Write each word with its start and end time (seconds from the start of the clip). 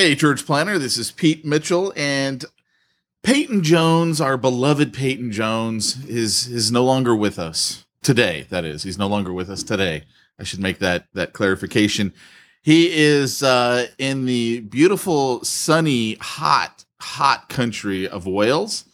Hey, 0.00 0.14
Church 0.14 0.46
Planter, 0.46 0.78
this 0.78 0.96
is 0.96 1.12
Pete 1.12 1.44
Mitchell, 1.44 1.92
and 1.94 2.46
Peyton 3.22 3.62
Jones, 3.62 4.18
our 4.18 4.38
beloved 4.38 4.94
Peyton 4.94 5.30
Jones, 5.30 6.02
is 6.06 6.46
is 6.46 6.72
no 6.72 6.82
longer 6.86 7.14
with 7.14 7.38
us 7.38 7.84
today. 8.02 8.46
That 8.48 8.64
is, 8.64 8.82
he's 8.82 8.96
no 8.96 9.08
longer 9.08 9.30
with 9.30 9.50
us 9.50 9.62
today. 9.62 10.04
I 10.38 10.44
should 10.44 10.60
make 10.60 10.78
that 10.78 11.08
that 11.12 11.34
clarification. 11.34 12.14
He 12.62 12.90
is 12.90 13.42
uh, 13.42 13.88
in 13.98 14.24
the 14.24 14.60
beautiful, 14.60 15.44
sunny, 15.44 16.14
hot, 16.14 16.86
hot 17.02 17.50
country 17.50 18.08
of 18.08 18.26
Wales, 18.26 18.86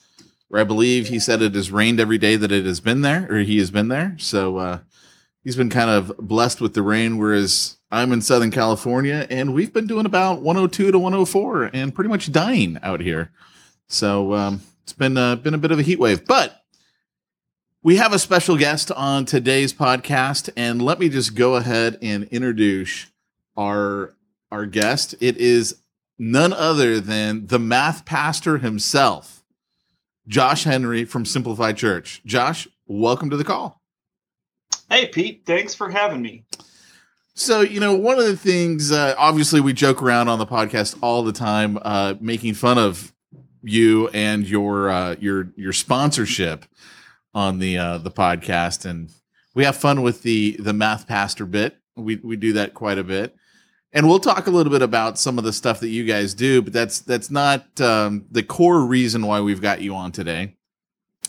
where 0.49 0.61
I 0.61 0.65
believe 0.65 1.06
he 1.06 1.21
said 1.21 1.41
it 1.41 1.55
has 1.55 1.71
rained 1.71 2.00
every 2.00 2.19
day 2.19 2.34
that 2.34 2.50
it 2.50 2.67
has 2.67 2.81
been 2.81 3.03
there, 3.03 3.28
or 3.31 3.38
he 3.38 3.59
has 3.59 3.71
been 3.71 3.87
there. 3.87 4.17
So 4.19 4.56
uh, 4.56 4.78
he's 5.47 5.55
been 5.55 5.71
kind 5.71 5.89
of 5.89 6.12
blessed 6.19 6.61
with 6.61 6.75
the 6.75 6.83
rain, 6.83 7.19
whereas 7.19 7.77
I'm 7.89 8.11
in 8.11 8.21
Southern 8.21 8.51
California, 8.51 9.29
and 9.31 9.55
we've 9.55 9.73
been 9.73 9.87
doing 9.87 10.05
about 10.05 10.43
102 10.43 10.91
to 10.91 10.99
104, 10.99 11.71
and 11.73 11.95
pretty 11.95 12.11
much 12.11 12.33
dying 12.33 12.81
out 12.83 13.01
here. 13.01 13.31
So 13.87 14.35
um, 14.35 14.62
it's 14.83 14.93
been 14.93 15.17
uh, 15.17 15.37
been 15.37 15.55
a 15.55 15.59
bit 15.59 15.71
of 15.71 15.79
a 15.79 15.83
heat 15.83 16.01
wave, 16.01 16.27
but 16.27 16.65
we 17.81 17.95
have 17.97 18.12
a 18.12 18.19
special 18.19 18.56
guest 18.56 18.91
on 18.91 19.25
today's 19.25 19.73
podcast, 19.73 20.51
and 20.56 20.83
let 20.83 20.99
me 20.99 21.09
just 21.09 21.37
go 21.37 21.55
ahead 21.55 21.97
and 22.03 22.25
introduce 22.25 23.06
our 23.56 24.15
our 24.51 24.67
guest. 24.67 25.15
It 25.21 25.37
is 25.37 25.77
none 26.19 26.53
other 26.53 26.99
than 26.99 27.47
the 27.47 27.61
math 27.61 28.05
pastor 28.05 28.59
himself, 28.59 29.45
Josh 30.27 30.65
Henry 30.65 31.05
from 31.05 31.25
Simplify 31.25 31.73
Church. 31.73 32.21
Josh, 32.27 32.67
welcome 32.89 33.31
to 33.31 33.37
the 33.37 33.45
call. 33.45 33.81
Hey, 34.91 35.06
Pete. 35.09 35.43
Thanks 35.47 35.75
for 35.75 35.91
having 35.91 36.22
me. 36.22 36.44
So, 37.34 37.60
you 37.60 37.81
know, 37.81 37.94
one 37.94 38.19
of 38.19 38.25
the 38.25 38.37
things, 38.37 38.91
uh, 38.91 39.15
obviously, 39.19 39.60
we 39.60 39.72
joke 39.75 40.00
around 40.03 40.28
on 40.28 40.38
the 40.38 40.47
podcast 40.47 40.97
all 41.03 41.22
the 41.22 41.32
time, 41.32 41.78
uh, 41.82 42.15
making 42.21 42.54
fun 42.54 42.78
of 42.78 43.12
you 43.62 44.09
and 44.09 44.49
your 44.49 44.88
uh, 44.88 45.16
your 45.19 45.53
your 45.56 45.72
sponsorship 45.72 46.65
on 47.34 47.59
the 47.59 47.76
uh, 47.76 47.99
the 47.99 48.10
podcast, 48.10 48.87
and 48.87 49.10
we 49.55 49.65
have 49.65 49.76
fun 49.76 50.03
with 50.03 50.22
the 50.22 50.56
the 50.59 50.72
math 50.72 51.06
pastor 51.06 51.44
bit. 51.44 51.76
We 51.94 52.16
we 52.16 52.37
do 52.37 52.55
that 52.55 52.72
quite 52.72 52.97
a 52.97 53.05
bit, 53.05 53.37
and 53.93 54.09
we'll 54.09 54.21
talk 54.21 54.47
a 54.47 54.50
little 54.50 54.72
bit 54.72 54.82
about 54.82 55.19
some 55.19 55.37
of 55.37 55.44
the 55.44 55.53
stuff 55.53 55.81
that 55.81 55.88
you 55.88 56.05
guys 56.05 56.32
do. 56.32 56.62
But 56.62 56.72
that's 56.72 57.00
that's 57.00 57.31
not 57.31 57.81
um, 57.81 58.25
the 58.31 58.43
core 58.43 58.81
reason 58.87 59.26
why 59.26 59.41
we've 59.41 59.60
got 59.60 59.82
you 59.82 59.94
on 59.94 60.12
today. 60.12 60.56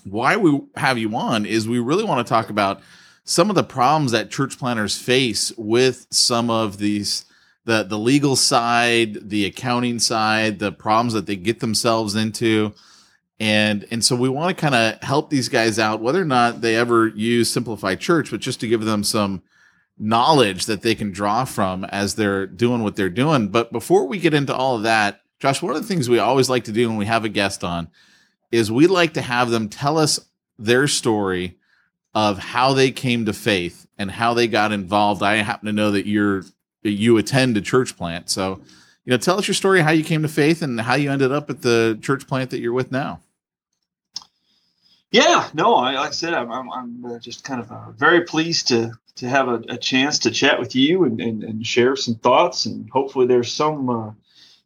Why 0.06 0.38
we 0.38 0.62
have 0.76 0.98
you 0.98 1.14
on 1.16 1.46
is 1.46 1.68
we 1.68 1.80
really 1.80 2.06
want 2.06 2.26
to 2.26 2.30
talk 2.30 2.50
about 2.50 2.82
some 3.28 3.50
of 3.50 3.58
the 3.58 3.64
problems 3.64 4.14
that 4.14 4.32
church 4.32 4.58
planters 4.58 4.98
face 4.98 5.52
with 5.58 6.08
some 6.10 6.50
of 6.50 6.78
these 6.78 7.26
the 7.66 7.84
the 7.84 8.00
legal 8.00 8.38
side, 8.38 9.30
the 9.30 9.46
accounting 9.46 10.00
side, 10.00 10.60
the 10.60 10.72
problems 10.72 11.12
that 11.12 11.26
they 11.26 11.36
get 11.36 11.60
themselves 11.60 12.16
into. 12.16 12.74
And 13.38 13.86
and 13.92 14.04
so 14.04 14.16
we 14.16 14.30
want 14.30 14.56
to 14.56 14.62
kind 14.62 14.74
of 14.74 15.04
help 15.04 15.30
these 15.30 15.50
guys 15.50 15.78
out 15.78 16.02
whether 16.02 16.22
or 16.22 16.26
not 16.26 16.62
they 16.62 16.78
ever 16.78 17.08
use 17.10 17.52
simplify 17.52 17.96
church, 17.96 18.32
but 18.32 18.40
just 18.40 18.62
to 18.62 18.68
give 18.68 18.86
them 18.86 19.04
some 19.04 19.44
knowledge 20.00 20.66
that 20.66 20.82
they 20.82 20.96
can 20.96 21.12
draw 21.12 21.44
from 21.44 21.84
as 21.86 22.16
they're 22.16 22.48
doing 22.48 22.82
what 22.82 22.96
they're 22.96 23.10
doing. 23.10 23.50
But 23.50 23.74
before 23.74 24.08
we 24.08 24.20
get 24.20 24.34
into 24.34 24.56
all 24.56 24.78
of 24.78 24.84
that, 24.84 25.20
Josh, 25.40 25.62
one 25.62 25.76
of 25.76 25.82
the 25.82 25.88
things 25.88 26.10
we 26.10 26.20
always 26.20 26.50
like 26.50 26.64
to 26.64 26.72
do 26.72 26.88
when 26.88 26.98
we 26.98 27.08
have 27.08 27.26
a 27.26 27.30
guest 27.30 27.62
on 27.66 27.90
is 28.54 28.72
we 28.72 28.88
like 28.88 29.16
to 29.16 29.22
have 29.22 29.50
them 29.50 29.68
tell 29.68 29.98
us 29.98 30.22
their 30.58 30.88
story 30.88 31.57
of 32.18 32.40
how 32.40 32.74
they 32.74 32.90
came 32.90 33.26
to 33.26 33.32
faith 33.34 33.86
and 33.96 34.10
how 34.10 34.34
they 34.34 34.48
got 34.48 34.72
involved. 34.72 35.22
I 35.22 35.36
happen 35.36 35.68
to 35.68 35.72
know 35.72 35.92
that 35.92 36.08
you're 36.08 36.44
you 36.82 37.18
attend 37.18 37.56
a 37.58 37.62
church 37.62 37.96
plant, 37.96 38.32
so 38.32 38.60
you 39.06 39.12
know, 39.12 39.18
tell 39.18 39.38
us 39.38 39.48
your 39.48 39.54
story, 39.54 39.82
how 39.82 39.92
you 39.92 40.04
came 40.04 40.24
to 40.24 40.28
faith, 40.28 40.64
and 40.64 40.82
how 40.82 40.96
you 40.96 41.12
ended 41.12 41.32
up 41.32 41.52
at 41.52 41.62
the 41.62 42.00
church 42.02 42.28
plant 42.28 42.50
that 42.50 42.60
you're 42.60 42.74
with 42.74 42.92
now. 42.92 43.20
Yeah, 45.12 45.48
no, 45.54 45.76
I, 45.76 45.94
like 45.94 46.10
I 46.10 46.12
said, 46.12 46.34
I'm, 46.34 46.52
I'm, 46.52 46.72
I'm 46.72 47.06
uh, 47.06 47.20
just 47.20 47.44
kind 47.44 47.62
of 47.62 47.72
uh, 47.72 47.92
very 47.92 48.22
pleased 48.22 48.70
to 48.70 48.94
to 49.18 49.30
have 49.30 49.48
a, 49.48 49.62
a, 49.70 49.78
chance 49.78 50.20
to 50.20 50.32
chat 50.32 50.60
with 50.60 50.76
you 50.76 51.04
and, 51.04 51.20
and, 51.20 51.44
and, 51.44 51.66
share 51.66 51.96
some 51.96 52.16
thoughts, 52.16 52.66
and 52.66 52.90
hopefully 52.90 53.28
there's 53.28 53.54
some 53.54 53.90
uh, 53.90 54.12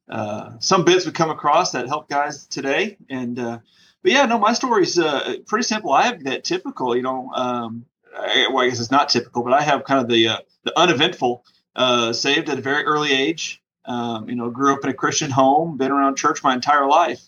uh, 0.09 0.51
some 0.59 0.85
bits 0.85 1.05
we 1.05 1.11
come 1.11 1.29
across 1.29 1.71
that 1.71 1.87
help 1.87 2.07
guys 2.07 2.45
today. 2.47 2.97
And 3.09 3.37
uh, 3.39 3.59
but 4.03 4.11
yeah, 4.11 4.25
no, 4.25 4.37
my 4.39 4.53
story's 4.53 4.97
uh, 4.97 5.35
pretty 5.47 5.63
simple. 5.63 5.91
I 5.91 6.03
have 6.03 6.23
that 6.23 6.43
typical, 6.43 6.95
you 6.95 7.03
know, 7.03 7.29
um, 7.33 7.85
I, 8.15 8.47
well, 8.49 8.63
I 8.63 8.69
guess 8.69 8.79
it's 8.79 8.91
not 8.91 9.09
typical, 9.09 9.43
but 9.43 9.53
I 9.53 9.61
have 9.61 9.83
kind 9.83 10.01
of 10.01 10.07
the 10.07 10.29
uh, 10.29 10.37
the 10.63 10.77
uneventful. 10.77 11.43
Uh, 11.73 12.11
saved 12.11 12.49
at 12.49 12.59
a 12.59 12.61
very 12.61 12.83
early 12.83 13.13
age. 13.13 13.63
Um, 13.85 14.29
you 14.29 14.35
know, 14.35 14.49
grew 14.49 14.73
up 14.73 14.83
in 14.83 14.89
a 14.89 14.93
Christian 14.93 15.31
home, 15.31 15.77
been 15.77 15.91
around 15.91 16.17
church 16.17 16.43
my 16.43 16.53
entire 16.53 16.85
life, 16.85 17.21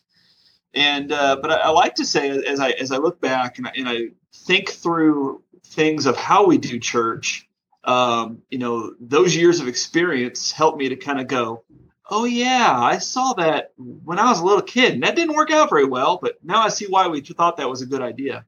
and 0.74 1.12
uh, 1.12 1.38
but 1.42 1.50
I, 1.50 1.56
I, 1.56 1.70
like 1.70 1.96
to 1.96 2.06
say 2.06 2.30
as 2.30 2.60
I 2.60 2.72
as 2.72 2.92
I 2.92 2.98
look 2.98 3.22
back 3.22 3.58
and 3.58 3.68
I, 3.68 3.72
and 3.78 3.90
I 3.90 4.00
think 4.34 4.70
through 4.70 5.42
things 5.66 6.06
of 6.06 6.18
how 6.18 6.46
we 6.46 6.58
do 6.58 6.80
church. 6.80 7.48
Um, 7.86 8.44
you 8.50 8.60
know, 8.60 8.94
those 9.00 9.36
years 9.36 9.60
of 9.60 9.68
experience 9.68 10.52
helped 10.52 10.78
me 10.78 10.90
to 10.90 10.96
kind 10.96 11.20
of 11.20 11.28
go, 11.28 11.63
oh 12.10 12.26
yeah, 12.26 12.78
I 12.78 12.98
saw 12.98 13.34
that 13.34 13.74
when 13.78 14.20
I 14.20 14.30
was 14.30 14.40
a 14.40 14.46
little 14.46 14.62
kid, 14.62 14.94
and 14.94 15.04
that 15.04 15.16
didn't 15.16 15.36
work 15.36 15.52
out 15.52 15.70
very 15.70 15.86
well. 15.86 16.20
But 16.22 16.44
now 16.44 16.62
I 16.62 16.70
see 16.70 16.86
why 16.86 17.08
we 17.08 17.22
thought 17.22 17.58
that 17.58 17.70
was 17.70 17.82
a 17.82 17.86
good 17.86 18.02
idea. 18.02 18.46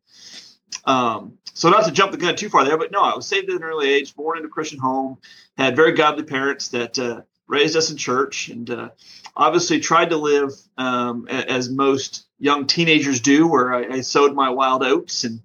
Um, 0.86 1.38
so 1.54 1.70
not 1.70 1.86
to 1.86 1.92
jump 1.92 2.12
the 2.12 2.18
gun 2.18 2.36
too 2.36 2.50
far 2.50 2.66
there, 2.66 2.78
but 2.78 2.92
no, 2.92 3.02
I 3.02 3.16
was 3.16 3.26
saved 3.26 3.50
at 3.50 3.56
an 3.56 3.64
early 3.64 3.90
age, 3.90 4.16
born 4.16 4.38
in 4.38 4.46
a 4.46 4.50
Christian 4.50 4.80
home, 4.80 5.18
had 5.58 5.76
very 5.76 5.94
godly 5.94 6.24
parents 6.24 6.70
that 6.70 7.00
uh, 7.00 7.22
raised 7.48 7.76
us 7.76 7.92
in 7.92 7.98
church, 7.98 8.50
and 8.50 8.70
uh, 8.70 8.90
obviously 9.36 9.80
tried 9.80 10.10
to 10.10 10.18
live 10.18 10.52
um, 10.78 11.28
as 11.30 11.70
most 11.70 12.26
young 12.40 12.68
teenagers 12.68 13.22
do, 13.22 13.48
where 13.48 13.74
I, 13.74 13.96
I 13.96 14.02
sowed 14.02 14.36
my 14.36 14.50
wild 14.50 14.84
oats 14.84 15.24
and 15.24 15.42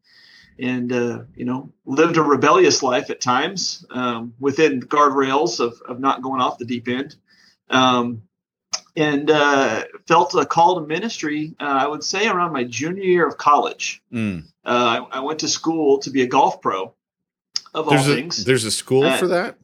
and 0.59 0.93
uh, 0.93 1.23
you 1.35 1.47
know 1.47 1.73
lived 1.87 2.19
a 2.19 2.23
rebellious 2.23 2.83
life 2.83 3.09
at 3.09 3.21
times 3.21 3.87
um, 3.91 4.35
within 4.39 4.81
guardrails 4.81 5.59
of, 5.59 5.81
of 5.89 6.01
not 6.01 6.23
going 6.23 6.41
off 6.41 6.59
the 6.59 6.67
deep 6.67 6.89
end 6.89 7.17
um, 7.71 8.23
and 8.97 9.31
uh, 9.31 9.85
felt 10.09 10.35
a 10.35 10.45
call 10.45 10.81
to 10.81 10.87
ministry 10.87 11.55
uh, 11.61 11.65
i 11.65 11.87
would 11.87 12.05
say 12.05 12.27
around 12.29 12.53
my 12.53 12.65
junior 12.65 13.03
year 13.05 13.27
of 13.27 13.37
college 13.39 14.03
Mm. 14.13 14.45
uh, 14.65 15.07
I, 15.13 15.19
I 15.19 15.21
went 15.21 15.39
to 15.41 15.49
school 15.49 15.99
to 16.01 16.11
be 16.11 16.23
a 16.23 16.27
golf 16.27 16.61
pro 16.61 16.93
of 17.73 17.87
all 17.87 17.91
There's 17.91 18.09
a 18.09 18.15
things 18.15 18.45
there's 18.45 18.65
a 18.65 18.71
school 18.71 19.05
Uh, 19.05 19.17
for 19.17 19.29
that. 19.29 19.57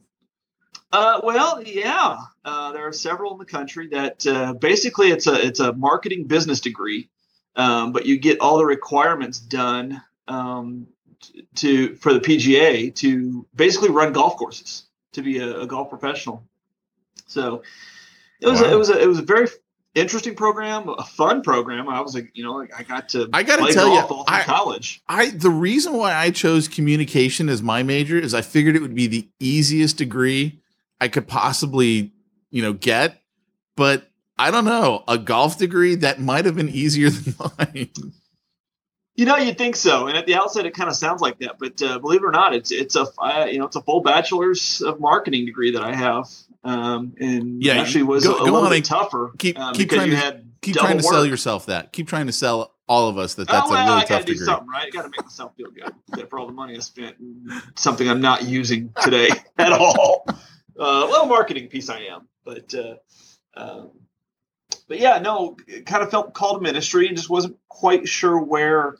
uh, 0.93 1.19
well, 1.23 1.61
yeah, 1.63 2.17
uh, 2.45 2.71
there 2.71 2.87
are 2.87 2.93
several 2.93 3.33
in 3.33 3.37
the 3.37 3.45
country 3.45 3.89
that 3.89 4.25
uh, 4.25 4.53
basically 4.53 5.09
it's 5.11 5.27
a 5.27 5.33
it's 5.45 5.59
a 5.59 5.73
marketing 5.73 6.23
business 6.27 6.61
degree, 6.61 7.09
um, 7.57 7.91
but 7.91 8.05
you 8.05 8.17
get 8.17 8.39
all 8.39 8.57
the 8.57 8.65
requirements 8.65 9.39
done 9.39 10.01
um, 10.29 10.87
to 11.55 11.95
for 11.97 12.13
the 12.13 12.21
PGA 12.21 12.95
to 12.95 13.45
basically 13.53 13.89
run 13.89 14.13
golf 14.13 14.37
courses 14.37 14.85
to 15.11 15.21
be 15.21 15.39
a, 15.39 15.59
a 15.61 15.67
golf 15.67 15.89
professional. 15.89 16.41
So 17.27 17.63
it 18.41 18.47
was 18.47 18.61
a, 18.61 18.71
it 18.71 18.75
was 18.75 18.89
a, 18.89 19.01
it 19.01 19.07
was 19.07 19.19
a 19.19 19.23
very 19.23 19.47
interesting 19.95 20.35
program, 20.35 20.87
a 20.89 21.03
fun 21.03 21.41
program. 21.41 21.89
I 21.89 22.01
was 22.01 22.13
like, 22.13 22.31
you 22.33 22.43
know, 22.43 22.53
like 22.53 22.71
I 22.77 22.83
got 22.83 23.09
to 23.09 23.29
I 23.33 23.43
gotta 23.43 23.63
play 23.63 23.71
tell 23.71 23.89
you, 23.89 23.99
all 23.99 24.25
I- 24.27 24.43
college. 24.43 25.01
I 25.07 25.29
the 25.31 25.49
reason 25.49 25.93
why 25.93 26.13
I 26.13 26.31
chose 26.31 26.67
communication 26.67 27.49
as 27.49 27.61
my 27.61 27.83
major 27.83 28.17
is 28.19 28.33
I 28.33 28.41
figured 28.41 28.75
it 28.75 28.81
would 28.81 28.95
be 28.95 29.07
the 29.07 29.27
easiest 29.39 29.97
degree 29.97 30.61
I 31.01 31.07
could 31.07 31.27
possibly, 31.27 32.13
you 32.51 32.61
know, 32.61 32.73
get. 32.73 33.21
But 33.75 34.09
I 34.37 34.51
don't 34.51 34.65
know, 34.65 35.03
a 35.07 35.17
golf 35.17 35.57
degree 35.57 35.95
that 35.95 36.19
might 36.19 36.45
have 36.45 36.55
been 36.55 36.69
easier 36.69 37.09
than 37.11 37.35
mine. 37.57 37.89
You 39.15 39.25
know, 39.25 39.35
you'd 39.37 39.57
think 39.57 39.75
so, 39.75 40.05
and 40.05 40.15
at 40.15 40.27
the 40.27 40.35
outset, 40.35 40.67
it 40.67 40.75
kind 40.75 40.89
of 40.91 40.95
sounds 40.95 41.21
like 41.21 41.39
that. 41.39 41.57
But 41.57 41.81
uh, 41.81 41.97
believe 41.97 42.21
it 42.21 42.25
or 42.27 42.31
not, 42.31 42.53
it's 42.53 42.71
it's 42.71 42.95
a 42.95 43.07
I, 43.19 43.47
you 43.49 43.57
know 43.57 43.65
it's 43.65 43.75
a 43.75 43.81
full 43.81 44.01
bachelor's 44.01 44.79
of 44.81 44.99
marketing 44.99 45.47
degree 45.47 45.71
that 45.71 45.81
I 45.81 45.95
have, 45.95 46.29
um, 46.67 47.13
and 47.19 47.63
Yeah, 47.63 47.73
actually 47.81 48.03
was 48.03 48.25
go- 48.25 48.35
a, 48.35 48.45
go 48.45 48.51
little 48.53 48.69
bit 48.69 48.85
tougher. 48.85 49.31
keep- 49.37 49.57
um, 49.59 49.73
keep 49.73 49.89
trying 49.89 50.09
you 50.09 50.15
to- 50.15 50.21
had 50.21 50.43
Keep 50.61 50.75
trying 50.77 50.97
to 50.97 51.03
sell 51.03 51.25
yourself 51.25 51.67
that. 51.67 51.93
Keep 51.93 52.07
trying 52.07 52.25
to 52.25 52.33
sell 52.33 52.73
all 52.89 53.07
of 53.09 53.17
us 53.17 53.35
that 53.35 53.47
that's 53.47 53.67
oh, 53.67 53.71
well, 53.71 53.83
a 53.87 53.89
really 53.91 54.01
I 54.01 54.05
tough 54.05 54.25
do 54.25 54.33
degree. 54.33 54.45
something, 54.45 54.67
right? 54.67 54.87
I 54.87 54.89
got 54.89 55.03
to 55.03 55.09
make 55.09 55.21
myself 55.21 55.55
feel 55.55 55.69
good 55.69 55.93
that 56.17 56.29
for 56.29 56.39
all 56.39 56.47
the 56.47 56.51
money 56.53 56.75
I 56.75 56.79
spent, 56.79 57.15
something 57.75 58.09
I'm 58.09 58.19
not 58.21 58.43
using 58.43 58.91
today 59.01 59.29
at 59.59 59.71
all. 59.71 60.25
Uh, 60.27 60.33
a 60.77 61.05
little 61.09 61.27
marketing 61.27 61.67
piece 61.69 61.89
I 61.89 61.99
am, 62.01 62.27
but 62.43 62.73
uh, 62.73 62.95
um, 63.55 63.91
but 64.87 64.99
yeah, 64.99 65.19
no, 65.19 65.55
kind 65.85 66.03
of 66.03 66.09
felt 66.11 66.33
called 66.33 66.57
to 66.57 66.63
ministry 66.63 67.07
and 67.07 67.15
just 67.15 67.29
wasn't 67.29 67.55
quite 67.69 68.07
sure 68.07 68.39
where 68.39 68.97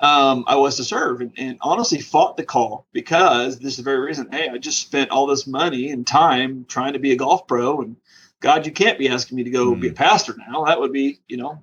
um, 0.00 0.44
I 0.46 0.56
was 0.56 0.76
to 0.76 0.84
serve, 0.84 1.20
and, 1.20 1.32
and 1.36 1.58
honestly 1.60 2.00
fought 2.00 2.36
the 2.36 2.44
call 2.44 2.86
because 2.92 3.58
this 3.58 3.72
is 3.72 3.76
the 3.78 3.82
very 3.82 3.98
reason. 4.00 4.28
Hey, 4.30 4.48
I 4.48 4.58
just 4.58 4.80
spent 4.80 5.10
all 5.10 5.26
this 5.26 5.46
money 5.46 5.90
and 5.90 6.06
time 6.06 6.66
trying 6.68 6.92
to 6.92 6.98
be 6.98 7.12
a 7.12 7.16
golf 7.16 7.46
pro, 7.46 7.80
and 7.80 7.96
God, 8.40 8.66
you 8.66 8.72
can't 8.72 8.98
be 8.98 9.08
asking 9.08 9.36
me 9.36 9.44
to 9.44 9.50
go 9.50 9.74
Hmm. 9.74 9.80
be 9.80 9.88
a 9.88 9.92
pastor 9.92 10.36
now. 10.38 10.64
That 10.64 10.80
would 10.80 10.92
be, 10.92 11.20
you 11.26 11.36
know, 11.36 11.62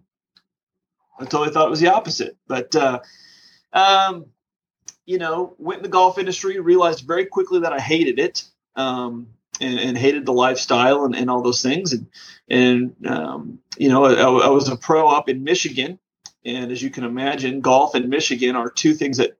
I 1.19 1.23
totally 1.25 1.51
thought 1.51 1.67
it 1.67 1.71
was 1.71 1.79
the 1.79 1.93
opposite. 1.93 2.35
But 2.47 2.75
uh, 2.75 2.99
um, 3.71 4.25
you 5.05 5.17
know, 5.17 5.55
went 5.57 5.79
in 5.79 5.83
the 5.83 5.89
golf 5.89 6.17
industry, 6.17 6.59
realized 6.59 7.05
very 7.05 7.25
quickly 7.25 7.61
that 7.61 7.73
I 7.73 7.79
hated 7.79 8.19
it. 8.19 8.43
Um, 8.75 9.27
and, 9.61 9.79
and 9.79 9.97
hated 9.97 10.25
the 10.25 10.33
lifestyle 10.33 11.05
and, 11.05 11.15
and 11.15 11.29
all 11.29 11.41
those 11.41 11.61
things. 11.61 11.93
And, 11.93 12.07
and 12.49 13.07
um, 13.07 13.59
you 13.77 13.87
know, 13.87 14.03
I, 14.03 14.47
I 14.47 14.49
was 14.49 14.67
a 14.67 14.75
pro 14.75 15.07
up 15.07 15.29
in 15.29 15.45
Michigan. 15.45 15.97
And 16.45 16.71
as 16.71 16.81
you 16.81 16.89
can 16.89 17.03
imagine, 17.03 17.61
golf 17.61 17.95
and 17.95 18.09
Michigan 18.09 18.55
are 18.55 18.69
two 18.69 18.93
things 18.93 19.17
that 19.17 19.37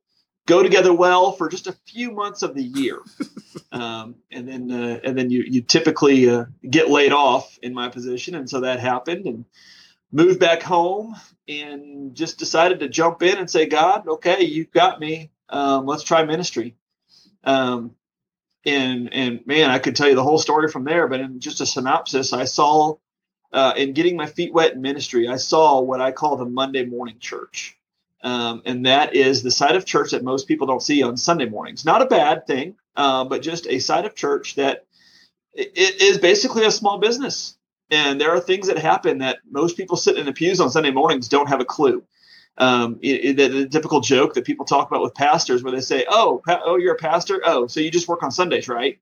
go 0.47 0.63
together 0.63 0.93
well 0.93 1.31
for 1.31 1.49
just 1.49 1.67
a 1.67 1.77
few 1.87 2.11
months 2.11 2.41
of 2.41 2.55
the 2.55 2.63
year. 2.63 2.99
um, 3.71 4.15
and 4.31 4.47
then, 4.47 4.71
uh, 4.71 4.99
and 5.03 5.17
then 5.17 5.29
you, 5.29 5.43
you 5.47 5.61
typically 5.61 6.29
uh, 6.29 6.45
get 6.67 6.89
laid 6.89 7.11
off 7.11 7.57
in 7.61 7.73
my 7.73 7.89
position. 7.89 8.35
And 8.35 8.49
so 8.49 8.61
that 8.61 8.79
happened 8.79 9.25
and 9.25 9.45
moved 10.11 10.39
back 10.39 10.63
home 10.63 11.15
and 11.47 12.15
just 12.15 12.39
decided 12.39 12.79
to 12.79 12.89
jump 12.89 13.21
in 13.21 13.37
and 13.37 13.49
say, 13.49 13.67
God, 13.67 14.07
okay, 14.07 14.43
you've 14.43 14.71
got 14.71 14.99
me. 14.99 15.31
Um, 15.49 15.85
let's 15.85 16.03
try 16.03 16.23
ministry. 16.25 16.75
Um, 17.43 17.95
and 18.65 19.13
and 19.13 19.45
man, 19.45 19.69
I 19.69 19.77
could 19.77 19.95
tell 19.95 20.09
you 20.09 20.15
the 20.15 20.23
whole 20.23 20.39
story 20.39 20.69
from 20.69 20.85
there. 20.85 21.07
But 21.07 21.19
in 21.19 21.39
just 21.39 21.61
a 21.61 21.65
synopsis, 21.65 22.33
I 22.33 22.45
saw 22.45 22.95
uh, 23.55 23.73
in 23.77 23.93
getting 23.93 24.17
my 24.17 24.27
feet 24.27 24.53
wet 24.53 24.73
in 24.75 24.83
ministry, 24.83 25.29
I 25.29 25.37
saw 25.37 25.81
what 25.81 26.01
I 26.01 26.13
call 26.13 26.37
the 26.37 26.45
Monday 26.45 26.85
morning 26.85 27.17
church, 27.19 27.77
um, 28.23 28.63
and 28.65 28.85
that 28.87 29.15
is 29.15 29.43
the 29.43 29.51
side 29.51 29.77
of 29.77 29.85
church 29.85 30.11
that 30.11 30.23
most 30.23 30.47
people 30.47 30.67
don't 30.67 30.83
see 30.83 31.03
on 31.03 31.17
Sunday 31.17 31.47
mornings. 31.49 31.85
Not 31.85 32.03
a 32.03 32.07
bad 32.07 32.47
thing, 32.47 32.75
uh, 32.97 33.25
but 33.25 33.43
just 33.43 33.67
a 33.67 33.79
side 33.79 34.05
of 34.05 34.15
church 34.15 34.55
that 34.57 34.85
it 35.55 36.01
is 36.01 36.19
basically 36.19 36.65
a 36.65 36.71
small 36.71 36.99
business. 36.99 37.57
And 37.91 38.21
there 38.21 38.31
are 38.31 38.41
things 38.41 38.67
that 38.67 38.79
happen 38.79 39.19
that 39.19 39.39
most 39.51 39.77
people 39.77 39.97
sitting 39.97 40.21
in 40.21 40.27
the 40.27 40.33
pews 40.33 40.61
on 40.61 40.71
Sunday 40.71 40.91
mornings 40.91 41.29
don't 41.29 41.49
have 41.49 41.61
a 41.61 41.65
clue 41.65 42.01
um, 42.57 42.99
it, 43.01 43.39
it- 43.39 43.51
the 43.53 43.67
typical 43.69 44.01
joke 44.01 44.35
that 44.35 44.45
people 44.45 44.65
talk 44.65 44.89
about 44.89 45.03
with 45.03 45.15
pastors, 45.15 45.63
where 45.63 45.73
they 45.73 45.81
say, 45.81 46.05
"Oh, 46.09 46.41
pa- 46.47 46.61
oh, 46.65 46.77
you're 46.77 46.95
a 46.95 46.99
pastor. 46.99 47.41
Oh, 47.45 47.67
so 47.67 47.81
you 47.81 47.91
just 47.91 48.07
work 48.07 48.23
on 48.23 48.31
Sundays, 48.31 48.69
right?" 48.69 48.99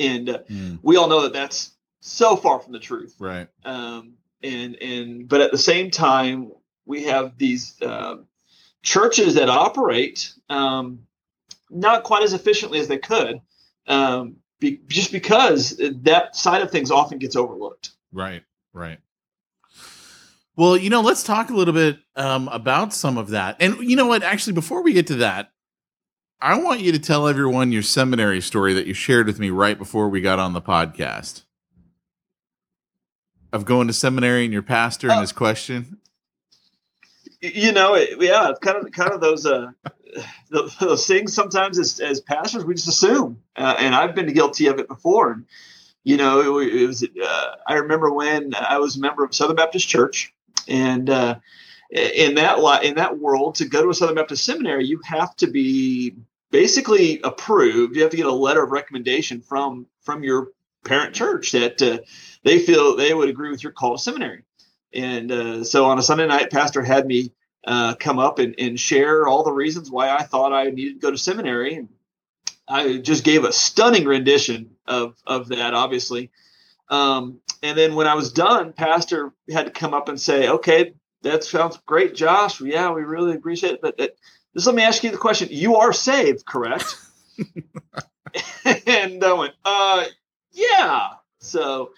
And 0.00 0.30
uh, 0.30 0.38
Mm, 0.50 0.80
we 0.82 0.96
all 0.96 1.08
know 1.08 1.22
that 1.22 1.32
that's 1.34 1.72
so 2.00 2.36
far 2.36 2.60
from 2.60 2.72
the 2.72 2.78
truth. 2.78 3.14
right. 3.18 3.48
Um, 3.64 4.14
and 4.42 4.76
and 4.76 5.28
but 5.28 5.40
at 5.40 5.50
the 5.50 5.58
same 5.58 5.90
time, 5.90 6.52
we 6.86 7.04
have 7.04 7.36
these 7.38 7.80
uh, 7.82 8.16
churches 8.82 9.34
that 9.34 9.48
operate 9.48 10.32
um, 10.48 11.00
not 11.70 12.04
quite 12.04 12.22
as 12.22 12.32
efficiently 12.32 12.78
as 12.78 12.88
they 12.88 12.98
could, 12.98 13.40
um, 13.86 14.36
be, 14.60 14.80
just 14.86 15.12
because 15.12 15.80
that 16.02 16.36
side 16.36 16.62
of 16.62 16.70
things 16.70 16.90
often 16.90 17.18
gets 17.18 17.36
overlooked. 17.36 17.90
Right, 18.12 18.42
right. 18.72 18.98
Well, 20.56 20.76
you 20.76 20.90
know, 20.90 21.02
let's 21.02 21.22
talk 21.22 21.50
a 21.50 21.54
little 21.54 21.74
bit 21.74 21.98
um, 22.16 22.48
about 22.48 22.92
some 22.92 23.16
of 23.16 23.28
that. 23.30 23.56
And 23.60 23.78
you 23.78 23.94
know 23.96 24.06
what? 24.06 24.22
Actually, 24.22 24.54
before 24.54 24.82
we 24.82 24.92
get 24.92 25.06
to 25.08 25.16
that, 25.16 25.52
I 26.40 26.60
want 26.60 26.80
you 26.80 26.90
to 26.92 26.98
tell 26.98 27.28
everyone 27.28 27.70
your 27.70 27.82
seminary 27.82 28.40
story 28.40 28.72
that 28.74 28.86
you 28.86 28.94
shared 28.94 29.26
with 29.26 29.38
me 29.38 29.50
right 29.50 29.78
before 29.78 30.08
we 30.08 30.20
got 30.20 30.38
on 30.38 30.52
the 30.52 30.62
podcast 30.62 31.42
of 33.52 33.64
going 33.64 33.86
to 33.86 33.92
seminary 33.92 34.44
and 34.44 34.52
your 34.52 34.62
pastor 34.62 35.08
and 35.08 35.18
Oh. 35.18 35.20
his 35.22 35.32
question. 35.32 35.98
you 37.40 37.72
know, 37.72 37.94
it, 37.94 38.20
yeah, 38.20 38.50
it's 38.50 38.58
kind 38.58 38.76
of 38.84 38.90
kind 38.92 39.12
of 39.12 39.20
those 39.20 39.46
uh, 39.46 39.70
those, 40.50 40.76
those 40.78 41.06
things. 41.06 41.32
Sometimes 41.34 41.78
as 41.78 42.00
as 42.00 42.20
pastors, 42.20 42.64
we 42.64 42.74
just 42.74 42.88
assume, 42.88 43.42
uh, 43.56 43.76
and 43.78 43.94
I've 43.94 44.14
been 44.14 44.32
guilty 44.32 44.66
of 44.66 44.78
it 44.78 44.88
before. 44.88 45.32
And 45.32 45.44
you 46.04 46.16
know, 46.16 46.58
it, 46.58 46.74
it 46.74 46.86
was. 46.86 47.02
Uh, 47.04 47.54
I 47.66 47.74
remember 47.74 48.12
when 48.12 48.54
I 48.54 48.78
was 48.78 48.96
a 48.96 49.00
member 49.00 49.24
of 49.24 49.34
Southern 49.34 49.56
Baptist 49.56 49.88
Church, 49.88 50.32
and 50.66 51.08
uh, 51.08 51.36
in 51.90 52.34
that 52.36 52.58
li- 52.62 52.86
in 52.88 52.96
that 52.96 53.18
world, 53.18 53.56
to 53.56 53.66
go 53.66 53.82
to 53.84 53.90
a 53.90 53.94
Southern 53.94 54.16
Baptist 54.16 54.44
seminary, 54.44 54.86
you 54.86 55.00
have 55.04 55.34
to 55.36 55.46
be 55.46 56.16
basically 56.50 57.20
approved. 57.22 57.94
You 57.94 58.02
have 58.02 58.10
to 58.10 58.16
get 58.16 58.26
a 58.26 58.32
letter 58.32 58.64
of 58.64 58.70
recommendation 58.72 59.42
from 59.42 59.86
from 60.02 60.24
your 60.24 60.48
parent 60.84 61.14
church 61.14 61.52
that 61.52 61.80
uh, 61.82 61.98
they 62.44 62.58
feel 62.58 62.96
they 62.96 63.14
would 63.14 63.28
agree 63.28 63.50
with 63.50 63.62
your 63.62 63.72
call 63.72 63.96
to 63.96 64.02
seminary. 64.02 64.42
And 64.94 65.30
uh, 65.30 65.64
so 65.64 65.86
on 65.86 65.98
a 65.98 66.02
Sunday 66.02 66.26
night, 66.26 66.50
Pastor 66.50 66.82
had 66.82 67.06
me 67.06 67.32
uh, 67.66 67.94
come 67.94 68.18
up 68.18 68.38
and, 68.38 68.54
and 68.58 68.78
share 68.78 69.26
all 69.26 69.42
the 69.42 69.52
reasons 69.52 69.90
why 69.90 70.10
I 70.10 70.22
thought 70.22 70.52
I 70.52 70.70
needed 70.70 70.94
to 70.94 71.00
go 71.00 71.10
to 71.10 71.18
seminary. 71.18 71.74
And 71.74 71.88
I 72.66 72.98
just 72.98 73.24
gave 73.24 73.44
a 73.44 73.52
stunning 73.52 74.04
rendition 74.06 74.76
of, 74.86 75.16
of 75.26 75.48
that, 75.48 75.74
obviously. 75.74 76.30
Um, 76.88 77.40
and 77.62 77.76
then 77.76 77.94
when 77.94 78.06
I 78.06 78.14
was 78.14 78.32
done, 78.32 78.72
Pastor 78.72 79.32
had 79.50 79.66
to 79.66 79.72
come 79.72 79.92
up 79.92 80.08
and 80.08 80.18
say, 80.18 80.48
okay, 80.48 80.94
that 81.22 81.44
sounds 81.44 81.78
great, 81.84 82.14
Josh. 82.14 82.60
Yeah, 82.60 82.92
we 82.92 83.02
really 83.02 83.34
appreciate 83.34 83.74
it. 83.74 83.82
But 83.82 83.98
that, 83.98 84.16
just 84.54 84.66
let 84.66 84.76
me 84.76 84.82
ask 84.82 85.02
you 85.02 85.10
the 85.10 85.18
question. 85.18 85.48
You 85.50 85.76
are 85.76 85.92
saved, 85.92 86.46
correct? 86.46 86.94
and 88.64 89.22
I 89.22 89.32
went, 89.32 89.54
uh, 89.64 90.04
yeah. 90.52 91.08
So 91.40 91.90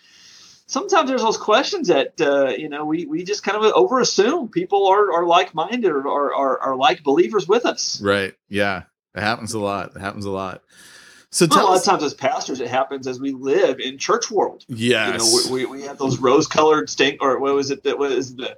sometimes 0.70 1.08
there's 1.08 1.22
those 1.22 1.36
questions 1.36 1.88
that 1.88 2.20
uh, 2.20 2.48
you 2.48 2.68
know 2.68 2.84
we, 2.84 3.04
we 3.06 3.24
just 3.24 3.42
kind 3.42 3.56
of 3.56 3.64
over 3.74 4.00
assume 4.00 4.48
people 4.48 4.86
are, 4.86 5.12
are 5.12 5.26
like 5.26 5.54
minded 5.54 5.90
or 5.90 6.06
are, 6.08 6.34
are, 6.34 6.58
are 6.60 6.76
like 6.76 7.02
believers 7.02 7.46
with 7.46 7.66
us. 7.66 8.00
Right. 8.00 8.34
Yeah. 8.48 8.84
It 9.14 9.20
happens 9.20 9.52
a 9.52 9.58
lot. 9.58 9.96
It 9.96 10.00
happens 10.00 10.24
a 10.24 10.30
lot. 10.30 10.62
So 11.30 11.46
Well, 11.50 11.60
a 11.60 11.66
lot 11.66 11.74
us. 11.74 11.86
of 11.86 11.90
times 11.90 12.02
as 12.04 12.14
pastors, 12.14 12.60
it 12.60 12.68
happens 12.68 13.06
as 13.06 13.20
we 13.20 13.32
live 13.32 13.78
in 13.80 13.98
church 13.98 14.30
world. 14.30 14.64
Yes. 14.68 15.12
You 15.12 15.50
know, 15.50 15.54
we, 15.54 15.64
we, 15.66 15.78
we 15.80 15.86
have 15.86 15.98
those 15.98 16.18
rose 16.18 16.46
colored 16.46 16.88
stain 16.88 17.18
or 17.20 17.38
what 17.38 17.54
was 17.54 17.70
it 17.70 17.84
that 17.84 17.98
was 17.98 18.36
the 18.36 18.56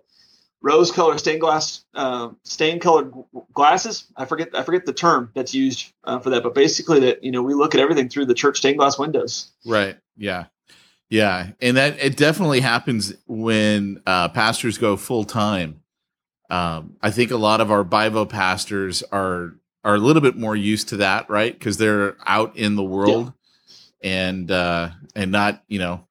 rose 0.61 0.93
colored 0.93 1.19
stained 1.19 1.41
glass 1.41 1.85
um, 1.95 2.37
stain 2.45 2.79
colored 2.79 3.13
glasses. 3.53 4.07
I 4.17 4.27
forget 4.27 4.51
I 4.55 4.63
forget 4.63 4.87
the 4.87 4.93
term 4.93 5.31
that's 5.35 5.55
used 5.55 5.93
uh, 6.05 6.19
for 6.21 6.31
that, 6.31 6.43
but 6.43 6.55
basically 6.55 7.01
that 7.01 7.25
you 7.25 7.33
know 7.33 7.43
we 7.43 7.55
look 7.55 7.75
at 7.75 7.81
everything 7.81 8.09
through 8.09 8.27
the 8.27 8.35
church 8.35 8.59
stained 8.59 8.79
glass 8.79 8.99
windows. 8.99 9.51
Right. 9.65 9.97
Yeah. 10.17 10.47
Yeah, 11.13 11.51
and 11.61 11.77
that 11.77 11.99
it 12.03 12.17
definitely 12.17 12.61
happens 12.61 13.13
when 13.27 14.01
uh, 14.07 14.31
pastors 14.31 14.79
go 14.79 14.97
full 14.97 15.25
time. 15.25 15.83
Um, 16.49 16.97
I 17.03 17.11
think 17.11 17.31
a 17.31 17.37
lot 17.37 17.61
of 17.61 17.71
our 17.71 17.85
Bivo 17.85 18.27
pastors 18.27 19.03
are 19.13 19.57
are 19.85 19.95
a 19.95 19.99
little 19.99 20.23
bit 20.23 20.37
more 20.39 20.57
used 20.57 20.89
to 20.89 20.97
that, 20.99 21.29
right? 21.29 21.53
Because 21.53 21.77
they're 21.77 22.17
out 22.25 22.57
in 22.57 22.77
the 22.77 22.83
world 22.83 23.35
and 24.03 24.51
uh, 24.51 24.89
and 25.15 25.31
not 25.31 25.63
you 25.69 25.79
know 25.79 26.07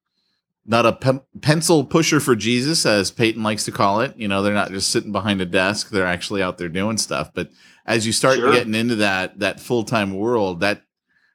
not 0.64 0.86
a 0.86 0.92
pe- 0.92 1.18
pencil 1.40 1.84
pusher 1.84 2.20
for 2.20 2.36
Jesus, 2.36 2.86
as 2.86 3.10
Peyton 3.10 3.42
likes 3.42 3.64
to 3.64 3.72
call 3.72 4.02
it. 4.02 4.16
You 4.16 4.28
know, 4.28 4.40
they're 4.44 4.54
not 4.54 4.70
just 4.70 4.90
sitting 4.90 5.10
behind 5.10 5.40
a 5.40 5.46
desk; 5.46 5.90
they're 5.90 6.06
actually 6.06 6.44
out 6.44 6.58
there 6.58 6.68
doing 6.68 6.96
stuff. 6.96 7.32
But 7.34 7.50
as 7.86 8.06
you 8.06 8.12
start 8.12 8.36
Sure. 8.36 8.52
getting 8.52 8.76
into 8.76 8.94
that 8.96 9.40
that 9.40 9.58
full 9.58 9.82
time 9.82 10.14
world, 10.14 10.60
that 10.60 10.82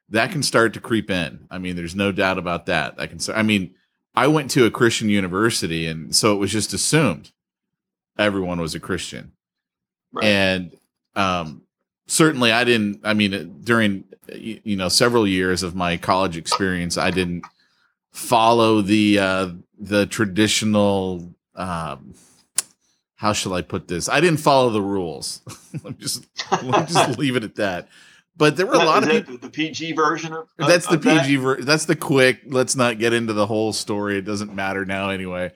that 0.09 0.31
can 0.31 0.41
start 0.43 0.73
to 0.73 0.79
creep 0.79 1.09
in. 1.11 1.47
I 1.51 1.57
mean, 1.57 1.75
there's 1.75 1.95
no 1.95 2.11
doubt 2.11 2.37
about 2.37 2.65
that. 2.67 2.97
That 2.97 3.09
can. 3.09 3.19
I 3.35 3.43
mean, 3.43 3.75
I 4.15 4.27
went 4.27 4.49
to 4.51 4.65
a 4.65 4.71
Christian 4.71 5.09
university, 5.09 5.85
and 5.87 6.15
so 6.15 6.33
it 6.33 6.37
was 6.37 6.51
just 6.51 6.73
assumed 6.73 7.31
everyone 8.17 8.59
was 8.59 8.73
a 8.75 8.79
Christian, 8.79 9.33
Right. 10.11 10.25
and 10.25 10.77
um, 11.15 11.63
certainly 12.07 12.51
I 12.51 12.63
didn't. 12.63 13.01
I 13.03 13.13
mean, 13.13 13.61
during 13.63 14.05
you 14.33 14.59
you 14.63 14.75
know 14.75 14.89
several 14.89 15.27
years 15.27 15.61
of 15.63 15.75
my 15.75 15.97
college 15.97 16.37
experience, 16.37 16.97
I 16.97 17.11
didn't 17.11 17.43
follow 18.11 18.81
the 18.81 19.19
uh, 19.19 19.49
the 19.79 20.05
traditional. 20.05 21.33
Um, 21.55 22.13
how 23.15 23.33
shall 23.33 23.53
I 23.55 23.63
put 23.63 23.87
this? 23.87 24.07
I 24.09 24.19
didn't 24.19 24.39
follow 24.39 24.69
the 24.69 24.81
rules. 24.81 25.41
let 25.83 25.85
me 25.85 25.95
just 25.99 26.25
let 26.51 26.63
me 26.63 26.71
just 26.93 27.19
leave 27.19 27.35
it 27.35 27.43
at 27.43 27.55
that. 27.55 27.87
But 28.37 28.55
there 28.55 28.67
were 28.67 28.75
a 28.75 28.77
lot 28.77 29.01
of 29.01 29.09
that 29.09 29.25
people. 29.25 29.37
the, 29.39 29.49
PG 29.49 29.93
version 29.93 30.31
of, 30.31 30.47
of 30.59 30.67
That's 30.67 30.85
the 30.85 30.93
of 30.95 31.01
that? 31.03 31.23
PG. 31.23 31.35
Ver- 31.37 31.61
that's 31.61 31.85
the 31.85 31.95
quick. 31.95 32.41
Let's 32.45 32.75
not 32.75 32.99
get 32.99 33.11
into 33.11 33.33
the 33.33 33.47
whole 33.47 33.73
story. 33.73 34.19
It 34.19 34.25
doesn't 34.25 34.53
matter 34.53 34.85
now 34.85 35.09
anyway. 35.09 35.53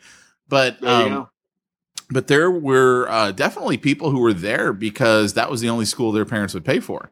But 0.48 0.82
There 0.82 0.90
um, 0.90 1.30
but 2.10 2.28
there 2.28 2.52
were 2.52 3.08
uh, 3.10 3.32
definitely 3.32 3.78
people 3.78 4.12
who 4.12 4.20
were 4.20 4.34
there 4.34 4.74
because 4.74 5.36
that 5.36 5.50
was 5.50 5.62
the 5.62 5.70
only 5.70 5.86
school 5.86 6.12
their 6.12 6.26
parents 6.26 6.54
would 6.54 6.66
pay 6.66 6.80
for. 6.80 7.12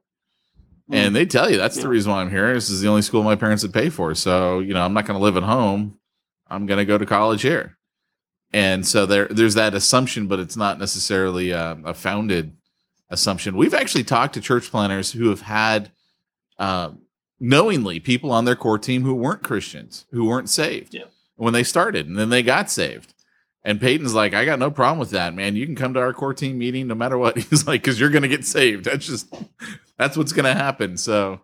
And 0.91 1.15
they 1.15 1.27
tell 1.27 1.51
you 1.51 1.57
that's 1.57 1.79
the 1.79 1.87
reason 1.87 2.11
why 2.11 2.21
I'm 2.21 2.31
here. 2.31 2.51
This 2.53 2.71
is 2.71 2.81
the 2.81 2.87
only 2.87 3.03
school 3.03 3.21
my 3.21 3.35
parents 3.35 3.61
would 3.61 3.73
pay 3.73 3.89
for. 3.89 4.15
So, 4.15 4.59
you 4.59 4.73
know, 4.73 4.83
I'm 4.83 4.93
not 4.93 5.05
going 5.05 5.19
to 5.19 5.23
live 5.23 5.37
at 5.37 5.43
home. 5.43 5.99
I'm 6.47 6.65
going 6.65 6.79
to 6.79 6.85
go 6.85 6.97
to 6.97 7.05
college 7.05 7.43
here. 7.43 7.77
And 8.51 8.87
so 8.87 9.05
there, 9.05 9.27
there's 9.27 9.53
that 9.53 9.75
assumption, 9.75 10.25
but 10.25 10.39
it's 10.39 10.57
not 10.57 10.79
necessarily 10.79 11.53
uh, 11.53 11.75
a 11.85 11.93
founded 11.93 12.57
assumption. 13.09 13.55
We've 13.57 13.73
actually 13.73 14.03
talked 14.03 14.33
to 14.35 14.41
church 14.41 14.69
planters 14.69 15.11
who 15.13 15.29
have 15.29 15.41
had 15.41 15.91
uh, 16.57 16.91
knowingly 17.39 17.99
people 17.99 18.31
on 18.31 18.45
their 18.45 18.55
core 18.55 18.77
team 18.79 19.03
who 19.03 19.13
weren't 19.15 19.43
Christians, 19.43 20.05
who 20.11 20.25
weren't 20.25 20.49
saved 20.49 20.93
Yeah. 20.93 21.05
when 21.35 21.53
they 21.53 21.63
started, 21.63 22.07
and 22.07 22.17
then 22.17 22.29
they 22.29 22.43
got 22.43 22.69
saved. 22.69 23.13
And 23.63 23.79
Peyton's 23.81 24.13
like, 24.13 24.33
I 24.33 24.45
got 24.45 24.57
no 24.59 24.71
problem 24.71 24.99
with 24.99 25.09
that, 25.11 25.33
man. 25.33 25.55
You 25.55 25.65
can 25.65 25.75
come 25.75 25.93
to 25.93 25.99
our 25.99 26.13
core 26.13 26.33
team 26.33 26.57
meeting 26.57 26.87
no 26.87 26.95
matter 26.95 27.17
what. 27.17 27.37
He's 27.49 27.67
like, 27.67 27.81
because 27.81 27.99
you're 27.99 28.09
going 28.09 28.21
to 28.21 28.27
get 28.29 28.45
saved. 28.45 28.85
That's 28.85 29.05
just, 29.05 29.33
that's 29.97 30.15
what's 30.15 30.31
going 30.31 30.45
to 30.45 30.53
happen. 30.53 30.95
So, 30.95 31.41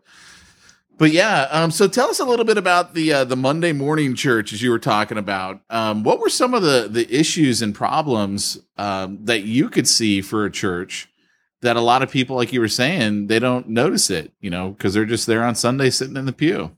but 0.97 1.11
yeah. 1.11 1.47
Um, 1.51 1.71
so 1.71 1.89
tell 1.89 2.07
us 2.09 2.21
a 2.21 2.25
little 2.25 2.45
bit 2.45 2.57
about 2.57 2.93
the 2.93 3.11
uh, 3.11 3.23
the 3.25 3.35
Monday 3.35 3.73
morning 3.73 4.15
church 4.15 4.53
as 4.53 4.61
you 4.61 4.71
were 4.71 4.79
talking 4.79 5.17
about. 5.17 5.59
Um, 5.69 6.03
what 6.03 6.19
were 6.21 6.29
some 6.29 6.53
of 6.53 6.63
the 6.63 6.87
the 6.89 7.05
issues 7.13 7.61
and 7.61 7.75
problems 7.75 8.59
um, 8.77 9.19
that 9.25 9.43
you 9.43 9.67
could 9.69 9.87
see 9.87 10.21
for 10.21 10.45
a 10.45 10.51
church 10.51 11.09
that 11.61 11.75
a 11.75 11.81
lot 11.81 12.03
of 12.03 12.11
people, 12.11 12.35
like 12.35 12.53
you 12.53 12.59
were 12.59 12.67
saying, 12.67 13.27
they 13.27 13.39
don't 13.39 13.69
notice 13.69 14.09
it, 14.09 14.31
you 14.39 14.49
know, 14.49 14.69
because 14.71 14.93
they're 14.93 15.05
just 15.05 15.25
there 15.27 15.43
on 15.43 15.55
Sunday 15.55 15.89
sitting 15.89 16.17
in 16.17 16.25
the 16.25 16.33
pew. 16.33 16.71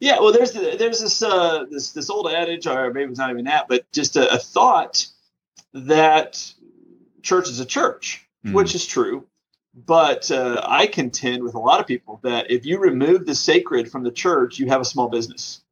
Yeah, 0.00 0.20
well, 0.20 0.32
there's 0.32 0.52
there's 0.52 1.00
this 1.00 1.22
uh, 1.22 1.64
this 1.70 1.90
this 1.92 2.08
old 2.08 2.30
adage, 2.30 2.66
or 2.68 2.92
maybe 2.92 3.10
it's 3.10 3.18
not 3.18 3.30
even 3.30 3.46
that, 3.46 3.66
but 3.68 3.90
just 3.90 4.16
a, 4.16 4.32
a 4.32 4.38
thought 4.38 5.06
that 5.72 6.52
church 7.22 7.48
is 7.48 7.58
a 7.60 7.66
church, 7.66 8.24
Hmm. 8.44 8.52
which 8.52 8.74
is 8.76 8.86
true. 8.86 9.26
But 9.74 10.30
uh, 10.30 10.60
I 10.64 10.86
contend 10.86 11.42
with 11.42 11.54
a 11.54 11.58
lot 11.58 11.80
of 11.80 11.86
people 11.86 12.20
that 12.22 12.50
if 12.50 12.64
you 12.64 12.78
remove 12.78 13.26
the 13.26 13.34
sacred 13.34 13.90
from 13.90 14.02
the 14.04 14.10
church, 14.12 14.58
you 14.58 14.68
have 14.68 14.80
a 14.80 14.84
small 14.84 15.08
business. 15.08 15.62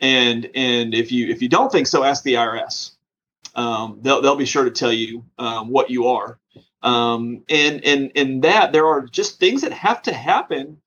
And 0.00 0.48
and 0.54 0.94
if 0.94 1.10
you 1.10 1.28
if 1.28 1.42
you 1.42 1.48
don't 1.48 1.70
think 1.70 1.86
so, 1.88 2.04
ask 2.04 2.22
the 2.22 2.34
IRS. 2.34 2.92
Um, 3.56 3.98
they'll 4.02 4.22
they'll 4.22 4.36
be 4.36 4.46
sure 4.46 4.64
to 4.64 4.70
tell 4.70 4.92
you 4.92 5.24
um, 5.38 5.70
what 5.70 5.90
you 5.90 6.06
are. 6.08 6.38
Um, 6.86 7.42
and 7.48 7.84
and 7.84 8.12
and 8.14 8.42
that 8.42 8.72
there 8.72 8.86
are 8.86 9.02
just 9.02 9.40
things 9.40 9.62
that 9.62 9.72
have 9.72 10.02
to 10.02 10.14
happen 10.14 10.80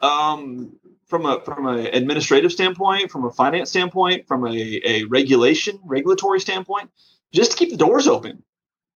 um, 0.00 0.76
from 1.06 1.26
a 1.26 1.40
from 1.42 1.68
an 1.68 1.86
administrative 1.86 2.50
standpoint, 2.50 3.12
from 3.12 3.24
a 3.24 3.30
finance 3.30 3.70
standpoint, 3.70 4.26
from 4.26 4.44
a, 4.48 4.80
a 4.84 5.04
regulation 5.04 5.78
regulatory 5.84 6.40
standpoint, 6.40 6.90
just 7.32 7.52
to 7.52 7.56
keep 7.56 7.70
the 7.70 7.76
doors 7.76 8.08
open. 8.08 8.42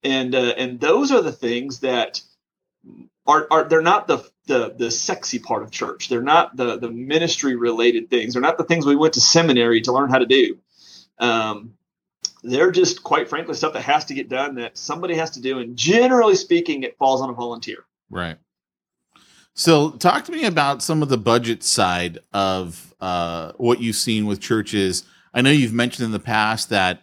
And 0.02 0.34
uh, 0.34 0.54
and 0.56 0.80
those 0.80 1.12
are 1.12 1.22
the 1.22 1.30
things 1.30 1.78
that 1.80 2.22
are 3.24 3.46
are 3.52 3.68
they're 3.68 3.80
not 3.80 4.08
the 4.08 4.28
the 4.48 4.74
the 4.76 4.90
sexy 4.90 5.38
part 5.38 5.62
of 5.62 5.70
church. 5.70 6.08
They're 6.08 6.22
not 6.22 6.56
the 6.56 6.76
the 6.76 6.90
ministry 6.90 7.54
related 7.54 8.10
things. 8.10 8.34
They're 8.34 8.42
not 8.42 8.58
the 8.58 8.64
things 8.64 8.84
we 8.84 8.96
went 8.96 9.14
to 9.14 9.20
seminary 9.20 9.82
to 9.82 9.92
learn 9.92 10.10
how 10.10 10.18
to 10.18 10.26
do. 10.26 10.58
Um, 11.20 11.77
they're 12.42 12.71
just 12.71 13.02
quite 13.02 13.28
frankly 13.28 13.54
stuff 13.54 13.73
that 13.73 13.83
has 13.83 14.04
to 14.07 14.14
get 14.14 14.28
done 14.28 14.54
that 14.57 14.78
somebody 14.78 15.14
has 15.14 15.30
to 15.30 15.40
do. 15.40 15.59
And 15.59 15.76
generally 15.76 16.35
speaking, 16.35 16.83
it 16.83 16.97
falls 16.99 17.21
on 17.21 17.30
a 17.30 17.33
volunteer. 17.33 17.85
Right. 18.11 18.37
So, 19.54 19.90
talk 19.90 20.25
to 20.26 20.33
me 20.33 20.45
about 20.45 20.83
some 20.83 21.02
of 21.02 21.09
the 21.09 21.18
budget 21.18 21.64
side 21.64 22.21
of 22.33 22.95
uh, 23.00 23.52
what 23.57 23.80
you've 23.80 23.97
seen 23.97 24.26
with 24.26 24.40
churches. 24.40 25.04
I 25.35 25.40
know 25.42 25.50
you've 25.50 25.73
mentioned 25.73 26.07
in 26.07 26.12
the 26.12 26.21
past 26.21 26.68
that 26.68 27.02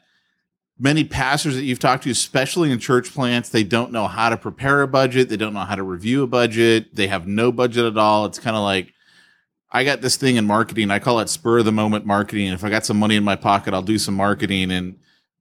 many 0.79 1.03
pastors 1.03 1.55
that 1.55 1.63
you've 1.63 1.79
talked 1.79 2.03
to, 2.03 2.09
especially 2.09 2.71
in 2.71 2.79
church 2.79 3.13
plants, 3.13 3.49
they 3.49 3.63
don't 3.63 3.91
know 3.91 4.07
how 4.07 4.29
to 4.29 4.37
prepare 4.37 4.81
a 4.81 4.87
budget. 4.87 5.29
They 5.29 5.37
don't 5.37 5.53
know 5.53 5.61
how 5.61 5.75
to 5.75 5.83
review 5.83 6.23
a 6.23 6.27
budget. 6.27 6.95
They 6.95 7.07
have 7.07 7.27
no 7.27 7.51
budget 7.51 7.85
at 7.85 7.97
all. 7.97 8.25
It's 8.25 8.39
kind 8.39 8.55
of 8.55 8.63
like, 8.63 8.93
I 9.71 9.83
got 9.83 10.01
this 10.01 10.15
thing 10.15 10.37
in 10.37 10.45
marketing. 10.45 10.91
I 10.91 10.99
call 10.99 11.19
it 11.19 11.29
spur 11.29 11.59
of 11.59 11.65
the 11.65 11.71
moment 11.71 12.05
marketing. 12.05 12.47
If 12.47 12.63
I 12.63 12.69
got 12.69 12.85
some 12.85 12.97
money 12.97 13.15
in 13.15 13.23
my 13.23 13.35
pocket, 13.35 13.73
I'll 13.73 13.81
do 13.81 13.97
some 13.97 14.15
marketing. 14.15 14.71
And 14.71 14.97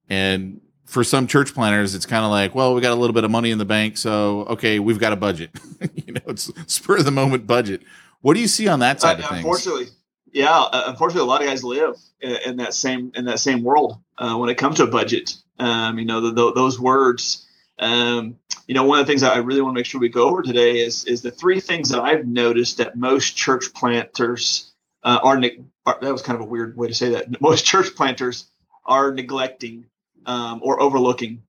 and 0.08 0.61
for 0.84 1.02
some 1.02 1.26
church 1.26 1.54
planters, 1.54 1.94
it's 1.94 2.06
kind 2.06 2.25
of 2.25 2.30
like, 2.30 2.54
well, 2.54 2.75
we 2.75 2.80
got 2.80 2.92
a 2.92 2.94
little 2.94 3.14
bit 3.14 3.25
of 3.25 3.30
money 3.30 3.50
in 3.50 3.58
the 3.58 3.64
bank, 3.64 3.96
so 3.96 4.40
okay, 4.42 4.78
we've 4.78 4.99
got 4.99 5.12
a 5.12 5.16
budget. 5.16 5.50
you 5.94 6.12
know, 6.12 6.20
it's 6.28 6.50
spur 6.66 6.99
of 6.99 7.04
the 7.04 7.11
moment 7.11 7.46
budget. 7.46 7.82
What 8.20 8.34
do 8.34 8.40
you 8.40 8.49
see 8.49 8.68
on 8.68 8.78
that 8.80 9.00
side 9.00 9.18
of 9.18 9.25
Uh, 9.25 9.28
things? 9.28 9.38
unfortunately, 9.38 9.87
yeah, 10.32 10.50
uh, 10.50 10.84
unfortunately, 10.87 11.26
a 11.26 11.30
lot 11.30 11.42
of 11.42 11.49
guys 11.49 11.64
live 11.64 11.96
in, 12.20 12.37
in 12.46 12.56
that 12.58 12.75
same 12.75 13.12
in 13.14 13.25
that 13.26 13.38
same 13.38 13.62
world 13.62 13.99
uh, 14.18 14.37
when 14.37 14.49
it 14.50 14.56
comes 14.56 14.76
to 14.76 14.84
a 14.84 14.87
budget. 14.87 15.37
Um, 15.58 15.99
you 15.99 16.04
know, 16.04 16.20
the, 16.20 16.32
the, 16.32 16.52
those 16.52 16.78
words. 16.78 17.46
Um, 17.78 18.37
you 18.68 18.75
know, 18.75 18.84
one 18.84 19.00
of 19.00 19.06
the 19.06 19.11
things 19.11 19.20
that 19.23 19.32
I 19.34 19.38
really 19.38 19.61
want 19.61 19.75
to 19.75 19.78
make 19.78 19.87
sure 19.87 20.00
we 20.00 20.08
go 20.08 20.28
over 20.28 20.42
today 20.42 20.78
is 20.78 21.04
is 21.06 21.23
the 21.23 21.30
three 21.30 21.61
things 21.61 21.88
that 21.88 22.00
I've 22.00 22.26
noticed 22.26 22.78
that 22.78 22.96
most 22.96 23.37
church 23.37 23.75
planters 23.75 24.73
uh, 25.02 25.18
are, 25.23 25.42
are. 25.87 25.99
That 26.00 26.12
was 26.12 26.23
kind 26.23 26.37
of 26.37 26.46
a 26.46 26.49
weird 26.49 26.76
way 26.76 26.88
to 26.88 26.94
say 26.94 27.11
that. 27.11 27.40
Most 27.40 27.64
church 27.64 27.94
planters 27.96 28.46
are 28.87 29.12
neglecting 29.12 29.87
um, 30.26 30.61
or 30.62 30.81
overlooking. 30.81 31.43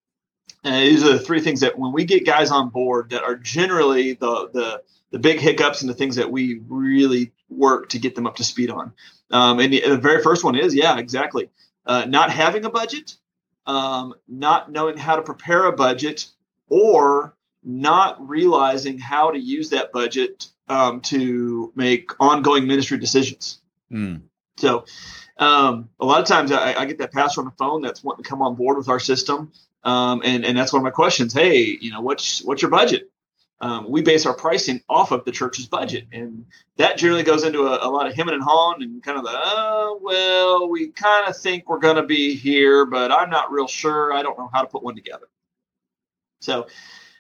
And 0.64 0.76
these 0.76 1.04
are 1.04 1.14
the 1.14 1.20
three 1.20 1.42
things 1.42 1.62
that 1.62 1.78
when 1.78 1.92
we 1.92 2.06
get 2.06 2.26
guys 2.26 2.52
on 2.52 2.70
board 2.70 3.12
that 3.12 3.24
are 3.24 3.36
generally 3.36 4.14
the 4.14 4.50
the 4.52 4.82
the 5.12 5.20
big 5.20 5.40
hiccups 5.40 5.82
and 5.82 5.90
the 5.90 5.94
things 5.94 6.16
that 6.18 6.32
we 6.32 6.60
really 6.68 7.32
work 7.50 7.90
to 7.90 8.00
get 8.00 8.16
them 8.16 8.28
up 8.28 8.36
to 8.38 8.44
speed 8.44 8.70
on. 8.70 8.92
Um, 9.32 9.60
and 9.60 9.72
the, 9.72 9.82
the 9.82 9.98
very 9.98 10.22
first 10.22 10.44
one 10.44 10.56
is, 10.56 10.76
yeah, 10.76 10.98
exactly. 10.98 11.50
Uh, 11.86 12.06
not 12.06 12.32
having 12.32 12.66
a 12.66 12.70
budget, 12.70 13.16
um, 13.66 14.14
not 14.28 14.72
knowing 14.72 14.98
how 14.98 15.16
to 15.16 15.22
prepare 15.22 15.66
a 15.66 15.72
budget, 15.72 16.28
or 16.68 17.36
not 17.64 18.28
realizing 18.28 18.98
how 18.98 19.32
to 19.32 19.40
use 19.40 19.70
that 19.70 19.92
budget 19.92 20.48
um, 20.68 21.02
to 21.02 21.72
make 21.76 22.12
ongoing 22.20 22.68
ministry 22.68 22.98
decisions. 22.98 23.60
Hmm. 23.90 24.18
So, 24.58 24.86
um, 25.38 25.90
a 26.00 26.06
lot 26.06 26.22
of 26.22 26.28
times 26.28 26.52
I, 26.52 26.74
I 26.74 26.86
get 26.86 26.98
that 27.00 27.12
pastor 27.12 27.42
on 27.42 27.46
the 27.46 27.54
phone 27.58 27.82
that's 27.82 28.04
wanting 28.04 28.24
to 28.24 28.30
come 28.30 28.42
on 28.42 28.56
board 28.56 28.78
with 28.78 28.90
our 28.90 29.00
system, 29.00 29.52
um, 29.84 30.22
and 30.24 30.46
and 30.46 30.58
that's 30.58 30.72
one 30.72 30.80
of 30.80 30.84
my 30.84 30.92
questions. 30.92 31.34
Hey, 31.34 31.78
you 31.80 31.92
know, 31.92 32.02
what's 32.02 32.44
what's 32.44 32.62
your 32.62 32.72
budget? 32.72 33.12
Um, 33.62 33.90
we 33.90 34.02
base 34.02 34.26
our 34.26 34.34
pricing 34.34 34.82
off 34.90 35.12
of 35.12 35.24
the 35.24 35.32
church's 35.32 35.66
budget, 35.66 36.08
and 36.12 36.46
that 36.78 36.98
generally 36.98 37.24
goes 37.24 37.44
into 37.44 37.68
a, 37.68 37.88
a 37.88 37.90
lot 37.90 38.06
of 38.06 38.14
hemming 38.14 38.36
and 38.36 38.44
hawing 38.44 38.84
and 38.84 39.02
kind 39.02 39.18
of 39.18 39.24
the, 39.24 39.32
oh, 39.34 40.00
well, 40.02 40.70
we 40.70 40.90
kind 40.90 41.30
of 41.30 41.38
think 41.38 41.70
we're 41.70 41.80
going 41.80 41.96
to 41.96 42.04
be 42.04 42.36
here, 42.36 42.86
but 42.86 43.14
I'm 43.14 43.30
not 43.30 43.52
real 43.52 43.68
sure. 43.68 44.12
I 44.12 44.24
don't 44.24 44.38
know 44.38 44.50
how 44.54 44.62
to 44.62 44.68
put 44.68 44.84
one 44.84 44.96
together. 44.96 45.28
So, 46.42 46.68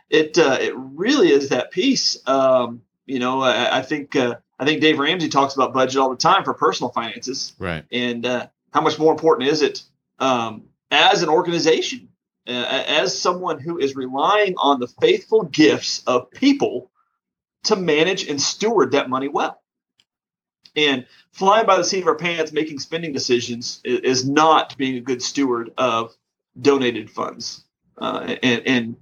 it 0.09 0.37
uh, 0.37 0.57
it 0.59 0.73
really 0.75 1.31
is 1.31 1.49
that 1.49 1.71
piece. 1.71 2.17
Um, 2.27 2.81
you 3.05 3.19
know, 3.19 3.41
I, 3.41 3.79
I 3.79 3.81
think 3.81 4.15
uh, 4.15 4.35
I 4.57 4.65
think 4.65 4.81
Dave 4.81 4.99
Ramsey 4.99 5.29
talks 5.29 5.53
about 5.55 5.73
budget 5.73 5.97
all 5.97 6.09
the 6.09 6.15
time 6.15 6.43
for 6.43 6.53
personal 6.53 6.91
finances 6.91 7.53
Right. 7.59 7.83
and 7.91 8.25
uh, 8.25 8.47
how 8.71 8.81
much 8.81 8.97
more 8.97 9.11
important 9.11 9.49
is 9.49 9.61
it 9.61 9.83
um, 10.19 10.63
as 10.91 11.23
an 11.23 11.29
organization, 11.29 12.09
uh, 12.47 12.51
as 12.51 13.19
someone 13.19 13.59
who 13.59 13.77
is 13.79 13.95
relying 13.95 14.55
on 14.57 14.79
the 14.79 14.87
faithful 14.87 15.43
gifts 15.43 16.03
of 16.07 16.31
people 16.31 16.91
to 17.63 17.75
manage 17.75 18.27
and 18.27 18.41
steward 18.41 18.91
that 18.91 19.09
money 19.09 19.27
well. 19.27 19.61
And 20.75 21.05
flying 21.31 21.65
by 21.65 21.77
the 21.77 21.83
seat 21.83 22.01
of 22.01 22.07
our 22.07 22.15
pants, 22.15 22.51
making 22.51 22.79
spending 22.79 23.13
decisions 23.13 23.81
is, 23.83 23.99
is 24.01 24.29
not 24.29 24.77
being 24.77 24.97
a 24.97 25.01
good 25.01 25.21
steward 25.21 25.71
of 25.77 26.13
donated 26.61 27.09
funds. 27.09 27.63
Uh, 27.97 28.35
and, 28.43 28.61
and 28.67 28.95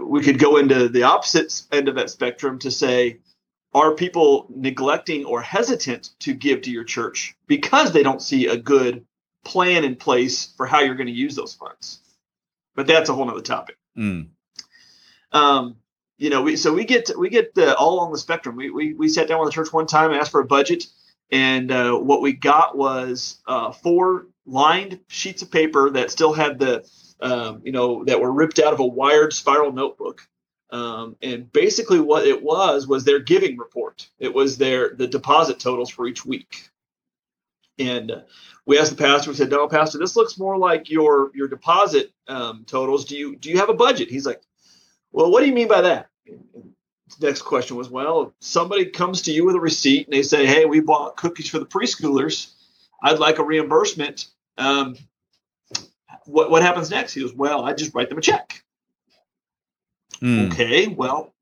we 0.00 0.20
could 0.20 0.38
go 0.38 0.56
into 0.56 0.88
the 0.88 1.04
opposite 1.04 1.62
end 1.70 1.88
of 1.88 1.94
that 1.94 2.10
spectrum 2.10 2.58
to 2.58 2.70
say, 2.70 3.18
are 3.72 3.94
people 3.94 4.46
neglecting 4.50 5.24
or 5.24 5.40
hesitant 5.40 6.10
to 6.20 6.34
give 6.34 6.62
to 6.62 6.70
your 6.70 6.84
church 6.84 7.36
because 7.46 7.92
they 7.92 8.02
don't 8.02 8.22
see 8.22 8.46
a 8.46 8.56
good 8.56 9.04
plan 9.44 9.84
in 9.84 9.96
place 9.96 10.52
for 10.56 10.66
how 10.66 10.80
you're 10.80 10.96
going 10.96 11.06
to 11.06 11.12
use 11.12 11.36
those 11.36 11.54
funds? 11.54 12.00
But 12.74 12.86
that's 12.86 13.08
a 13.08 13.14
whole 13.14 13.26
nother 13.26 13.42
topic. 13.42 13.76
Mm. 13.96 14.28
Um, 15.32 15.76
you 16.18 16.30
know, 16.30 16.42
we 16.42 16.56
so 16.56 16.72
we 16.72 16.84
get 16.84 17.10
we 17.18 17.30
get 17.30 17.54
the, 17.54 17.74
all 17.76 17.94
along 17.94 18.12
the 18.12 18.18
spectrum. 18.18 18.56
We, 18.56 18.70
we 18.70 18.94
we 18.94 19.08
sat 19.08 19.28
down 19.28 19.40
with 19.40 19.48
the 19.48 19.54
church 19.54 19.72
one 19.72 19.86
time 19.86 20.10
and 20.10 20.20
asked 20.20 20.32
for 20.32 20.40
a 20.40 20.46
budget, 20.46 20.84
and 21.30 21.70
uh, 21.70 21.96
what 21.96 22.20
we 22.20 22.32
got 22.34 22.76
was 22.76 23.40
uh, 23.46 23.72
four 23.72 24.26
lined 24.46 25.00
sheets 25.08 25.42
of 25.42 25.50
paper 25.50 25.90
that 25.90 26.10
still 26.10 26.32
had 26.32 26.58
the 26.58 26.86
um, 27.22 27.62
you 27.64 27.72
know 27.72 28.04
that 28.04 28.20
were 28.20 28.32
ripped 28.32 28.58
out 28.58 28.74
of 28.74 28.80
a 28.80 28.86
wired 28.86 29.32
spiral 29.32 29.72
notebook. 29.72 30.26
Um, 30.72 31.16
and 31.22 31.50
basically, 31.52 32.00
what 32.00 32.26
it 32.26 32.42
was 32.42 32.86
was 32.86 33.04
their 33.04 33.18
giving 33.18 33.58
report. 33.58 34.08
It 34.18 34.32
was 34.32 34.56
their 34.56 34.94
the 34.94 35.06
deposit 35.06 35.58
totals 35.58 35.90
for 35.90 36.06
each 36.06 36.24
week. 36.24 36.68
And 37.78 38.10
uh, 38.10 38.20
we 38.66 38.78
asked 38.78 38.90
the 38.90 39.02
pastor. 39.02 39.30
We 39.30 39.36
said, 39.36 39.50
"No, 39.50 39.66
pastor, 39.66 39.98
this 39.98 40.16
looks 40.16 40.38
more 40.38 40.56
like 40.56 40.90
your 40.90 41.30
your 41.34 41.48
deposit 41.48 42.12
um, 42.28 42.64
totals. 42.66 43.04
Do 43.04 43.16
you 43.16 43.36
do 43.36 43.50
you 43.50 43.58
have 43.58 43.68
a 43.68 43.74
budget?" 43.74 44.10
He's 44.10 44.26
like, 44.26 44.42
"Well, 45.12 45.30
what 45.30 45.40
do 45.40 45.46
you 45.46 45.54
mean 45.54 45.68
by 45.68 45.80
that?" 45.82 46.10
next 47.20 47.42
question 47.42 47.76
was, 47.76 47.88
well, 47.88 48.34
somebody 48.40 48.86
comes 48.86 49.22
to 49.22 49.32
you 49.32 49.44
with 49.44 49.56
a 49.56 49.60
receipt 49.60 50.06
and 50.06 50.14
they 50.14 50.22
say, 50.22 50.46
hey, 50.46 50.64
we 50.64 50.80
bought 50.80 51.16
cookies 51.16 51.48
for 51.48 51.58
the 51.58 51.66
preschoolers. 51.66 52.52
I'd 53.02 53.18
like 53.18 53.38
a 53.38 53.44
reimbursement. 53.44 54.26
Um, 54.58 54.96
what, 56.26 56.50
what 56.50 56.62
happens 56.62 56.90
next? 56.90 57.14
He 57.14 57.22
goes, 57.22 57.34
well, 57.34 57.64
I 57.64 57.72
just 57.72 57.94
write 57.94 58.08
them 58.08 58.18
a 58.18 58.22
check. 58.22 58.62
Mm. 60.22 60.52
Okay, 60.52 60.86
well, 60.88 61.32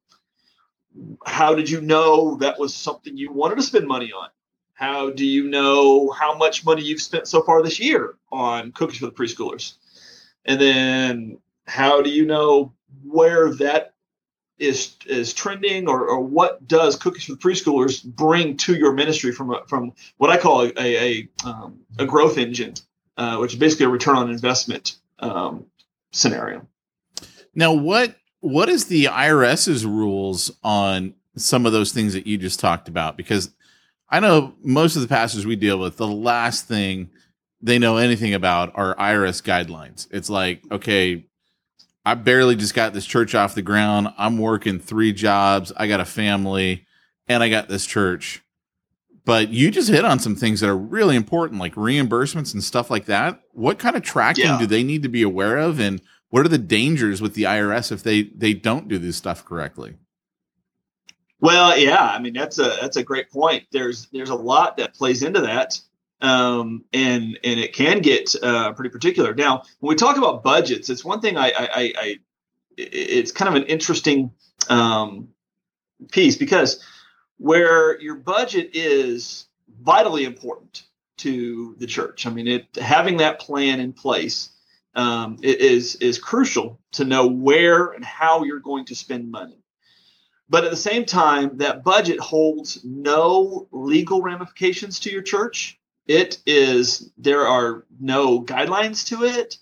how 1.25 1.55
did 1.55 1.71
you 1.71 1.81
know 1.81 2.37
that 2.37 2.59
was 2.59 2.75
something 2.75 3.17
you 3.17 3.33
wanted 3.33 3.57
to 3.57 3.63
spend 3.63 3.87
money 3.87 4.13
on? 4.13 4.29
How 4.75 5.11
do 5.11 5.27
you 5.27 5.49
know 5.49 6.11
how 6.11 6.37
much 6.37 6.65
money 6.65 6.83
you've 6.83 7.03
spent 7.03 7.27
so 7.27 7.43
far 7.43 7.63
this 7.63 7.81
year 7.81 8.15
on 8.31 8.73
cookies 8.73 8.99
for 8.99 9.07
the 9.07 9.13
preschoolers? 9.13 9.75
And 10.45 10.61
then 10.61 11.39
how 11.67 12.01
do 12.03 12.11
you 12.11 12.25
know 12.25 12.73
where 13.05 13.53
that 13.55 13.95
is 14.59 14.97
is 15.07 15.33
trending 15.33 15.89
or, 15.89 16.09
or 16.09 16.21
what 16.21 16.67
does 16.67 16.97
cookies 16.97 17.25
for 17.25 17.33
the 17.33 17.39
preschoolers 17.39 18.05
bring 18.05 18.57
to 18.57 18.75
your 18.75 18.93
ministry 18.93 19.33
from 19.33 19.53
a, 19.53 19.65
from 19.69 19.93
what 20.17 20.31
I 20.31 20.37
call 20.37 20.63
a 20.63 20.73
a, 20.79 21.29
um, 21.45 21.81
a 21.99 22.07
growth 22.07 22.39
engine, 22.39 22.75
uh, 23.17 23.37
which 23.37 23.55
is 23.55 23.59
basically 23.59 23.87
a 23.87 23.91
return 23.91 24.17
on 24.17 24.31
investment 24.31 24.97
um, 25.19 25.67
scenario. 26.11 26.67
Now, 27.55 27.73
what 27.73 28.17
what 28.41 28.69
is 28.69 28.87
the 28.87 29.05
IRS's 29.07 29.85
rules 29.87 30.51
on 30.63 31.15
some 31.37 31.67
of 31.67 31.73
those 31.73 31.93
things 31.93 32.13
that 32.15 32.27
you 32.27 32.39
just 32.39 32.61
talked 32.61 32.89
about? 32.89 33.17
Because 33.17 33.51
I 34.11 34.21
know 34.21 34.55
most 34.63 34.97
of 34.97 35.03
the 35.03 35.09
pastors 35.09 35.45
we 35.47 35.57
deal 35.57 35.79
with, 35.79 35.97
the 35.97 36.07
last 36.07 36.67
thing 36.67 37.11
they 37.61 37.79
know 37.79 37.97
anything 37.97 38.35
about 38.35 38.73
are 38.77 38.95
IRS 38.97 39.43
guidelines. 39.43 40.07
It's 40.13 40.31
like, 40.31 40.63
okay, 40.71 41.27
I 42.07 42.15
barely 42.15 42.55
just 42.57 42.75
got 42.75 42.93
this 42.93 43.05
church 43.05 43.35
off 43.35 43.55
the 43.57 43.63
ground. 43.63 44.09
I'm 44.17 44.39
working 44.39 44.79
three 44.79 45.13
jobs. 45.13 45.73
I 45.77 45.89
got 45.89 46.01
a 46.01 46.05
family 46.05 46.87
and 47.27 47.43
I 47.43 47.49
got 47.49 47.69
this 47.69 47.85
church. 47.85 48.43
But 49.25 49.51
you 49.51 49.71
just 49.71 49.91
hit 49.91 50.07
on 50.07 50.21
some 50.21 50.37
things 50.37 50.61
that 50.61 50.71
are 50.71 50.77
really 50.77 51.15
important, 51.17 51.61
like 51.61 51.75
reimbursements 51.75 52.55
and 52.55 52.65
stuff 52.65 52.91
like 52.91 53.05
that. 53.07 53.43
What 53.53 53.79
kind 53.79 53.95
of 53.97 54.03
tracking 54.03 54.47
Yeah. 54.47 54.59
do 54.59 54.67
they 54.67 54.83
need 54.83 55.03
to 55.03 55.09
be 55.11 55.21
aware 55.23 55.59
of? 55.59 55.79
And 55.81 56.01
what 56.31 56.45
are 56.45 56.49
the 56.49 56.59
dangers 56.59 57.23
with 57.23 57.35
the 57.35 57.45
IRS 57.45 57.91
if 57.91 58.03
they, 58.03 58.25
they 58.25 58.53
don't 58.53 58.89
do 58.89 58.99
this 58.99 59.17
stuff 59.17 59.45
correctly? 59.45 59.97
Well, 61.41 61.79
yeah, 61.79 62.03
I 62.03 62.19
mean 62.19 62.33
that's 62.33 62.59
a 62.59 62.77
that's 62.81 62.97
a 62.97 63.03
great 63.03 63.31
point. 63.31 63.65
There's 63.71 64.09
there's 64.13 64.31
a 64.31 64.35
lot 64.35 64.77
that 64.79 64.95
plays 64.95 65.23
into 65.23 65.43
that, 65.43 65.81
um, 66.21 66.85
and 66.93 67.39
and 67.45 67.61
it 67.61 67.73
can 67.73 68.01
get 68.01 68.35
uh, 68.43 68.73
pretty 68.73 68.91
particular. 68.91 69.35
Now, 69.35 69.63
when 69.79 69.91
we 69.91 69.95
talk 69.95 70.17
about 70.17 70.43
budgets, 70.43 70.91
it's 70.91 71.05
one 71.05 71.21
thing 71.21 71.37
I 71.37 71.51
I, 71.51 71.53
I, 71.57 71.93
I 71.97 72.17
it's 72.77 73.31
kind 73.31 73.49
of 73.49 73.63
an 73.63 73.69
interesting 73.69 74.33
um, 74.69 75.29
piece 76.11 76.37
because 76.37 76.85
where 77.37 78.01
your 78.01 78.17
budget 78.17 78.71
is 78.75 79.47
vitally 79.81 80.25
important 80.25 80.85
to 81.19 81.77
the 81.79 81.87
church. 81.87 82.27
I 82.27 82.31
mean, 82.31 82.49
it 82.49 82.67
having 82.81 83.19
that 83.19 83.39
plan 83.39 83.79
in 83.79 83.93
place 83.93 84.51
um, 84.95 85.39
is 85.43 85.97
is 85.97 86.19
crucial 86.19 86.81
to 86.93 87.05
know 87.05 87.27
where 87.27 87.89
and 87.89 88.05
how 88.05 88.45
you're 88.45 88.61
going 88.61 88.85
to 88.87 88.95
spend 88.95 89.31
money. 89.31 89.59
But 90.49 90.65
at 90.65 90.71
the 90.71 90.77
same 90.77 91.05
time, 91.05 91.59
that 91.59 91.85
budget 91.85 92.19
holds 92.21 92.83
no 92.85 93.69
legal 93.71 94.23
ramifications 94.23 95.01
to 95.01 95.11
your 95.11 95.23
church. 95.23 95.79
It 96.07 96.39
is, 96.47 97.11
there 97.19 97.47
are 97.47 97.85
no 98.01 98.43
guidelines 98.43 99.07
to 99.09 99.25
it. 99.25 99.59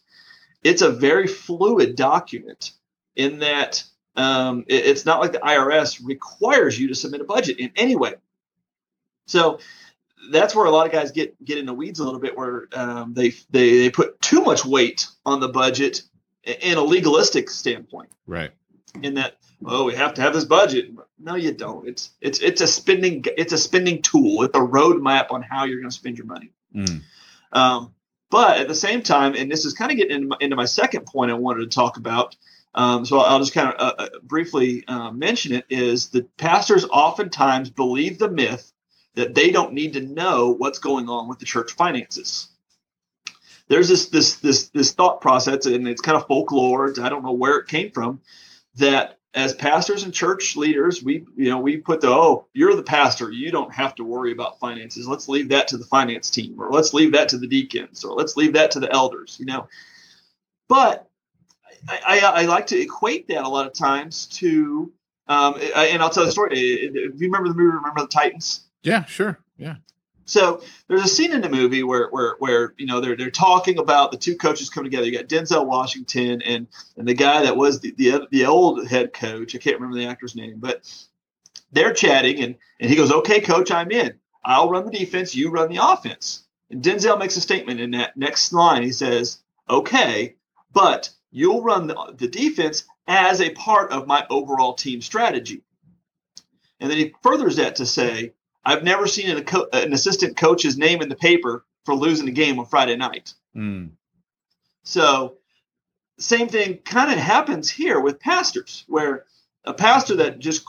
It's 0.63 0.83
a 0.83 0.91
very 0.91 1.27
fluid 1.27 1.97
document 1.97 2.73
in 3.17 3.41
that 3.41 3.83
um, 4.15 4.65
it- 4.69 4.87
it's 4.87 5.05
not 5.05 5.21
like 5.21 5.33
the 5.33 5.41
IRS 5.41 6.01
requires 6.05 6.79
you 6.79 6.89
to 6.89 6.95
submit 6.95 7.21
a 7.21 7.25
budget 7.25 7.59
in 7.59 7.73
any 7.77 7.97
way. 7.97 8.15
So 9.27 9.59
that's 10.31 10.55
where 10.55 10.67
a 10.67 10.71
lot 10.71 10.87
of 10.87 10.93
guys 10.93 11.13
get 11.13 11.43
get 11.45 11.59
in 11.59 11.67
the 11.67 11.75
weeds 11.75 12.01
a 12.01 12.05
little 12.05 12.21
bit, 12.21 12.37
where 12.37 12.69
um, 12.73 13.15
they, 13.15 13.31
they 13.51 13.79
they 13.79 13.91
put 13.91 14.21
too 14.21 14.43
much 14.43 14.65
weight 14.65 15.07
on 15.25 15.41
the 15.41 15.49
budget 15.49 16.03
in 16.45 16.79
a 16.79 16.83
legalistic 16.83 17.51
standpoint. 17.51 18.11
Right. 18.27 18.51
in 19.03 19.15
that 19.15 19.37
oh 19.65 19.85
we 19.85 19.95
have 19.95 20.15
to 20.15 20.23
have 20.23 20.33
this 20.33 20.45
budget. 20.45 20.91
No 21.19 21.35
you 21.35 21.53
don't. 21.53 21.89
It's 21.89 22.11
it's 22.21 22.41
it's 22.41 22.61
a 22.61 22.67
spending 22.67 23.25
it's 23.37 23.53
a 23.53 23.59
spending 23.59 24.03
tool. 24.03 24.43
It's 24.43 24.57
a 24.57 24.61
roadmap 24.61 25.31
on 25.31 25.43
how 25.43 25.65
you're 25.65 25.81
going 25.81 25.91
to 25.91 25.97
spend 25.97 26.19
your 26.19 26.27
money. 26.27 26.51
Mm. 26.75 27.03
um, 27.53 27.95
but 28.31 28.59
at 28.59 28.69
the 28.69 28.75
same 28.75 29.03
time 29.03 29.35
and 29.35 29.51
this 29.51 29.65
is 29.65 29.73
kind 29.73 29.91
of 29.91 29.97
getting 29.97 30.17
into 30.17 30.29
my, 30.29 30.37
into 30.41 30.57
my 30.57 30.65
second 30.65 31.07
point 31.07 31.31
i 31.31 31.35
wanted 31.35 31.71
to 31.71 31.75
talk 31.75 31.97
about 31.97 32.37
um, 32.75 33.05
so 33.05 33.19
i'll 33.19 33.39
just 33.39 33.55
kind 33.55 33.69
of 33.69 33.75
uh, 33.79 33.95
uh, 33.99 34.09
briefly 34.23 34.85
uh, 34.89 35.11
mention 35.11 35.53
it 35.53 35.65
is 35.71 36.11
that 36.11 36.37
pastors 36.37 36.85
oftentimes 36.85 37.71
believe 37.71 38.19
the 38.19 38.31
myth 38.31 38.73
that 39.17 39.35
they 39.35 39.51
don't 39.51 39.73
need 39.73 39.95
to 39.95 40.01
know 40.01 40.51
what's 40.51 40.79
going 40.79 41.09
on 41.09 41.29
with 41.29 41.39
the 41.39 41.45
church 41.45 41.73
finances 41.73 42.49
there's 43.69 43.89
this 43.89 44.09
this 44.09 44.37
this 44.37 44.69
this 44.69 44.93
thought 44.93 45.21
process 45.21 45.67
and 45.67 45.89
it's 45.89 46.01
kind 46.01 46.17
of 46.17 46.27
folklore 46.27 46.93
i 47.01 47.09
don't 47.09 47.25
know 47.25 47.33
where 47.33 47.59
it 47.59 47.67
came 47.67 47.91
from 47.91 48.21
that 48.77 49.17
as 49.37 49.55
pastors 49.55 50.03
and 50.03 50.15
church 50.15 50.57
leaders, 50.57 51.03
we 51.03 51.27
you 51.37 51.51
know 51.51 51.59
we 51.59 51.77
put 51.77 52.01
the 52.01 52.09
oh 52.09 52.47
you're 52.55 52.75
the 52.75 52.83
pastor 52.83 53.31
you 53.31 53.53
don't 53.53 53.73
have 53.73 53.95
to 53.97 54.05
worry 54.05 54.33
about 54.33 54.59
finances. 54.59 55.07
Let's 55.07 55.29
leave 55.29 55.51
that 55.51 55.69
to 55.69 55.77
the 55.77 55.85
finance 55.85 56.31
team, 56.31 56.59
or 56.59 56.71
let's 56.71 56.95
leave 56.95 57.13
that 57.13 57.29
to 57.29 57.39
the 57.39 57.47
deacons, 57.47 58.03
or 58.03 58.15
let's 58.17 58.37
leave 58.37 58.55
that 58.55 58.71
to 58.73 58.81
the 58.81 58.91
elders. 58.91 59.37
You 59.39 59.45
know, 59.45 59.69
but 60.69 61.07
I, 61.87 62.01
I, 62.07 62.19
I 62.19 62.43
like 62.47 62.69
to 62.69 62.81
equate 62.81 63.29
that 63.29 63.45
a 63.45 63.49
lot 63.49 63.67
of 63.67 63.75
times 63.75 64.27
to 64.39 64.91
um, 65.29 65.61
and 65.61 66.03
I'll 66.03 66.11
tell 66.11 66.25
the 66.25 66.33
story. 66.33 66.59
If 66.59 67.21
you 67.21 67.27
remember 67.27 67.49
the 67.49 67.55
movie, 67.55 67.77
remember 67.77 68.01
the 68.01 68.09
Titans. 68.09 68.66
Yeah, 68.87 69.05
sure. 69.07 69.41
Yeah. 69.59 69.77
So 70.27 70.63
there's 70.87 71.03
a 71.03 71.09
scene 71.09 71.33
in 71.33 71.41
the 71.41 71.49
movie 71.49 71.83
where 71.83 72.09
where 72.11 72.37
where 72.39 72.75
you 72.79 72.87
know 72.87 73.01
they're 73.01 73.17
they're 73.17 73.31
talking 73.31 73.79
about 73.79 74.13
the 74.13 74.17
two 74.17 74.37
coaches 74.37 74.71
coming 74.71 74.91
together. 74.91 75.07
You 75.07 75.19
got 75.19 75.29
Denzel 75.29 75.67
Washington 75.67 76.41
and 76.43 76.69
and 76.97 77.07
the 77.07 77.15
guy 77.15 77.43
that 77.43 77.57
was 77.57 77.81
the 77.81 77.93
the, 77.97 78.29
the 78.31 78.47
old 78.47 78.87
head 78.87 79.13
coach. 79.13 79.57
I 79.57 79.59
can't 79.59 79.77
remember 79.77 79.99
the 79.99 80.07
actor's 80.07 80.37
name, 80.37 80.59
but 80.59 80.89
they're 81.73 81.93
chatting 81.93 82.41
and 82.43 82.55
and 82.79 82.89
he 82.89 82.97
goes, 82.97 83.11
"Okay, 83.11 83.41
coach, 83.41 83.73
I'm 83.73 83.91
in. 83.91 84.15
I'll 84.45 84.71
run 84.71 84.85
the 84.85 84.97
defense. 84.97 85.35
You 85.35 85.51
run 85.51 85.69
the 85.69 85.85
offense." 85.85 86.45
And 86.71 86.83
Denzel 86.83 87.19
makes 87.19 87.37
a 87.37 87.41
statement 87.41 87.81
in 87.81 87.91
that 87.93 88.17
next 88.17 88.53
line. 88.53 88.85
He 88.85 88.93
says, 88.93 89.41
"Okay, 89.69 90.37
but 90.73 91.11
you'll 91.33 91.63
run 91.63 91.89
the, 91.89 92.15
the 92.17 92.29
defense 92.29 92.85
as 93.09 93.41
a 93.41 93.51
part 93.51 93.91
of 93.91 94.07
my 94.07 94.25
overall 94.31 94.75
team 94.75 95.01
strategy." 95.03 95.63
And 96.79 96.91
then 96.91 96.99
he 96.99 97.15
furthers 97.23 97.57
that 97.57 97.77
to 97.77 97.87
say, 97.87 98.33
I've 98.67 98.83
never 98.83 99.07
seen 99.07 99.31
an, 99.31 99.45
co- 99.45 99.69
an 99.73 99.93
assistant 99.93 100.37
coach's 100.37 100.77
name 100.77 101.01
in 101.01 101.09
the 101.09 101.15
paper 101.17 101.65
for 101.85 101.95
losing 101.95 102.27
a 102.29 102.33
game 102.33 102.59
on 102.59 102.67
Friday 102.67 102.97
night. 102.97 103.33
Mm. 103.57 103.91
So, 104.83 105.37
same 106.19 106.49
thing 106.49 106.79
kind 106.79 107.13
of 107.13 107.19
happens 107.19 107.71
here 107.71 108.01
with 108.01 108.19
pastors, 108.21 108.85
where 108.89 109.25
a 109.65 109.73
pastor 109.73 110.17
that 110.17 110.39
just 110.41 110.65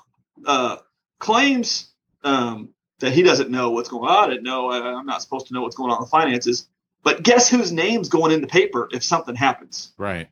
uh, 0.45 0.77
claims 1.19 1.89
um, 2.23 2.69
that 2.99 3.13
he 3.13 3.23
doesn't 3.23 3.49
know 3.49 3.71
what's 3.71 3.89
going 3.89 4.09
on. 4.09 4.25
I 4.25 4.27
didn't 4.33 4.43
know. 4.43 4.69
I- 4.69 4.93
I'm 4.97 5.05
not 5.05 5.21
supposed 5.21 5.47
to 5.47 5.53
know 5.53 5.61
what's 5.61 5.75
going 5.75 5.91
on 5.91 5.97
in 5.97 6.03
the 6.03 6.09
finances. 6.09 6.67
But 7.03 7.23
guess 7.23 7.49
whose 7.49 7.71
name's 7.71 8.09
going 8.09 8.31
in 8.31 8.41
the 8.41 8.47
paper 8.47 8.89
if 8.91 9.03
something 9.03 9.35
happens? 9.35 9.93
Right. 9.97 10.27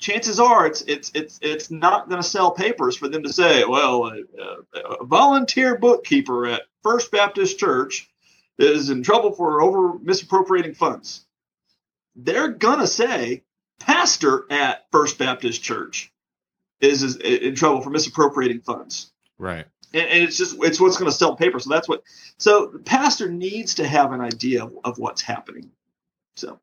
chances 0.00 0.40
are 0.40 0.66
it's 0.66 0.80
it's 0.82 1.10
it's 1.14 1.38
it's 1.42 1.70
not 1.70 2.08
going 2.08 2.20
to 2.20 2.26
sell 2.28 2.50
papers 2.52 2.96
for 2.96 3.08
them 3.08 3.22
to 3.24 3.32
say, 3.32 3.64
well, 3.64 4.06
a, 4.06 4.22
a, 4.78 4.80
a 5.00 5.04
volunteer 5.04 5.76
bookkeeper 5.78 6.46
at 6.46 6.62
First 6.82 7.10
Baptist 7.10 7.58
Church 7.58 8.08
is 8.58 8.90
in 8.90 9.02
trouble 9.02 9.32
for 9.32 9.62
over 9.62 9.98
misappropriating 9.98 10.74
funds. 10.74 11.24
They're 12.14 12.48
gonna 12.48 12.86
say 12.86 13.44
pastor 13.80 14.46
at 14.50 14.86
First 14.92 15.18
Baptist 15.18 15.62
Church 15.62 16.12
is, 16.80 17.02
is 17.02 17.16
in 17.16 17.54
trouble 17.54 17.80
for 17.80 17.90
misappropriating 17.90 18.60
funds. 18.60 19.10
Right. 19.38 19.66
And, 19.94 20.02
and 20.06 20.22
it's 20.24 20.36
just 20.36 20.56
it's 20.60 20.80
what's 20.80 20.96
going 20.96 21.10
to 21.10 21.16
sell 21.16 21.36
paper. 21.36 21.58
So 21.60 21.70
that's 21.70 21.88
what. 21.88 22.02
So 22.38 22.66
the 22.66 22.78
pastor 22.78 23.30
needs 23.30 23.74
to 23.76 23.86
have 23.86 24.12
an 24.12 24.20
idea 24.20 24.64
of, 24.64 24.72
of 24.84 24.98
what's 24.98 25.20
happening. 25.22 25.70
So 26.36 26.60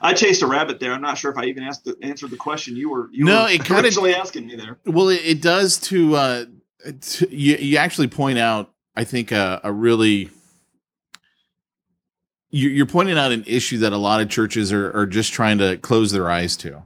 I 0.00 0.14
chased 0.14 0.42
a 0.42 0.46
rabbit 0.46 0.80
there. 0.80 0.92
I'm 0.92 1.02
not 1.02 1.18
sure 1.18 1.30
if 1.30 1.38
I 1.38 1.44
even 1.44 1.62
asked 1.62 1.84
the, 1.84 1.96
answered 2.02 2.30
the 2.30 2.36
question 2.36 2.76
you 2.76 2.90
were 2.90 3.08
you 3.12 3.24
No, 3.24 3.42
were 3.42 3.48
it 3.50 3.64
kinda- 3.64 3.82
originally 3.82 4.14
asking 4.14 4.46
me 4.46 4.56
there. 4.56 4.78
Well, 4.84 5.08
it, 5.10 5.20
it 5.24 5.42
does 5.42 5.78
to, 5.80 6.16
uh, 6.16 6.44
to 7.00 7.36
you, 7.36 7.56
you 7.56 7.76
actually 7.76 8.08
point 8.08 8.38
out, 8.38 8.72
I 8.96 9.04
think, 9.04 9.32
a, 9.32 9.60
a 9.64 9.72
really 9.72 10.30
you, 12.54 12.68
you're 12.68 12.86
pointing 12.86 13.18
out 13.18 13.32
an 13.32 13.42
issue 13.48 13.78
that 13.78 13.92
a 13.92 13.96
lot 13.96 14.20
of 14.20 14.28
churches 14.28 14.72
are, 14.72 14.96
are 14.96 15.06
just 15.06 15.32
trying 15.32 15.58
to 15.58 15.76
close 15.78 16.12
their 16.12 16.30
eyes 16.30 16.56
to. 16.58 16.84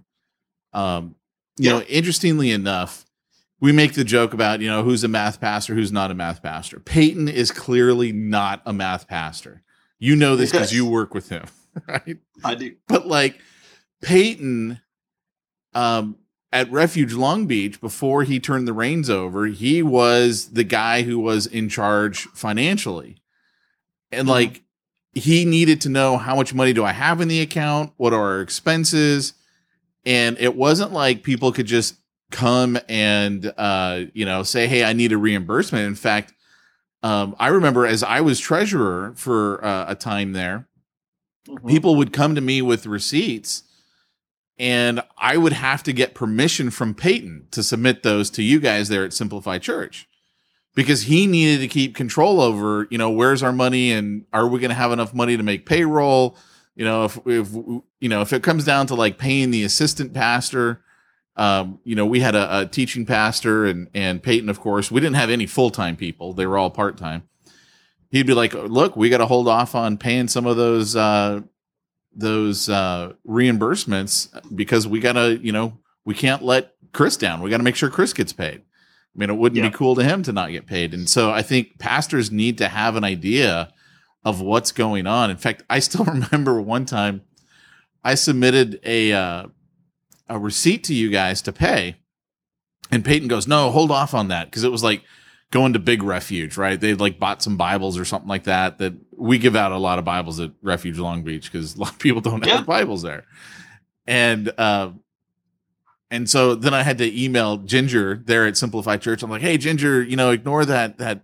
Um, 0.73 1.15
you 1.59 1.69
know, 1.69 1.83
interestingly 1.83 2.51
enough, 2.51 3.05
we 3.61 3.73
make 3.73 3.93
the 3.93 4.05
joke 4.05 4.33
about 4.33 4.61
you 4.61 4.69
know 4.69 4.83
who's 4.83 5.05
a 5.05 5.09
math 5.09 5.41
pastor, 5.41 5.75
who's 5.75 5.93
not 5.93 6.11
a 6.11 6.15
math 6.15 6.43
pastor. 6.43 6.81
Peyton 6.81 7.29
is 7.29 7.51
clearly 7.51 8.13
not 8.13 8.63
a 8.65 8.73
math 8.73 9.09
pastor. 9.09 9.63
You 9.99 10.17
know 10.17 10.37
this 10.37 10.53
because 10.53 10.73
you 10.73 10.87
work 10.87 11.13
with 11.13 11.29
him, 11.29 11.45
right? 11.89 12.17
I 12.43 12.55
do. 12.55 12.77
but 12.87 13.07
like 13.07 13.39
Peyton 14.01 14.81
um 15.75 16.17
at 16.53 16.71
Refuge 16.71 17.13
Long 17.13 17.47
Beach 17.47 17.81
before 17.81 18.23
he 18.25 18.41
turned 18.41 18.67
the 18.67 18.73
reins 18.73 19.11
over, 19.11 19.47
he 19.47 19.83
was 19.83 20.51
the 20.53 20.65
guy 20.65 21.03
who 21.03 21.19
was 21.19 21.47
in 21.47 21.69
charge 21.69 22.21
financially. 22.29 23.21
And 24.11 24.27
like 24.27 24.63
he 25.13 25.45
needed 25.45 25.81
to 25.83 25.89
know 25.89 26.17
how 26.17 26.35
much 26.37 26.55
money 26.55 26.73
do 26.73 26.85
I 26.85 26.93
have 26.93 27.21
in 27.21 27.29
the 27.29 27.41
account? 27.41 27.93
What 27.97 28.13
are 28.15 28.21
our 28.21 28.41
expenses? 28.41 29.35
And 30.07 30.39
it 30.39 30.55
wasn't 30.57 30.93
like 30.93 31.23
people 31.23 31.53
could 31.53 31.67
just 31.67 31.97
come 32.31 32.79
and 32.91 33.55
uh 33.57 34.03
you 34.13 34.27
know 34.27 34.43
say 34.43 34.67
hey 34.67 34.85
I 34.85 34.93
need 34.93 35.13
a 35.13 35.19
reimbursement. 35.19 35.87
In 35.87 35.95
fact, 35.95 36.33
um 37.03 37.35
I 37.39 37.49
remember 37.49 37.87
as 37.87 38.03
I 38.03 38.21
was 38.21 38.39
treasurer 38.41 39.13
for 39.17 39.63
uh, 39.65 39.87
a 39.89 39.95
time 39.95 40.33
there, 40.33 40.67
Mhm. 41.49 41.67
people 41.69 41.97
would 41.97 42.13
come 42.13 42.35
to 42.35 42.41
me 42.43 42.61
with 42.61 42.85
receipts 42.87 43.63
and 44.59 45.03
I 45.17 45.37
would 45.37 45.53
have 45.53 45.83
to 45.85 45.93
get 45.93 46.15
permission 46.15 46.71
from 46.71 46.95
Peyton 46.95 47.47
to 47.53 47.63
submit 47.63 48.03
those 48.03 48.31
to 48.31 48.43
you 48.43 48.59
guys 48.59 48.89
there 48.89 49.05
at 49.05 49.13
Simplify 49.13 49.59
Church 49.59 50.09
because 50.75 51.03
he 51.03 51.27
needed 51.27 51.61
to 51.61 51.69
keep 51.69 51.95
control 51.95 52.41
over, 52.41 52.87
you 52.91 52.99
know, 52.99 53.11
where's 53.11 53.43
our 53.43 53.53
money 53.53 53.93
and 53.93 54.25
are 54.33 54.47
we 54.49 54.61
going 54.61 54.71
to 54.71 54.75
have 54.75 54.93
enough 54.93 55.15
money 55.15 55.37
to 55.37 55.43
make 55.43 55.67
payroll? 55.67 56.37
You 56.75 56.85
know, 56.85 57.05
if, 57.05 57.19
if, 57.27 57.53
you 57.53 58.09
know, 58.09 58.21
if 58.21 58.33
it 58.33 58.43
comes 58.43 58.65
down 58.65 58.87
to 58.89 58.95
like 58.95 59.19
paying 59.19 59.51
the 59.51 59.65
assistant 59.65 60.13
pastor, 60.13 60.83
um, 61.37 61.79
you 61.85 61.95
know, 61.95 62.07
we 62.07 62.21
had 62.21 62.35
a, 62.35 62.61
a 62.61 62.67
teaching 62.67 63.07
pastor 63.07 63.65
and, 63.65 63.89
and 63.95 64.23
Peyton, 64.23 64.49
of 64.49 64.61
course, 64.61 64.91
we 64.91 65.01
didn't 65.01 65.17
have 65.17 65.31
any 65.31 65.47
full-time 65.47 65.97
people. 65.97 66.33
They 66.33 66.47
were 66.47 66.59
all 66.59 66.71
part-time. 66.71 67.29
He'd 68.11 68.27
be 68.27 68.35
like, 68.35 68.55
look, 68.55 68.97
we 68.97 69.09
got 69.09 69.19
to 69.19 69.27
hold 69.27 69.47
off 69.47 69.75
on 69.75 69.99
paying 69.99 70.27
some 70.29 70.47
of 70.47 70.57
those, 70.57 70.97
uh, 70.97 71.43
those 72.19 72.69
uh, 72.69 73.13
reimbursements 73.27 74.29
because 74.55 74.87
we 74.87 75.01
gotta, 75.01 75.39
you 75.41 75.53
know, 75.53 75.79
we 76.05 76.15
can't 76.15 76.43
let 76.43 76.73
Chris 76.93 77.17
down. 77.17 77.41
We 77.43 77.51
got 77.51 77.59
to 77.59 77.63
make 77.63 77.77
sure 77.77 77.91
Chris 77.91 78.13
gets 78.13 78.33
paid. 78.33 78.61
I 78.61 79.19
mean, 79.19 79.31
it 79.31 79.37
wouldn't 79.37 79.57
Yeah. 79.63 79.69
be 79.71 79.75
cool 79.77 79.95
to 79.95 80.03
him 80.05 80.23
to 80.25 80.33
not 80.33 80.51
get 80.51 80.67
paid. 80.67 80.95
And 80.95 81.09
so 81.09 81.31
I 81.31 81.43
think 81.43 81.79
pastors 81.79 82.31
need 82.31 82.59
to 82.59 82.69
have 82.69 82.97
an 82.97 83.05
idea 83.05 83.73
of 84.25 84.41
what's 84.41 84.73
going 84.73 85.07
on. 85.07 85.31
In 85.31 85.37
fact, 85.37 85.63
I 85.71 85.79
still 85.79 86.05
remember 86.33 86.61
one 86.61 86.85
time 86.87 87.23
I 88.05 88.15
submitted 88.15 88.81
a 88.85 89.13
uh, 89.13 89.47
a 90.29 90.39
receipt 90.39 90.85
to 90.85 90.95
you 90.95 91.11
guys 91.11 91.41
to 91.43 91.53
pay, 91.53 91.97
and 92.91 93.05
Peyton 93.05 93.29
goes, 93.29 93.47
"No, 93.49 93.71
hold 93.71 93.91
off 93.91 94.15
on 94.15 94.29
that," 94.29 94.47
because 94.47 94.65
it 94.65 94.71
was 94.73 94.83
like 94.85 95.03
going 95.51 95.73
to 95.73 95.79
Big 95.79 96.03
Refuge, 96.03 96.57
right? 96.57 96.81
They 96.81 96.95
like 96.95 97.19
bought 97.19 97.43
some 97.43 97.57
Bibles 97.57 97.99
or 97.99 98.05
something 98.05 98.29
like 98.29 98.45
that. 98.45 98.79
That 98.79 98.95
we 99.19 99.39
give 99.39 99.57
out 99.57 99.73
a 99.73 99.77
lot 99.79 99.99
of 99.99 100.05
Bibles 100.05 100.39
at 100.41 100.53
Refuge 100.63 100.99
Long 100.99 101.23
Beach 101.23 101.51
because 101.51 101.77
a 101.77 101.81
lot 101.81 101.91
of 101.93 101.99
people 101.99 102.21
don't 102.21 102.45
Yeah. 102.47 102.57
have 102.59 102.67
Bibles 102.67 103.03
there, 103.03 103.25
and 104.07 104.53
uh, 104.59 104.91
and 106.11 106.29
so 106.29 106.55
then 106.55 106.73
I 106.75 106.83
had 106.83 106.99
to 106.99 107.23
email 107.25 107.59
Ginger 107.59 108.23
there 108.25 108.47
at 108.47 108.57
Simplify 108.57 108.97
Church. 108.97 109.23
I'm 109.23 109.31
like, 109.31 109.43
"Hey, 109.43 109.59
Ginger, 109.59 110.03
you 110.03 110.17
know, 110.17 110.31
ignore 110.31 110.65
that 110.65 110.99
that 110.99 111.23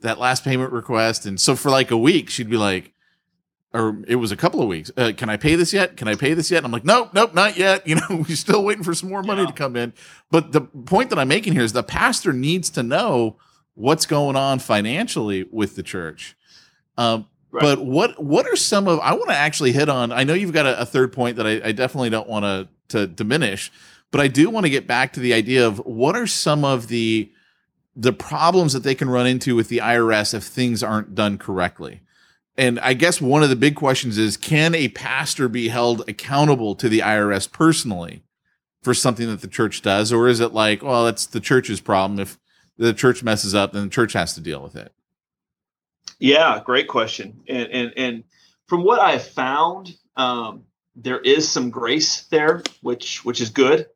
that 0.00 0.18
last 0.18 0.44
payment 0.44 0.72
request." 0.72 1.26
And 1.26 1.40
so 1.40 1.54
for 1.54 1.70
like 1.70 1.90
a 1.90 1.96
week, 1.96 2.30
she'd 2.30 2.50
be 2.50 2.56
like. 2.56 2.92
Or 3.74 3.98
it 4.08 4.14
was 4.14 4.32
a 4.32 4.36
couple 4.36 4.62
of 4.62 4.68
weeks. 4.68 4.90
Uh, 4.96 5.12
can 5.14 5.28
I 5.28 5.36
pay 5.36 5.54
this 5.54 5.70
yet? 5.74 5.98
Can 5.98 6.08
I 6.08 6.14
pay 6.14 6.32
this 6.32 6.50
yet? 6.50 6.58
And 6.58 6.66
I'm 6.66 6.72
like, 6.72 6.84
nope, 6.86 7.10
nope, 7.12 7.34
not 7.34 7.58
yet. 7.58 7.86
You 7.86 7.96
know, 7.96 8.24
we're 8.26 8.34
still 8.36 8.64
waiting 8.64 8.82
for 8.84 8.94
some 8.94 9.10
more 9.10 9.22
money 9.22 9.42
Yeah. 9.42 9.48
to 9.48 9.52
come 9.52 9.76
in. 9.76 9.92
But 10.30 10.52
the 10.52 10.62
point 10.62 11.10
that 11.10 11.18
I'm 11.18 11.28
making 11.28 11.52
here 11.52 11.62
is 11.62 11.74
the 11.74 11.82
pastor 11.82 12.32
needs 12.32 12.70
to 12.70 12.82
know 12.82 13.36
what's 13.74 14.06
going 14.06 14.34
on 14.34 14.60
financially 14.60 15.44
with 15.50 15.76
the 15.76 15.82
church. 15.82 16.36
Um, 16.96 17.26
Right. 17.56 17.62
But 17.62 17.86
what 17.86 18.22
what 18.22 18.46
are 18.46 18.56
some 18.56 18.86
of? 18.86 19.00
I 19.00 19.14
want 19.14 19.28
to 19.28 19.34
actually 19.34 19.72
hit 19.72 19.88
on. 19.88 20.12
I 20.12 20.24
know 20.24 20.34
you've 20.34 20.52
got 20.52 20.66
a, 20.66 20.82
a 20.82 20.84
third 20.84 21.10
point 21.10 21.36
that 21.36 21.46
I, 21.46 21.68
I 21.68 21.72
definitely 21.72 22.10
don't 22.10 22.28
want 22.28 22.44
to 22.44 22.68
to 22.88 23.06
diminish, 23.06 23.72
but 24.10 24.20
I 24.20 24.28
do 24.28 24.50
want 24.50 24.66
to 24.66 24.70
get 24.70 24.86
back 24.86 25.14
to 25.14 25.20
the 25.20 25.32
idea 25.32 25.66
of 25.66 25.78
what 25.78 26.16
are 26.16 26.26
some 26.26 26.66
of 26.66 26.88
the 26.88 27.32
the 27.94 28.12
problems 28.12 28.74
that 28.74 28.82
they 28.82 28.94
can 28.94 29.08
run 29.08 29.26
into 29.26 29.56
with 29.56 29.68
the 29.68 29.78
IRS 29.78 30.34
if 30.34 30.44
things 30.44 30.82
aren't 30.82 31.14
done 31.14 31.38
correctly. 31.38 32.02
And 32.58 32.78
I 32.80 32.92
guess 32.92 33.22
one 33.22 33.42
of 33.42 33.48
the 33.48 33.56
big 33.56 33.74
questions 33.74 34.18
is 34.18 34.36
can 34.36 34.74
a 34.74 34.88
pastor 34.88 35.48
be 35.48 35.68
held 35.68 36.06
accountable 36.08 36.74
to 36.74 36.90
the 36.90 36.98
IRS 36.98 37.50
personally 37.50 38.22
for 38.82 38.92
something 38.92 39.28
that 39.28 39.40
the 39.40 39.48
church 39.48 39.80
does? 39.80 40.12
Or 40.12 40.28
is 40.28 40.40
it 40.40 40.52
like, 40.52 40.82
well, 40.82 41.06
that's 41.06 41.24
the 41.24 41.40
church's 41.40 41.80
problem. 41.80 42.20
If 42.20 42.38
the 42.76 42.92
church 42.92 43.22
messes 43.22 43.54
up, 43.54 43.72
then 43.72 43.84
the 43.84 43.90
church 43.90 44.12
has 44.12 44.34
to 44.34 44.42
deal 44.42 44.62
with 44.62 44.76
it. 44.76 44.92
Yeah, 46.18 46.60
great 46.64 46.88
question. 46.88 47.42
And 47.48 47.68
and 47.70 47.92
and 47.96 48.24
from 48.66 48.82
what 48.82 49.00
I've 49.00 49.26
found, 49.26 49.96
um, 50.16 50.64
there 50.94 51.20
is 51.20 51.48
some 51.48 51.70
grace 51.70 52.22
there, 52.24 52.62
which 52.80 53.24
which 53.24 53.40
is 53.40 53.50
good. 53.50 53.86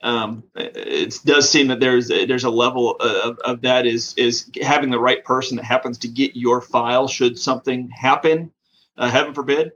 Um, 0.00 0.44
it 0.54 1.18
does 1.24 1.50
seem 1.50 1.68
that 1.68 1.80
there's 1.80 2.08
there's 2.08 2.44
a 2.44 2.50
level 2.50 2.96
of, 2.96 3.38
of 3.38 3.62
that 3.62 3.86
is 3.86 4.14
is 4.16 4.50
having 4.60 4.90
the 4.90 5.00
right 5.00 5.24
person 5.24 5.56
that 5.56 5.64
happens 5.64 5.98
to 5.98 6.08
get 6.08 6.36
your 6.36 6.60
file 6.60 7.08
should 7.08 7.38
something 7.38 7.90
happen, 7.90 8.52
uh, 8.96 9.10
heaven 9.10 9.34
forbid. 9.34 9.72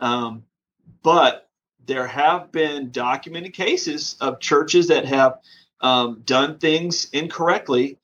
Um, 0.00 0.44
but 1.02 1.48
there 1.86 2.06
have 2.06 2.50
been 2.52 2.90
documented 2.90 3.52
cases 3.52 4.16
of 4.20 4.40
churches 4.40 4.88
that 4.88 5.04
have 5.06 5.38
um, 5.80 6.22
done 6.24 6.58
things 6.58 7.08
incorrectly, 7.12 7.98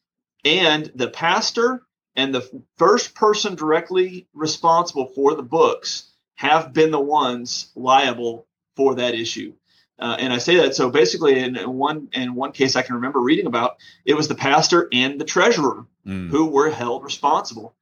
and 0.45 0.91
the 0.95 1.09
pastor 1.09 1.83
and 2.21 2.35
the 2.35 2.63
first 2.77 3.15
person 3.15 3.55
directly 3.55 4.27
responsible 4.35 5.07
for 5.07 5.35
the 5.35 5.43
books 5.43 6.11
have 6.35 6.73
been 6.73 6.91
the 6.91 7.01
ones 7.01 7.71
liable 7.75 8.47
for 8.77 8.95
that 8.97 9.15
issue. 9.15 9.53
Uh, 9.99 10.17
and 10.19 10.33
I 10.33 10.39
say 10.39 10.57
that 10.57 10.75
so 10.75 10.91
basically, 10.91 11.39
in 11.39 11.55
one 11.57 12.09
in 12.13 12.35
one 12.35 12.53
case 12.53 12.77
I 12.77 12.83
can 12.83 12.95
remember 12.97 13.21
reading 13.21 13.47
about, 13.47 13.77
it 14.05 14.15
was 14.15 14.29
the 14.29 14.35
pastor 14.35 14.89
and 14.93 15.21
the 15.21 15.25
treasurer 15.25 15.87
Mm. 16.07 16.31
who 16.31 16.47
were 16.47 16.71
held 16.71 17.05
responsible. 17.05 17.75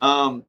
Um, 0.00 0.44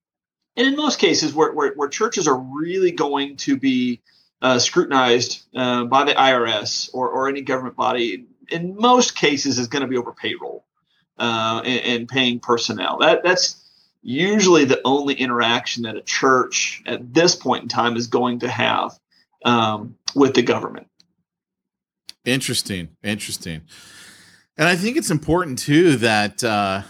and 0.56 0.68
in 0.68 0.76
most 0.78 0.98
cases, 0.98 1.34
where, 1.34 1.52
where, 1.52 1.74
where 1.74 1.90
churches 1.90 2.26
are 2.28 2.38
really 2.38 2.92
going 2.92 3.36
to 3.38 3.58
be 3.58 4.02
uh, 4.42 4.60
scrutinized 4.60 5.44
uh, 5.54 5.84
by 5.84 6.06
the 6.06 6.14
IRS 6.14 6.90
or, 6.94 7.10
or 7.10 7.28
any 7.28 7.42
government 7.42 7.76
body, 7.76 8.26
in 8.50 8.78
most 8.78 9.16
cases, 9.16 9.60
is 9.60 9.68
going 9.68 9.82
to 9.82 9.88
be 9.88 9.98
over 9.98 10.14
payroll 10.14 10.64
uh, 11.19 11.62
and, 11.65 11.86
and 11.86 12.10
paying 12.10 12.39
personnel. 12.39 12.99
That 12.99 13.23
that's 13.23 13.63
usually 14.01 14.65
the 14.65 14.82
only 14.86 15.13
interaction 15.13 15.84
that 15.84 15.95
a 15.95 16.01
church 16.01 16.82
at 16.86 17.13
this 17.13 17.36
point 17.36 17.63
in 17.63 17.69
time 17.69 17.97
is 17.97 18.08
going 18.08 18.39
to 18.39 18.47
have 18.47 18.91
um, 19.43 19.97
with 20.15 20.34
the 20.34 20.41
government. 20.41 20.88
Interesting. 22.25 22.89
Interesting. 23.03 23.62
And 24.58 24.67
I 24.67 24.75
think 24.75 24.97
it's 24.97 25.12
important 25.12 25.60
too 25.60 25.97
that 25.97 26.43
uh 26.43 26.82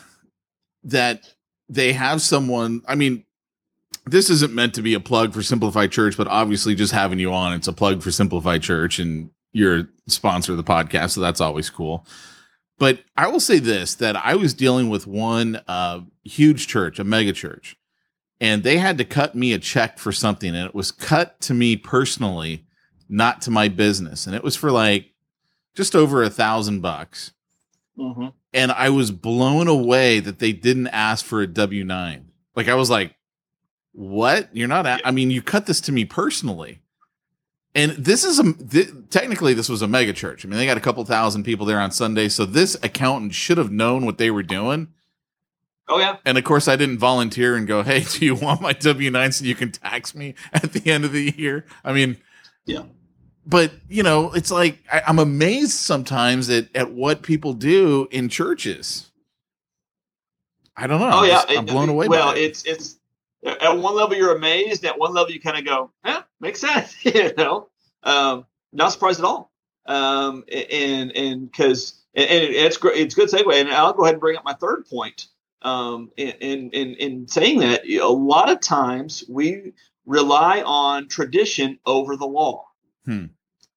that 0.84 1.34
they 1.70 1.94
have 1.94 2.22
someone 2.22 2.82
I 2.88 2.96
mean 2.96 3.24
this 4.06 4.30
isn't 4.30 4.54
meant 4.54 4.74
to 4.76 4.82
be 4.82 4.94
a 4.94 5.00
plug 5.00 5.34
for 5.34 5.44
Simplify 5.44 5.88
Church, 5.88 6.16
but 6.16 6.28
obviously 6.28 6.76
just 6.76 6.94
having 6.94 7.20
you 7.20 7.34
on, 7.34 7.54
it's 7.54 7.68
a 7.68 7.74
plug 7.74 8.02
for 8.02 8.10
Simplify 8.10 8.58
Church 8.58 9.00
and 9.00 9.30
you're 9.52 9.80
a 9.80 9.88
sponsor 10.08 10.54
of 10.54 10.58
the 10.58 10.64
podcast, 10.64 11.12
so 11.12 11.22
that's 11.22 11.42
always 11.42 11.70
cool. 11.70 12.06
But 12.80 13.00
I 13.16 13.28
will 13.28 13.40
say 13.40 13.60
this 13.60 13.96
that 13.96 14.16
I 14.16 14.36
was 14.36 14.54
dealing 14.54 14.90
with 14.90 15.08
one 15.08 15.62
uh 15.68 16.02
huge 16.24 16.68
church, 16.68 17.00
a 17.00 17.04
mega 17.04 17.34
church, 17.34 17.76
and 18.40 18.64
they 18.64 18.78
had 18.78 18.98
to 19.00 19.06
cut 19.06 19.34
me 19.36 19.54
a 19.54 19.60
check 19.60 19.98
for 19.98 20.12
something, 20.12 20.56
and 20.56 20.66
it 20.68 20.76
was 20.76 20.92
cut 20.92 21.40
to 21.42 21.54
me 21.54 21.76
personally, 21.76 22.66
not 23.10 23.42
to 23.44 23.52
my 23.52 23.68
business. 23.68 24.28
And 24.28 24.36
it 24.36 24.44
was 24.44 24.56
for 24.56 24.72
like 24.72 25.14
just 25.76 25.96
over 25.96 26.22
a 26.24 26.30
thousand 26.30 26.82
bucks. 26.82 27.32
Mm-hmm. 27.98 28.28
and 28.54 28.72
I 28.72 28.90
was 28.92 29.10
blown 29.10 29.68
away 29.68 30.20
that 30.20 30.38
they 30.38 30.52
didn't 30.52 30.90
ask 30.90 31.26
for 31.26 31.42
a 31.42 31.48
W 31.48 31.84
nine. 31.84 32.32
Like 32.56 32.68
I 32.68 32.76
was 32.76 32.92
like, 32.92 33.16
"What? 33.94 34.56
You're 34.56 34.68
not? 34.68 34.86
A- 34.86 35.00
I 35.04 35.10
mean, 35.10 35.32
you 35.32 35.42
cut 35.42 35.66
this 35.66 35.82
to 35.82 35.92
me 35.92 36.06
personally." 36.06 36.80
And 37.76 37.92
this 37.92 38.24
is 38.24 38.40
a 38.40 38.54
th- 38.54 38.90
technically 39.10 39.54
this 39.54 39.70
was 39.70 39.82
a 39.82 39.88
mega 39.88 40.14
church. 40.14 40.44
I 40.44 40.48
mean, 40.48 40.58
they 40.58 40.66
got 40.66 40.78
a 40.78 40.82
couple 40.82 41.04
thousand 41.06 41.44
people 41.44 41.66
there 41.66 41.80
on 41.80 41.92
Sunday, 41.92 42.28
so 42.30 42.46
this 42.46 42.76
accountant 42.82 43.34
should 43.36 43.58
have 43.58 43.72
known 43.72 44.06
what 44.06 44.18
they 44.18 44.32
were 44.32 44.44
doing. 44.44 44.88
Oh 45.90 46.00
yeah. 46.00 46.18
And 46.26 46.38
of 46.38 46.44
course, 46.44 46.68
I 46.68 46.76
didn't 46.76 46.98
volunteer 46.98 47.56
and 47.56 47.68
go, 47.68 47.84
"Hey, 47.84 48.02
do 48.12 48.26
you 48.26 48.36
want 48.36 48.62
my 48.62 48.74
W 48.74 49.12
nine 49.12 49.32
so 49.32 49.46
you 49.46 49.56
can 49.56 49.72
tax 49.72 50.16
me 50.16 50.34
at 50.54 50.74
the 50.74 50.90
end 50.92 51.06
of 51.06 51.12
the 51.12 51.34
year?" 51.38 51.66
I 51.84 51.94
mean, 51.94 52.18
Yeah. 52.66 52.84
But 53.46 53.72
you 53.88 54.04
know, 54.04 54.34
it's 54.34 54.52
like 54.52 54.80
I, 54.92 55.04
I'm 55.08 55.20
amazed 55.20 55.72
sometimes 55.72 56.50
at 56.50 56.68
at 56.76 56.92
what 56.92 57.22
people 57.22 57.54
do 57.54 58.08
in 58.12 58.28
churches. 58.28 59.10
I 60.76 60.88
don't 60.88 61.00
know. 61.00 61.10
Oh 61.12 61.24
I'm 61.24 61.28
yeah. 61.30 61.44
I'm 61.50 61.66
blown 61.66 61.90
away. 61.90 62.08
Well, 62.08 62.32
it. 62.32 62.40
it's 62.40 62.64
it's 62.66 62.97
at 63.46 63.78
one 63.78 63.96
level 63.96 64.16
you're 64.16 64.36
amazed. 64.36 64.86
At 64.86 65.00
one 65.00 65.14
level 65.14 65.32
you 65.32 65.40
kind 65.40 65.58
of 65.58 65.66
go, 65.66 65.92
"Yeah, 66.06 66.24
makes 66.40 66.62
sense." 66.62 66.96
you 67.06 67.34
know, 67.38 67.70
um, 68.04 68.46
not 68.74 68.92
surprised 68.92 69.20
at 69.20 69.26
all. 69.26 69.52
Um, 69.86 70.44
and 70.52 71.16
and 71.16 71.52
because 71.52 72.02
and, 72.14 72.30
and 72.30 72.44
it's 72.44 72.78
great. 72.78 73.00
It's 73.00 73.16
a 73.16 73.18
good 73.18 73.30
segue. 73.30 73.54
And 73.54 73.70
I'll 73.70 73.94
go 73.94 74.04
ahead 74.04 74.16
and 74.16 74.22
bring 74.22 74.38
up 74.38 74.44
my 74.44 74.54
third 74.54 74.86
point. 74.86 75.28
Um, 75.62 76.12
in 76.18 76.30
in 76.40 76.70
in, 76.72 76.96
in 76.96 77.28
saying 77.28 77.60
that, 77.60 77.88
a 77.88 78.08
lot 78.08 78.50
of 78.50 78.60
times 78.60 79.24
we 79.30 79.74
rely 80.06 80.62
on 80.66 81.08
tradition 81.08 81.80
over 81.86 82.16
the 82.16 82.26
law. 82.26 82.66
Hmm. 83.06 83.26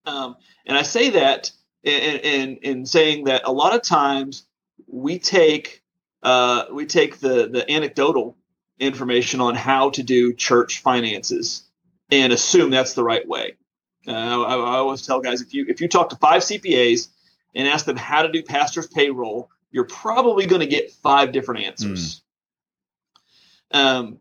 Um, 0.07 0.37
and 0.67 0.77
I 0.77 0.83
say 0.83 1.11
that 1.11 1.53
in, 1.83 2.19
in 2.19 2.57
in 2.57 2.87
saying 2.87 3.25
that 3.25 3.43
a 3.45 3.53
lot 3.53 3.75
of 3.75 3.83
times 3.83 4.45
we 4.87 5.19
take 5.19 5.83
uh, 6.23 6.65
we 6.73 6.87
take 6.87 7.19
the 7.21 7.49
the 7.49 7.71
anecdotal 7.71 8.37
information 8.81 9.41
on 9.41 9.55
how 9.55 9.91
to 9.91 10.03
do 10.03 10.33
church 10.33 10.81
finances 10.81 11.63
and 12.11 12.33
assume 12.33 12.71
that's 12.71 12.95
the 12.95 13.05
right 13.05 13.27
way. 13.27 13.57
Uh, 14.07 14.13
I, 14.13 14.55
I 14.57 14.77
always 14.79 15.07
tell 15.07 15.21
guys 15.21 15.43
if 15.43 15.55
you 15.55 15.67
if 15.69 15.81
you 15.81 15.89
talk 15.89 16.09
to 16.11 16.17
five 16.17 16.43
CPAs 16.43 17.09
and 17.55 17.69
ask 17.69 17.85
them 17.85 17.97
how 17.97 18.23
to 18.23 18.33
do 18.33 18.43
pastor's 18.43 18.87
payroll, 18.87 19.51
you're 19.71 19.85
probably 19.85 20.47
going 20.47 20.61
to 20.61 20.67
get 20.67 20.91
five 20.91 21.33
different 21.33 21.65
answers. 21.65 22.23
Um, 23.73 24.19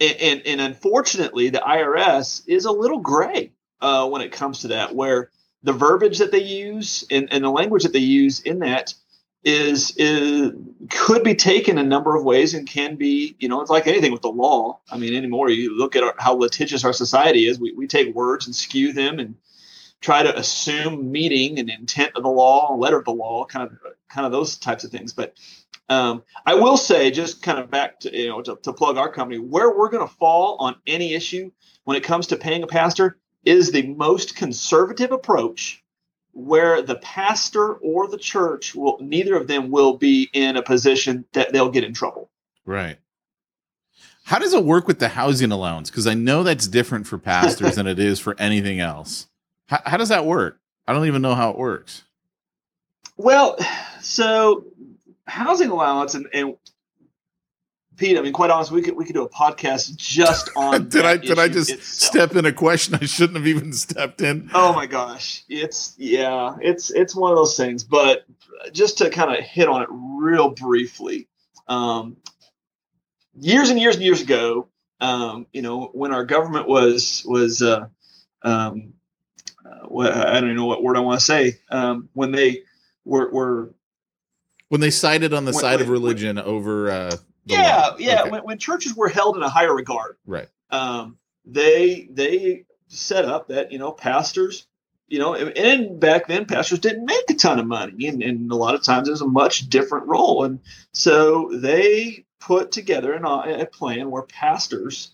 and, 0.00 0.16
and, 0.20 0.42
and 0.46 0.60
unfortunately, 0.60 1.50
the 1.50 1.58
IRS 1.58 2.42
is 2.46 2.64
a 2.64 2.72
little 2.72 3.00
gray 3.00 3.52
uh, 3.80 4.08
when 4.08 4.22
it 4.22 4.32
comes 4.32 4.60
to 4.60 4.68
that, 4.68 4.94
where 4.94 5.30
the 5.62 5.72
verbiage 5.72 6.18
that 6.18 6.32
they 6.32 6.42
use 6.42 7.04
and, 7.10 7.28
and 7.32 7.44
the 7.44 7.50
language 7.50 7.82
that 7.82 7.92
they 7.92 7.98
use 7.98 8.40
in 8.40 8.60
that 8.60 8.94
is 9.44 9.94
is 9.96 10.52
could 10.90 11.22
be 11.22 11.34
taken 11.34 11.78
a 11.78 11.84
number 11.84 12.16
of 12.16 12.24
ways 12.24 12.54
and 12.54 12.66
can 12.66 12.96
be 12.96 13.36
you 13.38 13.48
know 13.48 13.60
it's 13.60 13.70
like 13.70 13.86
anything 13.86 14.12
with 14.12 14.22
the 14.22 14.28
law. 14.28 14.80
I 14.90 14.98
mean 14.98 15.14
anymore 15.14 15.50
you 15.50 15.76
look 15.76 15.96
at 15.96 16.02
our, 16.02 16.14
how 16.18 16.34
litigious 16.34 16.84
our 16.84 16.92
society 16.92 17.46
is 17.46 17.58
we, 17.58 17.72
we 17.72 17.86
take 17.86 18.14
words 18.14 18.46
and 18.46 18.54
skew 18.54 18.92
them 18.92 19.18
and 19.18 19.36
try 20.00 20.22
to 20.22 20.36
assume 20.36 21.10
meaning 21.10 21.58
and 21.58 21.70
intent 21.70 22.12
of 22.16 22.22
the 22.22 22.28
law 22.28 22.74
letter 22.74 22.98
of 22.98 23.04
the 23.04 23.12
law 23.12 23.44
kind 23.44 23.70
of 23.70 23.78
kind 24.08 24.26
of 24.26 24.32
those 24.32 24.56
types 24.58 24.84
of 24.84 24.90
things. 24.90 25.12
But 25.12 25.34
um, 25.88 26.22
i 26.44 26.54
will 26.54 26.76
say 26.76 27.10
just 27.10 27.42
kind 27.42 27.58
of 27.58 27.70
back 27.70 28.00
to 28.00 28.14
you 28.14 28.28
know 28.28 28.42
to, 28.42 28.56
to 28.62 28.72
plug 28.72 28.98
our 28.98 29.10
company 29.10 29.38
where 29.38 29.76
we're 29.76 29.88
going 29.88 30.06
to 30.06 30.14
fall 30.14 30.56
on 30.60 30.76
any 30.86 31.14
issue 31.14 31.50
when 31.84 31.96
it 31.96 32.04
comes 32.04 32.26
to 32.26 32.36
paying 32.36 32.62
a 32.62 32.66
pastor 32.66 33.18
is 33.44 33.70
the 33.70 33.86
most 33.94 34.36
conservative 34.36 35.12
approach 35.12 35.82
where 36.32 36.82
the 36.82 36.96
pastor 36.96 37.74
or 37.74 38.06
the 38.08 38.18
church 38.18 38.74
will 38.74 38.98
neither 39.00 39.36
of 39.36 39.46
them 39.48 39.70
will 39.70 39.96
be 39.96 40.28
in 40.32 40.56
a 40.56 40.62
position 40.62 41.24
that 41.32 41.52
they'll 41.52 41.70
get 41.70 41.84
in 41.84 41.94
trouble. 41.94 42.30
right. 42.64 42.98
How 44.24 44.38
does 44.38 44.52
it 44.52 44.62
work 44.62 44.86
with 44.86 44.98
the 44.98 45.08
housing 45.08 45.52
allowance? 45.52 45.88
Because 45.88 46.06
I 46.06 46.12
know 46.12 46.42
that's 46.42 46.68
different 46.68 47.06
for 47.06 47.16
pastors 47.16 47.76
than 47.76 47.86
it 47.86 47.98
is 47.98 48.20
for 48.20 48.36
anything 48.38 48.78
else. 48.78 49.26
How, 49.68 49.80
how 49.86 49.96
does 49.96 50.10
that 50.10 50.26
work? 50.26 50.60
I 50.86 50.92
don't 50.92 51.06
even 51.06 51.22
know 51.22 51.34
how 51.34 51.48
it 51.48 51.56
works. 51.56 52.04
Well, 53.16 53.56
so 54.02 54.66
housing 55.26 55.70
allowance 55.70 56.14
and, 56.14 56.26
and 56.34 56.58
Pete, 57.98 58.16
I 58.16 58.22
mean, 58.22 58.32
quite 58.32 58.50
honestly, 58.50 58.76
we 58.76 58.82
could 58.82 58.96
we 58.96 59.04
could 59.04 59.14
do 59.14 59.24
a 59.24 59.28
podcast 59.28 59.96
just 59.96 60.50
on. 60.56 60.88
did 60.88 61.04
I 61.04 61.16
did 61.16 61.38
I 61.38 61.48
just 61.48 61.70
itself. 61.70 61.82
step 61.82 62.36
in 62.36 62.44
a 62.46 62.52
question 62.52 62.94
I 63.00 63.04
shouldn't 63.06 63.36
have 63.36 63.46
even 63.46 63.72
stepped 63.72 64.20
in? 64.22 64.50
Oh 64.54 64.72
my 64.72 64.86
gosh, 64.86 65.42
it's 65.48 65.94
yeah, 65.98 66.56
it's 66.60 66.90
it's 66.90 67.14
one 67.14 67.32
of 67.32 67.36
those 67.36 67.56
things. 67.56 67.84
But 67.84 68.24
just 68.72 68.98
to 68.98 69.10
kind 69.10 69.36
of 69.36 69.42
hit 69.44 69.68
on 69.68 69.82
it 69.82 69.88
real 69.90 70.50
briefly, 70.50 71.28
um, 71.66 72.16
years 73.34 73.70
and 73.70 73.78
years 73.80 73.96
and 73.96 74.04
years 74.04 74.20
ago, 74.22 74.68
um, 75.00 75.46
you 75.52 75.62
know, 75.62 75.90
when 75.92 76.12
our 76.12 76.24
government 76.24 76.68
was 76.68 77.24
was 77.26 77.62
uh, 77.62 77.86
um, 78.42 78.94
uh, 79.64 79.86
what, 79.88 80.12
I 80.12 80.34
don't 80.34 80.44
even 80.44 80.56
know 80.56 80.66
what 80.66 80.82
word 80.82 80.96
I 80.96 81.00
want 81.00 81.20
to 81.20 81.26
say. 81.26 81.58
Um, 81.70 82.08
when 82.14 82.32
they 82.32 82.62
were 83.04 83.30
were 83.30 83.74
When 84.68 84.80
they 84.80 84.90
sided 84.90 85.32
on 85.34 85.44
the 85.44 85.52
When- 85.52 85.60
side 85.60 85.80
of 85.80 85.88
when- 85.88 85.92
religion 86.00 86.38
over 86.38 86.90
uh 86.90 87.16
yeah 87.48 87.88
law. 87.88 87.96
yeah 87.98 88.20
Okay. 88.22 88.30
when, 88.30 88.42
when 88.42 88.58
churches 88.58 88.94
were 88.94 89.08
held 89.08 89.36
in 89.36 89.42
a 89.42 89.48
higher 89.48 89.74
regard, 89.74 90.16
right. 90.26 90.48
um, 90.70 91.18
they 91.44 92.08
they 92.10 92.64
set 92.88 93.24
up 93.24 93.48
that 93.48 93.72
you 93.72 93.78
know 93.78 93.92
pastors 93.92 94.66
you 95.08 95.18
know 95.18 95.34
and, 95.34 95.56
and 95.56 96.00
back 96.00 96.28
then 96.28 96.44
pastors 96.44 96.78
didn't 96.78 97.04
make 97.04 97.30
a 97.30 97.34
ton 97.34 97.58
of 97.58 97.66
money 97.66 98.06
and, 98.06 98.22
and 98.22 98.50
a 98.50 98.56
lot 98.56 98.74
of 98.74 98.82
times 98.82 99.08
it 99.08 99.12
was 99.12 99.20
a 99.20 99.26
much 99.26 99.68
different 99.68 100.06
role 100.06 100.44
and 100.44 100.60
so 100.92 101.50
they 101.54 102.24
put 102.40 102.70
together 102.70 103.12
an, 103.12 103.24
a 103.24 103.66
plan 103.66 104.10
where 104.10 104.22
pastors 104.22 105.10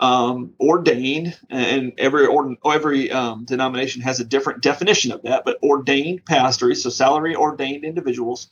um, 0.00 0.54
ordained 0.58 1.38
and 1.48 1.92
every 1.98 2.26
or, 2.26 2.56
every 2.64 3.10
um, 3.12 3.44
denomination 3.44 4.02
has 4.02 4.18
a 4.18 4.24
different 4.24 4.62
definition 4.62 5.12
of 5.12 5.22
that 5.22 5.44
but 5.44 5.58
ordained 5.62 6.24
pastors 6.24 6.82
so 6.82 6.90
salary 6.90 7.36
ordained 7.36 7.84
individuals 7.84 8.48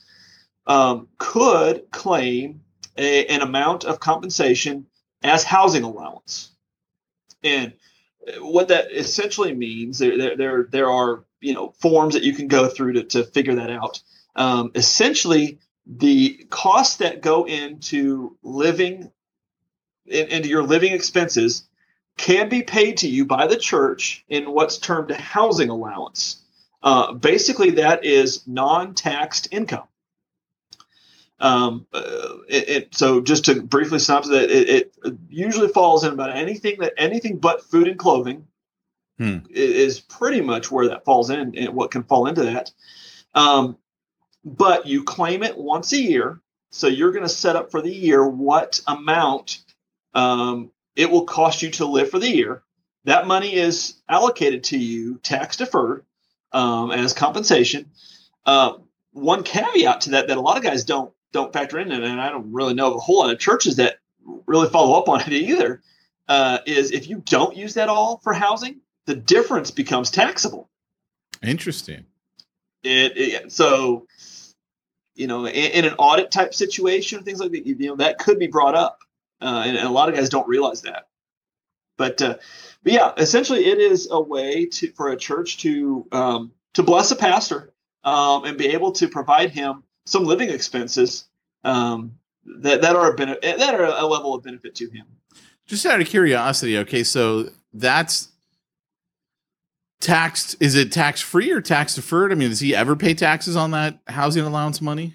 um, 0.66 1.08
could 1.18 1.90
claim 1.90 2.60
a, 2.96 3.26
an 3.26 3.42
amount 3.42 3.84
of 3.84 4.00
compensation 4.00 4.86
as 5.22 5.44
housing 5.44 5.82
allowance 5.82 6.50
and 7.42 7.72
what 8.38 8.68
that 8.68 8.92
essentially 8.92 9.54
means, 9.54 9.98
there, 9.98 10.36
there, 10.36 10.62
there, 10.64 10.90
are 10.90 11.24
you 11.40 11.54
know 11.54 11.70
forms 11.78 12.14
that 12.14 12.22
you 12.22 12.34
can 12.34 12.48
go 12.48 12.68
through 12.68 12.94
to, 12.94 13.04
to 13.04 13.24
figure 13.24 13.56
that 13.56 13.70
out. 13.70 14.02
Um, 14.36 14.72
essentially, 14.74 15.58
the 15.86 16.46
costs 16.50 16.96
that 16.96 17.22
go 17.22 17.46
into 17.46 18.36
living 18.42 19.10
in, 20.06 20.28
into 20.28 20.48
your 20.48 20.62
living 20.62 20.92
expenses 20.92 21.64
can 22.16 22.48
be 22.48 22.62
paid 22.62 22.98
to 22.98 23.08
you 23.08 23.24
by 23.24 23.46
the 23.46 23.56
church 23.56 24.24
in 24.28 24.50
what's 24.52 24.78
termed 24.78 25.10
a 25.10 25.14
housing 25.14 25.70
allowance. 25.70 26.42
Uh, 26.82 27.12
basically, 27.12 27.72
that 27.72 28.04
is 28.04 28.46
non-taxed 28.46 29.48
income. 29.50 29.86
Um, 31.40 31.86
uh, 31.92 32.36
it, 32.48 32.68
it, 32.68 32.94
so 32.94 33.20
just 33.20 33.46
to 33.46 33.62
briefly 33.62 33.98
synopsis 33.98 34.32
that 34.32 34.50
it, 34.50 34.92
it 35.04 35.16
usually 35.30 35.68
falls 35.68 36.04
in 36.04 36.12
about 36.12 36.36
anything 36.36 36.80
that 36.80 36.92
anything 36.98 37.38
but 37.38 37.64
food 37.64 37.88
and 37.88 37.98
clothing 37.98 38.46
Hmm. 39.20 39.40
is 39.50 40.00
pretty 40.00 40.40
much 40.40 40.70
where 40.70 40.88
that 40.88 41.04
falls 41.04 41.28
in 41.28 41.54
and 41.54 41.74
what 41.74 41.90
can 41.90 42.04
fall 42.04 42.26
into 42.26 42.44
that. 42.44 42.72
Um, 43.34 43.76
but 44.42 44.86
you 44.86 45.04
claim 45.04 45.42
it 45.42 45.58
once 45.58 45.92
a 45.92 46.00
year. 46.00 46.40
So 46.70 46.86
you're 46.86 47.12
going 47.12 47.24
to 47.24 47.28
set 47.28 47.54
up 47.54 47.70
for 47.70 47.82
the 47.82 47.94
year 47.94 48.26
what 48.26 48.80
amount 48.86 49.58
um, 50.14 50.70
it 50.96 51.10
will 51.10 51.24
cost 51.26 51.60
you 51.60 51.70
to 51.72 51.84
live 51.84 52.10
for 52.10 52.18
the 52.18 52.30
year. 52.30 52.62
That 53.04 53.26
money 53.26 53.54
is 53.54 54.00
allocated 54.08 54.64
to 54.64 54.78
you 54.78 55.18
tax 55.18 55.58
deferred 55.58 56.06
um, 56.52 56.90
as 56.90 57.12
compensation. 57.12 57.90
Uh, 58.46 58.78
one 59.12 59.42
caveat 59.42 60.00
to 60.02 60.10
that 60.12 60.28
that 60.28 60.38
a 60.38 60.40
lot 60.40 60.56
of 60.56 60.62
guys 60.62 60.84
don't 60.84 61.12
don't 61.32 61.52
factor 61.52 61.78
in, 61.78 61.90
and 61.90 62.20
I 62.20 62.28
don't 62.30 62.52
really 62.52 62.74
know 62.74 62.88
of 62.88 62.96
a 62.96 62.98
whole 62.98 63.20
lot 63.20 63.30
of 63.30 63.38
churches 63.38 63.76
that 63.76 63.96
really 64.46 64.68
follow 64.68 64.98
up 64.98 65.08
on 65.08 65.20
it 65.20 65.32
either. 65.32 65.82
Uh, 66.28 66.58
is 66.64 66.92
if 66.92 67.08
you 67.08 67.22
don't 67.26 67.56
use 67.56 67.74
that 67.74 67.88
all 67.88 68.18
for 68.18 68.32
housing, 68.32 68.80
the 69.06 69.16
difference 69.16 69.72
becomes 69.72 70.10
taxable. 70.10 70.70
Interesting. 71.42 72.04
It, 72.82 73.16
it 73.16 73.52
so 73.52 74.06
you 75.14 75.26
know 75.26 75.46
in, 75.46 75.54
in 75.72 75.84
an 75.84 75.94
audit 75.98 76.30
type 76.30 76.54
situation, 76.54 77.24
things 77.24 77.40
like 77.40 77.50
that, 77.50 77.66
you 77.66 77.76
know 77.76 77.96
that 77.96 78.18
could 78.18 78.38
be 78.38 78.46
brought 78.46 78.74
up, 78.74 78.98
uh, 79.40 79.64
and, 79.66 79.76
and 79.76 79.86
a 79.86 79.90
lot 79.90 80.08
of 80.08 80.14
guys 80.14 80.28
don't 80.28 80.48
realize 80.48 80.82
that. 80.82 81.08
But 81.96 82.22
uh, 82.22 82.36
but 82.82 82.92
yeah, 82.92 83.12
essentially, 83.16 83.66
it 83.66 83.78
is 83.78 84.08
a 84.10 84.20
way 84.20 84.66
to 84.66 84.92
for 84.92 85.08
a 85.08 85.16
church 85.16 85.58
to 85.58 86.06
um, 86.12 86.52
to 86.74 86.82
bless 86.82 87.10
a 87.10 87.16
pastor 87.16 87.72
um, 88.04 88.44
and 88.44 88.56
be 88.56 88.68
able 88.68 88.92
to 88.92 89.08
provide 89.08 89.50
him 89.50 89.82
some 90.06 90.24
living 90.24 90.50
expenses 90.50 91.26
um, 91.64 92.18
that 92.44 92.82
that 92.82 92.96
are 92.96 93.12
a 93.12 93.14
benefit 93.14 93.58
that 93.58 93.74
are 93.74 93.84
a 93.84 94.06
level 94.06 94.34
of 94.34 94.42
benefit 94.42 94.74
to 94.76 94.88
him. 94.90 95.06
Just 95.66 95.86
out 95.86 96.00
of 96.00 96.06
curiosity, 96.08 96.78
okay, 96.78 97.04
so 97.04 97.50
that's 97.72 98.28
taxed. 100.00 100.56
Is 100.60 100.74
it 100.74 100.90
tax 100.90 101.20
free 101.20 101.52
or 101.52 101.60
tax 101.60 101.94
deferred? 101.94 102.32
I 102.32 102.34
mean, 102.34 102.48
does 102.48 102.60
he 102.60 102.74
ever 102.74 102.96
pay 102.96 103.14
taxes 103.14 103.56
on 103.56 103.70
that 103.70 104.00
housing 104.08 104.44
allowance 104.44 104.80
money? 104.80 105.14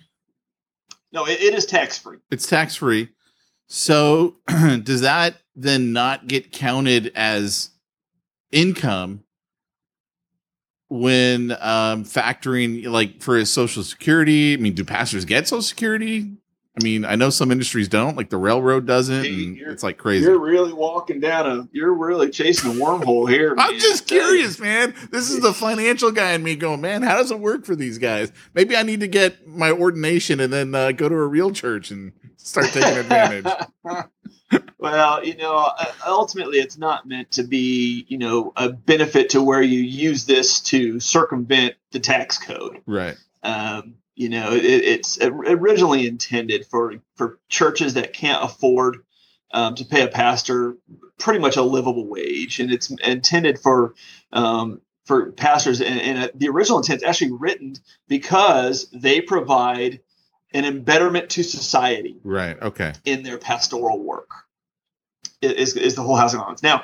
No, 1.11 1.25
it, 1.25 1.41
it 1.41 1.53
is 1.53 1.65
tax 1.65 1.97
free. 1.97 2.17
It's 2.31 2.47
tax 2.47 2.75
free. 2.75 3.09
So 3.67 4.35
does 4.47 5.01
that 5.01 5.35
then 5.55 5.91
not 5.93 6.27
get 6.27 6.51
counted 6.51 7.11
as 7.15 7.71
income 8.51 9.24
when 10.87 11.51
um 11.59 12.03
factoring 12.03 12.85
like 12.87 13.21
for 13.21 13.37
his 13.37 13.51
social 13.51 13.83
security? 13.83 14.53
I 14.53 14.57
mean, 14.57 14.73
do 14.73 14.83
pastors 14.85 15.25
get 15.25 15.47
social 15.47 15.61
security? 15.61 16.37
I 16.77 16.83
mean, 16.83 17.05
I 17.05 17.15
know 17.15 17.29
some 17.29 17.51
industries 17.53 17.87
don't, 17.87 18.17
like 18.17 18.29
the 18.29 18.35
railroad 18.37 18.85
doesn't, 18.85 19.23
Hey, 19.23 19.45
and 19.45 19.57
it's 19.61 19.81
like 19.81 19.97
crazy. 19.97 20.25
You're 20.25 20.37
really 20.37 20.73
walking 20.73 21.21
down 21.21 21.49
a. 21.49 21.69
You're 21.71 21.93
really 21.93 22.29
chasing 22.29 22.69
a 22.71 22.73
wormhole 22.73 23.29
here. 23.29 23.55
I'm 23.57 23.71
man. 23.71 23.79
just 23.79 24.11
I 24.11 24.15
tell 24.17 24.25
you. 24.25 24.31
curious, 24.33 24.59
man. 24.59 24.93
This 25.09 25.29
is 25.29 25.39
the 25.39 25.53
financial 25.53 26.11
guy 26.11 26.33
in 26.33 26.43
me 26.43 26.57
going, 26.57 26.81
man, 26.81 27.01
how 27.01 27.15
does 27.15 27.31
it 27.31 27.39
work 27.39 27.65
for 27.65 27.77
these 27.77 27.97
guys? 27.97 28.33
Maybe 28.53 28.75
I 28.75 28.83
need 28.83 28.99
to 28.99 29.07
get 29.07 29.47
my 29.47 29.71
ordination 29.71 30.41
and 30.41 30.51
then 30.51 30.75
uh, 30.75 30.91
go 30.91 31.07
to 31.07 31.15
a 31.15 31.25
real 31.27 31.51
church 31.51 31.91
and 31.91 32.11
start 32.35 32.65
taking 32.67 32.97
advantage. 32.97 33.45
well, 34.77 35.23
you 35.25 35.35
know, 35.37 35.55
uh, 35.57 35.91
ultimately, 36.07 36.57
it's 36.57 36.77
not 36.77 37.07
meant 37.07 37.31
to 37.31 37.43
be, 37.43 38.05
you 38.07 38.17
know, 38.17 38.53
a 38.55 38.69
benefit 38.69 39.29
to 39.31 39.41
where 39.41 39.61
you 39.61 39.79
use 39.79 40.25
this 40.25 40.59
to 40.61 40.99
circumvent 40.99 41.75
the 41.91 41.99
tax 41.99 42.37
code. 42.37 42.81
right. 42.85 43.15
Um, 43.43 43.95
you 44.15 44.29
know, 44.29 44.53
it, 44.53 44.63
it's 44.63 45.19
originally 45.21 46.07
intended 46.07 46.65
for 46.67 46.95
for 47.15 47.39
churches 47.49 47.95
that 47.95 48.13
can't 48.13 48.43
afford 48.43 48.97
um, 49.51 49.75
to 49.75 49.85
pay 49.85 50.01
a 50.03 50.07
pastor 50.07 50.77
pretty 51.19 51.39
much 51.39 51.57
a 51.57 51.61
livable 51.61 52.07
wage, 52.07 52.59
and 52.59 52.71
it's 52.71 52.89
intended 52.89 53.59
for 53.59 53.93
um, 54.31 54.81
for 55.03 55.31
pastors. 55.33 55.81
And, 55.81 55.99
and 55.99 56.17
uh, 56.19 56.27
the 56.33 56.47
original 56.49 56.79
intent 56.79 57.01
is 57.01 57.03
actually 57.03 57.33
written 57.33 57.75
because 58.07 58.89
they 58.91 59.21
provide 59.21 59.99
an 60.53 60.63
embetterment 60.63 61.29
to 61.31 61.43
society 61.43 62.17
Right. 62.23 62.59
Okay. 62.61 62.93
in 63.03 63.23
their 63.23 63.37
pastoral 63.37 64.01
work 64.01 64.29
is, 65.51 65.75
is 65.75 65.95
the 65.95 66.01
whole 66.01 66.15
housing 66.15 66.39
allowance. 66.39 66.63
Now 66.63 66.83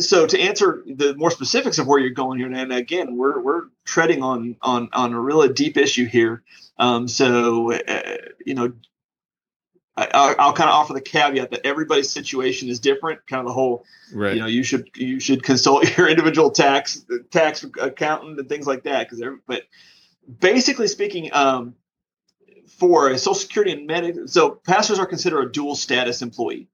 so 0.00 0.26
to 0.26 0.40
answer 0.40 0.82
the 0.86 1.14
more 1.16 1.30
specifics 1.30 1.78
of 1.78 1.86
where 1.86 1.98
you're 1.98 2.10
going 2.10 2.38
here 2.38 2.50
and 2.50 2.72
again 2.72 3.16
we're, 3.16 3.40
we're 3.40 3.62
treading 3.84 4.22
on 4.22 4.56
on 4.62 4.88
on 4.92 5.12
a 5.12 5.20
really 5.20 5.52
deep 5.52 5.76
issue 5.76 6.06
here. 6.06 6.42
Um, 6.78 7.08
so 7.08 7.72
uh, 7.72 8.16
you 8.44 8.54
know 8.54 8.72
I, 9.96 10.08
I'll, 10.12 10.34
I'll 10.38 10.52
kind 10.52 10.68
of 10.68 10.74
offer 10.74 10.92
the 10.92 11.00
caveat 11.00 11.50
that 11.50 11.66
everybody's 11.66 12.10
situation 12.10 12.68
is 12.68 12.80
different 12.80 13.26
kind 13.26 13.40
of 13.40 13.46
the 13.46 13.52
whole 13.52 13.84
Right. 14.12 14.34
you 14.34 14.40
know 14.40 14.46
you 14.46 14.62
should 14.62 14.90
you 14.94 15.18
should 15.18 15.42
consult 15.42 15.96
your 15.98 16.08
individual 16.08 16.50
tax 16.50 17.04
tax 17.30 17.64
accountant 17.80 18.38
and 18.38 18.48
things 18.48 18.66
like 18.66 18.84
that 18.84 19.08
because 19.08 19.24
but 19.46 19.62
basically 20.38 20.86
speaking 20.86 21.30
um, 21.32 21.74
for 22.68 23.16
social 23.18 23.34
security 23.34 23.72
and 23.72 23.86
medical 23.86 24.28
so 24.28 24.50
pastors 24.50 25.00
are 25.00 25.06
considered 25.06 25.40
a 25.40 25.50
dual 25.50 25.74
status 25.74 26.22
employee 26.22 26.68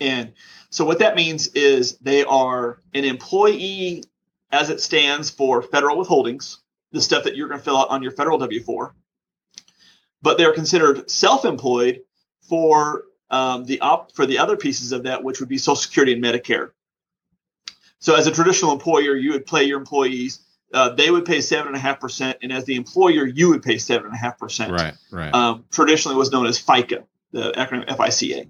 and 0.00 0.32
so 0.70 0.84
what 0.84 0.98
that 0.98 1.16
means 1.16 1.48
is 1.48 1.96
they 1.98 2.24
are 2.24 2.82
an 2.94 3.04
employee 3.04 4.04
as 4.50 4.70
it 4.70 4.80
stands 4.80 5.30
for 5.30 5.62
federal 5.62 5.96
withholdings 5.96 6.58
the 6.92 7.00
stuff 7.00 7.24
that 7.24 7.36
you're 7.36 7.48
going 7.48 7.58
to 7.58 7.64
fill 7.64 7.76
out 7.76 7.88
on 7.88 8.02
your 8.02 8.12
federal 8.12 8.38
w4 8.38 8.92
but 10.22 10.38
they're 10.38 10.52
considered 10.52 11.10
self-employed 11.10 12.02
for 12.48 13.04
um, 13.30 13.64
the 13.64 13.80
op 13.80 14.12
for 14.12 14.26
the 14.26 14.38
other 14.38 14.56
pieces 14.56 14.92
of 14.92 15.04
that, 15.04 15.22
which 15.22 15.40
would 15.40 15.48
be 15.48 15.58
Social 15.58 15.76
Security 15.76 16.12
and 16.12 16.22
Medicare. 16.22 16.70
So, 17.98 18.14
as 18.14 18.26
a 18.26 18.30
traditional 18.30 18.72
employer, 18.72 19.16
you 19.16 19.32
would 19.32 19.46
pay 19.46 19.64
your 19.64 19.78
employees; 19.78 20.40
uh, 20.72 20.90
they 20.90 21.10
would 21.10 21.24
pay 21.24 21.40
seven 21.40 21.68
and 21.68 21.76
a 21.76 21.78
half 21.78 22.00
percent, 22.00 22.38
and 22.42 22.52
as 22.52 22.64
the 22.64 22.76
employer, 22.76 23.26
you 23.26 23.48
would 23.50 23.62
pay 23.62 23.78
seven 23.78 24.06
and 24.06 24.14
a 24.14 24.18
half 24.18 24.38
percent. 24.38 24.72
Right. 24.72 24.94
Right. 25.10 25.34
Um, 25.34 25.64
traditionally, 25.70 26.16
was 26.16 26.30
known 26.30 26.46
as 26.46 26.62
FICA, 26.62 27.04
the 27.32 27.52
acronym 27.52 27.86
FICA. 27.86 28.48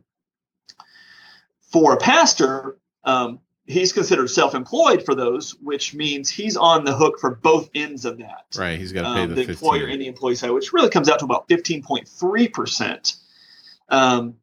For 1.76 1.92
a 1.92 1.98
pastor, 1.98 2.78
um, 3.04 3.38
he's 3.66 3.92
considered 3.92 4.28
self-employed 4.30 5.04
for 5.04 5.14
those, 5.14 5.50
which 5.56 5.92
means 5.92 6.30
he's 6.30 6.56
on 6.56 6.86
the 6.86 6.94
hook 6.94 7.18
for 7.20 7.34
both 7.34 7.68
ends 7.74 8.06
of 8.06 8.16
that 8.16 8.46
right. 8.56 8.78
He's 8.78 8.92
got 8.92 9.02
to 9.02 9.14
pay 9.14 9.22
um, 9.24 9.28
the, 9.28 9.34
the 9.34 9.44
15. 9.44 9.50
employer 9.50 9.86
and 9.86 10.00
the 10.00 10.06
employee 10.06 10.36
side, 10.36 10.52
which 10.52 10.72
really 10.72 10.88
comes 10.88 11.10
out 11.10 11.18
to 11.18 11.26
about 11.26 11.46
15.3%. 11.50 13.16
Um, 13.90 14.36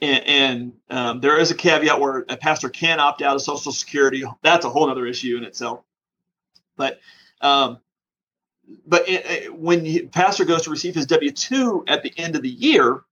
and 0.00 0.24
and 0.26 0.72
um, 0.88 1.20
there 1.20 1.38
is 1.38 1.50
a 1.50 1.54
caveat 1.54 2.00
where 2.00 2.24
a 2.30 2.38
pastor 2.38 2.70
can 2.70 3.00
opt 3.00 3.20
out 3.20 3.36
of 3.36 3.42
Social 3.42 3.70
Security. 3.70 4.24
That's 4.42 4.64
a 4.64 4.70
whole 4.70 4.88
other 4.88 5.06
issue 5.06 5.36
in 5.36 5.44
itself. 5.44 5.80
But 6.78 7.00
um, 7.42 7.80
but 8.86 9.06
it, 9.10 9.26
it- 9.26 9.54
when 9.54 9.82
the 9.82 10.06
pastor 10.06 10.46
goes 10.46 10.62
to 10.62 10.70
receive 10.70 10.94
his 10.94 11.04
W 11.04 11.32
two 11.32 11.84
at 11.86 12.02
the 12.02 12.14
end 12.16 12.34
of 12.34 12.40
the 12.40 12.48
year, 12.48 13.02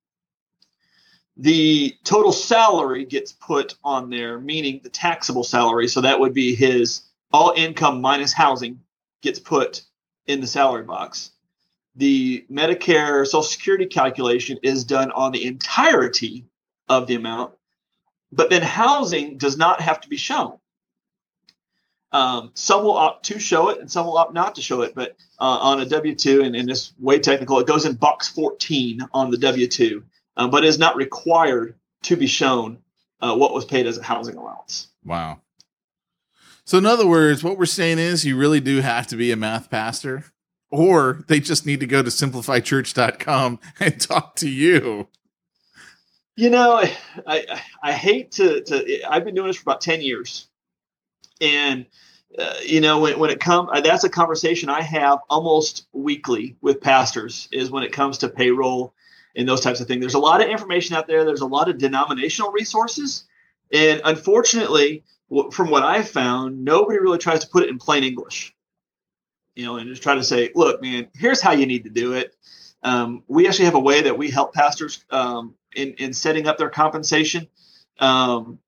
the 1.41 1.97
total 2.05 2.33
salary 2.33 3.07
gets 3.07 3.33
put 3.33 3.75
on 3.83 4.11
there, 4.11 4.39
meaning 4.39 4.81
the 4.83 4.91
taxable 4.91 5.43
salary. 5.43 5.89
So 5.89 6.03
that 6.03 6.21
would 6.21 6.35
be 6.35 6.55
his 6.55 7.03
all 7.33 7.55
income 7.57 8.03
minus 8.03 8.35
housing 8.35 8.81
gets 9.23 9.39
put 9.39 9.83
in 10.27 10.43
the 10.43 10.47
salary 10.47 10.85
box. 10.85 11.31
The 11.97 12.45
Medicare 12.51 13.25
Social 13.25 13.43
Security 13.43 13.87
calculation 13.87 14.59
is 14.63 14.85
done 14.85 15.11
on 15.13 15.33
the 15.33 15.47
entirety 15.47 16.45
of 16.91 17.07
the 17.07 17.15
amount, 17.15 17.55
but 18.31 18.51
then 18.51 18.63
housing 18.63 19.39
does 19.39 19.57
not 19.57 19.81
have 19.81 20.03
to 20.03 20.11
be 20.11 20.19
shown. 20.19 20.59
Um, 22.13 22.51
some 22.53 22.85
will 22.85 22.99
opt 22.99 23.27
to 23.27 23.39
show 23.39 23.71
it 23.71 23.81
and 23.81 23.91
some 23.91 24.05
will 24.05 24.19
opt 24.19 24.35
not 24.35 24.57
to 24.57 24.63
show 24.63 24.83
it, 24.83 24.95
but 24.95 25.17
uh, 25.39 25.45
on 25.45 25.81
a 25.81 25.87
W 25.87 26.15
2, 26.15 26.43
and, 26.43 26.55
and 26.55 26.69
it's 26.69 26.93
way 26.99 27.19
technical, 27.19 27.61
it 27.61 27.67
goes 27.67 27.87
in 27.87 27.95
box 27.95 28.29
14 28.29 29.01
on 29.15 29.31
the 29.31 29.39
W 29.39 29.67
2 29.67 30.05
uh, 30.41 30.49
but 30.49 30.65
is 30.65 30.79
not 30.79 30.97
required 30.97 31.75
to 32.03 32.17
be 32.17 32.27
shown 32.27 32.79
uh, 33.21 33.37
what 33.37 33.53
was 33.53 33.67
paid 33.67 33.87
as 33.87 33.99
a 33.99 34.03
housing 34.03 34.37
allowance. 34.37 34.89
Wow. 35.05 35.43
So, 36.65 36.79
in 36.79 36.87
other 36.87 37.07
words, 37.07 37.45
what 37.45 37.59
we're 37.59 37.67
saying 37.67 37.99
is 37.99 38.25
you 38.25 38.39
really 38.39 38.61
do 38.61 38.81
have 38.81 39.07
to 39.09 39.17
be 39.17 39.33
a 39.33 39.37
math 39.37 39.71
pastor, 39.71 40.25
or 40.71 41.25
they 41.29 41.41
just 41.41 41.67
need 41.67 41.81
to 41.81 41.87
go 41.87 42.03
to 42.03 42.09
simplifychurch.com 42.09 43.61
and 43.81 44.01
talk 44.01 44.35
to 44.37 44.49
you. 44.49 45.09
You 46.37 46.49
know, 46.49 46.73
I, 46.73 46.97
I, 47.27 47.61
I 47.83 47.93
hate 47.93 48.33
to, 48.33 48.63
to, 48.63 49.03
I've 49.11 49.27
been 49.27 49.35
doing 49.35 49.49
this 49.49 49.57
for 49.57 49.69
about 49.69 49.83
10 49.83 50.01
years. 50.01 50.49
And, 51.43 51.85
uh, 52.39 52.55
you 52.65 52.81
know, 52.81 53.01
when, 53.01 53.19
when 53.19 53.29
it 53.29 53.41
comes, 53.41 53.69
uh, 53.75 53.83
that's 53.83 54.05
a 54.05 54.09
conversation 54.09 54.71
I 54.71 54.81
have 54.81 55.19
almost 55.29 55.87
weekly 55.93 56.57
with 56.63 56.81
pastors 56.81 57.47
is 57.53 57.71
when 57.71 57.83
it 57.83 57.93
comes 57.93 58.19
to 58.19 58.31
payroll 58.31 58.95
and 59.41 59.49
those 59.49 59.63
types 59.63 59.81
of 59.81 59.89
things. 59.89 60.01
There's 60.01 60.15
a 60.15 60.19
lot 60.19 60.43
of 60.43 60.49
information 60.49 60.95
out 60.95 61.07
there. 61.07 61.25
There's 61.25 61.41
a 61.41 61.47
lot 61.47 61.69
of 61.71 61.79
denominational 61.79 62.53
resources, 62.53 63.25
and 63.73 64.03
unfortunately, 64.05 65.03
from 65.51 65.71
what 65.71 65.83
I've 65.83 66.09
found, 66.09 66.65
nobody 66.65 66.99
really 66.99 67.19
tries 67.19 67.41
to 67.41 67.49
put 67.49 67.63
it 67.63 67.71
in 67.71 67.79
plain 67.79 68.05
English. 68.05 68.55
You 69.57 69.65
know, 69.65 69.77
and 69.77 69.89
just 69.89 70.03
try 70.03 70.15
to 70.15 70.25
say, 70.25 70.51
look, 70.55 70.81
man, 70.83 71.09
here's 71.15 71.41
how 71.41 71.53
you 71.53 71.67
need 71.67 71.85
to 71.85 71.91
do 71.91 72.13
it. 72.13 72.37
Um, 72.83 73.25
we 73.29 73.49
actually 73.49 73.65
have 73.67 73.75
a 73.75 73.81
way 73.81 74.03
that 74.03 74.17
we 74.17 74.31
help 74.31 74.55
pastors 74.55 75.05
um, 75.11 75.55
in 75.75 75.95
in 75.95 76.13
setting 76.13 76.47
up 76.47 76.59
their 76.59 76.71
compensation. 76.71 77.49
Um, 77.99 78.59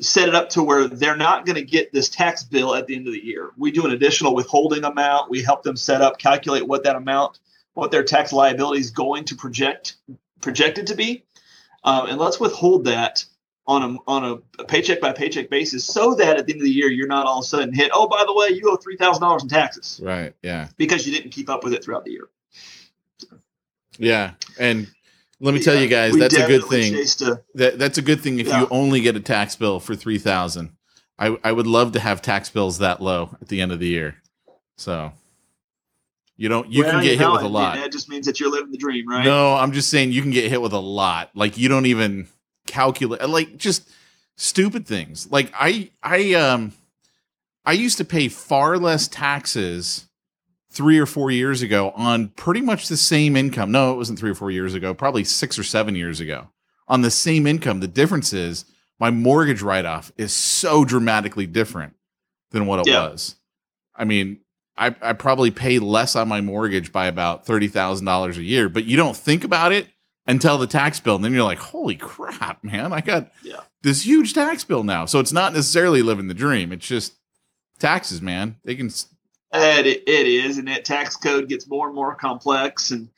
set 0.00 0.28
it 0.28 0.34
up 0.34 0.50
to 0.50 0.62
where 0.62 0.88
they're 0.88 1.16
not 1.16 1.46
going 1.46 1.56
to 1.56 1.62
get 1.62 1.92
this 1.92 2.08
tax 2.08 2.42
bill 2.42 2.74
at 2.74 2.86
the 2.86 2.96
end 2.96 3.06
of 3.06 3.12
the 3.12 3.24
year. 3.24 3.50
We 3.56 3.70
do 3.70 3.86
an 3.86 3.92
additional 3.92 4.34
withholding 4.34 4.84
amount. 4.84 5.30
We 5.30 5.42
help 5.42 5.62
them 5.62 5.76
set 5.76 6.02
up, 6.02 6.18
calculate 6.18 6.66
what 6.66 6.84
that 6.84 6.96
amount, 6.96 7.38
what 7.76 7.90
their 7.90 8.02
tax 8.02 8.32
liability 8.32 8.80
is 8.80 8.90
going 8.90 9.24
to 9.26 9.34
project 9.36 9.96
projected 10.40 10.86
to 10.86 10.94
be, 10.94 11.24
uh, 11.84 12.06
and 12.08 12.18
let's 12.18 12.40
withhold 12.40 12.84
that 12.86 13.24
on 13.66 13.82
a 13.82 13.96
on 14.06 14.40
a 14.58 14.64
paycheck 14.64 15.00
by 15.00 15.12
paycheck 15.12 15.50
basis, 15.50 15.84
so 15.84 16.14
that 16.14 16.36
at 16.38 16.46
the 16.46 16.52
end 16.54 16.62
of 16.62 16.64
the 16.64 16.70
year 16.72 16.88
you're 16.90 17.06
not 17.06 17.26
all 17.26 17.40
of 17.40 17.44
a 17.44 17.46
sudden 17.46 17.74
hit. 17.74 17.90
Oh, 17.92 18.08
by 18.08 18.24
the 18.26 18.32
way, 18.34 18.48
you 18.56 18.70
owe 18.70 18.76
three 18.76 18.96
thousand 18.96 19.22
dollars 19.22 19.42
in 19.42 19.48
taxes 19.48 20.00
Right. 20.02 20.32
Yeah. 20.42 20.68
because 20.78 21.06
you 21.06 21.12
didn't 21.14 21.32
keep 21.32 21.50
up 21.50 21.64
with 21.64 21.74
it 21.74 21.84
throughout 21.84 22.04
the 22.04 22.12
year. 22.12 22.28
Yeah. 23.98 24.32
And 24.58 24.86
let 25.40 25.52
me 25.52 25.60
tell 25.60 25.78
you 25.78 25.88
guys, 25.88 26.16
that's 26.16 26.36
a 26.36 26.46
good 26.46 26.64
thing. 26.64 26.94
a- 26.94 27.42
That 27.54 27.78
that's 27.78 27.98
a 27.98 28.02
good 28.02 28.20
thing 28.22 28.38
if 28.38 28.46
Yeah. 28.46 28.60
you 28.62 28.68
only 28.70 29.00
get 29.02 29.16
a 29.16 29.20
tax 29.20 29.54
bill 29.56 29.80
for 29.80 29.94
three 29.94 30.18
thousand. 30.18 30.70
I 31.18 31.36
I 31.44 31.52
would 31.52 31.66
love 31.66 31.92
to 31.92 32.00
have 32.00 32.22
tax 32.22 32.48
bills 32.48 32.78
that 32.78 33.02
low 33.02 33.36
at 33.40 33.48
the 33.48 33.60
end 33.60 33.72
of 33.72 33.80
the 33.80 33.88
year. 33.88 34.22
So 34.76 35.12
you 36.36 36.48
don't 36.48 36.70
you 36.70 36.82
Well, 36.82 36.92
can 36.92 37.02
get 37.02 37.18
hit 37.18 37.30
with 37.30 37.42
a 37.42 37.48
lot. 37.48 37.76
That 37.76 37.92
just 37.92 38.08
means 38.08 38.26
that 38.26 38.38
you're 38.40 38.50
living 38.50 38.70
the 38.70 38.78
dream, 38.78 39.08
right? 39.08 39.24
No, 39.24 39.54
I'm 39.54 39.72
just 39.72 39.88
saying 39.90 40.12
you 40.12 40.22
can 40.22 40.30
get 40.30 40.50
hit 40.50 40.60
with 40.60 40.72
a 40.72 40.78
lot. 40.80 41.30
Like 41.34 41.56
you 41.58 41.68
don't 41.68 41.86
even 41.86 42.28
calculate 42.66 43.26
like 43.28 43.56
just 43.56 43.88
stupid 44.36 44.86
things. 44.86 45.30
Like 45.30 45.50
I 45.54 45.90
I 46.02 46.34
um 46.34 46.72
I 47.64 47.72
used 47.72 47.98
to 47.98 48.04
pay 48.04 48.28
far 48.28 48.78
less 48.78 49.08
taxes 49.08 50.08
3 50.70 50.98
or 50.98 51.06
4 51.06 51.30
years 51.30 51.62
ago 51.62 51.90
on 51.96 52.28
pretty 52.28 52.60
much 52.60 52.88
the 52.88 52.96
same 52.98 53.34
income. 53.34 53.72
No, 53.72 53.92
it 53.92 53.96
wasn't 53.96 54.18
3 54.18 54.30
or 54.30 54.34
4 54.34 54.50
years 54.50 54.74
ago, 54.74 54.92
probably 54.94 55.24
6 55.24 55.58
or 55.58 55.64
7 55.64 55.96
years 55.96 56.20
ago. 56.20 56.48
On 56.86 57.00
the 57.00 57.10
same 57.10 57.46
income, 57.46 57.80
the 57.80 57.88
difference 57.88 58.32
is 58.32 58.66
my 59.00 59.10
mortgage 59.10 59.62
write-off 59.62 60.12
is 60.16 60.32
so 60.32 60.84
dramatically 60.84 61.46
different 61.46 61.94
than 62.50 62.66
what 62.66 62.78
it 62.80 62.86
Yeah. 62.86 63.08
was. 63.08 63.36
I 63.96 64.04
mean, 64.04 64.40
I, 64.78 64.94
I 65.00 65.12
probably 65.14 65.50
pay 65.50 65.78
less 65.78 66.16
on 66.16 66.28
my 66.28 66.40
mortgage 66.40 66.92
by 66.92 67.06
about 67.06 67.46
thirty 67.46 67.68
thousand 67.68 68.06
dollars 68.06 68.38
a 68.38 68.42
year. 68.42 68.68
But 68.68 68.84
you 68.84 68.96
don't 68.96 69.16
think 69.16 69.44
about 69.44 69.72
it 69.72 69.88
until 70.26 70.58
the 70.58 70.66
tax 70.66 71.00
bill, 71.00 71.16
and 71.16 71.24
then 71.24 71.32
you're 71.32 71.42
like, 71.44 71.58
"Holy 71.58 71.96
crap, 71.96 72.62
man! 72.62 72.92
I 72.92 73.00
got 73.00 73.30
Yeah. 73.42 73.60
this 73.82 74.02
huge 74.04 74.34
tax 74.34 74.64
bill 74.64 74.84
now." 74.84 75.06
So 75.06 75.18
it's 75.20 75.32
not 75.32 75.52
necessarily 75.54 76.02
living 76.02 76.28
the 76.28 76.34
dream; 76.34 76.72
it's 76.72 76.86
just 76.86 77.14
taxes, 77.78 78.20
man. 78.20 78.56
They 78.64 78.74
can 78.74 78.90
And 79.52 79.86
it, 79.86 80.02
it 80.06 80.26
is, 80.26 80.58
and 80.58 80.68
that 80.68 80.84
tax 80.84 81.16
code 81.16 81.48
gets 81.48 81.68
more 81.68 81.86
and 81.86 81.94
more 81.94 82.14
complex, 82.14 82.90
and 82.90 83.08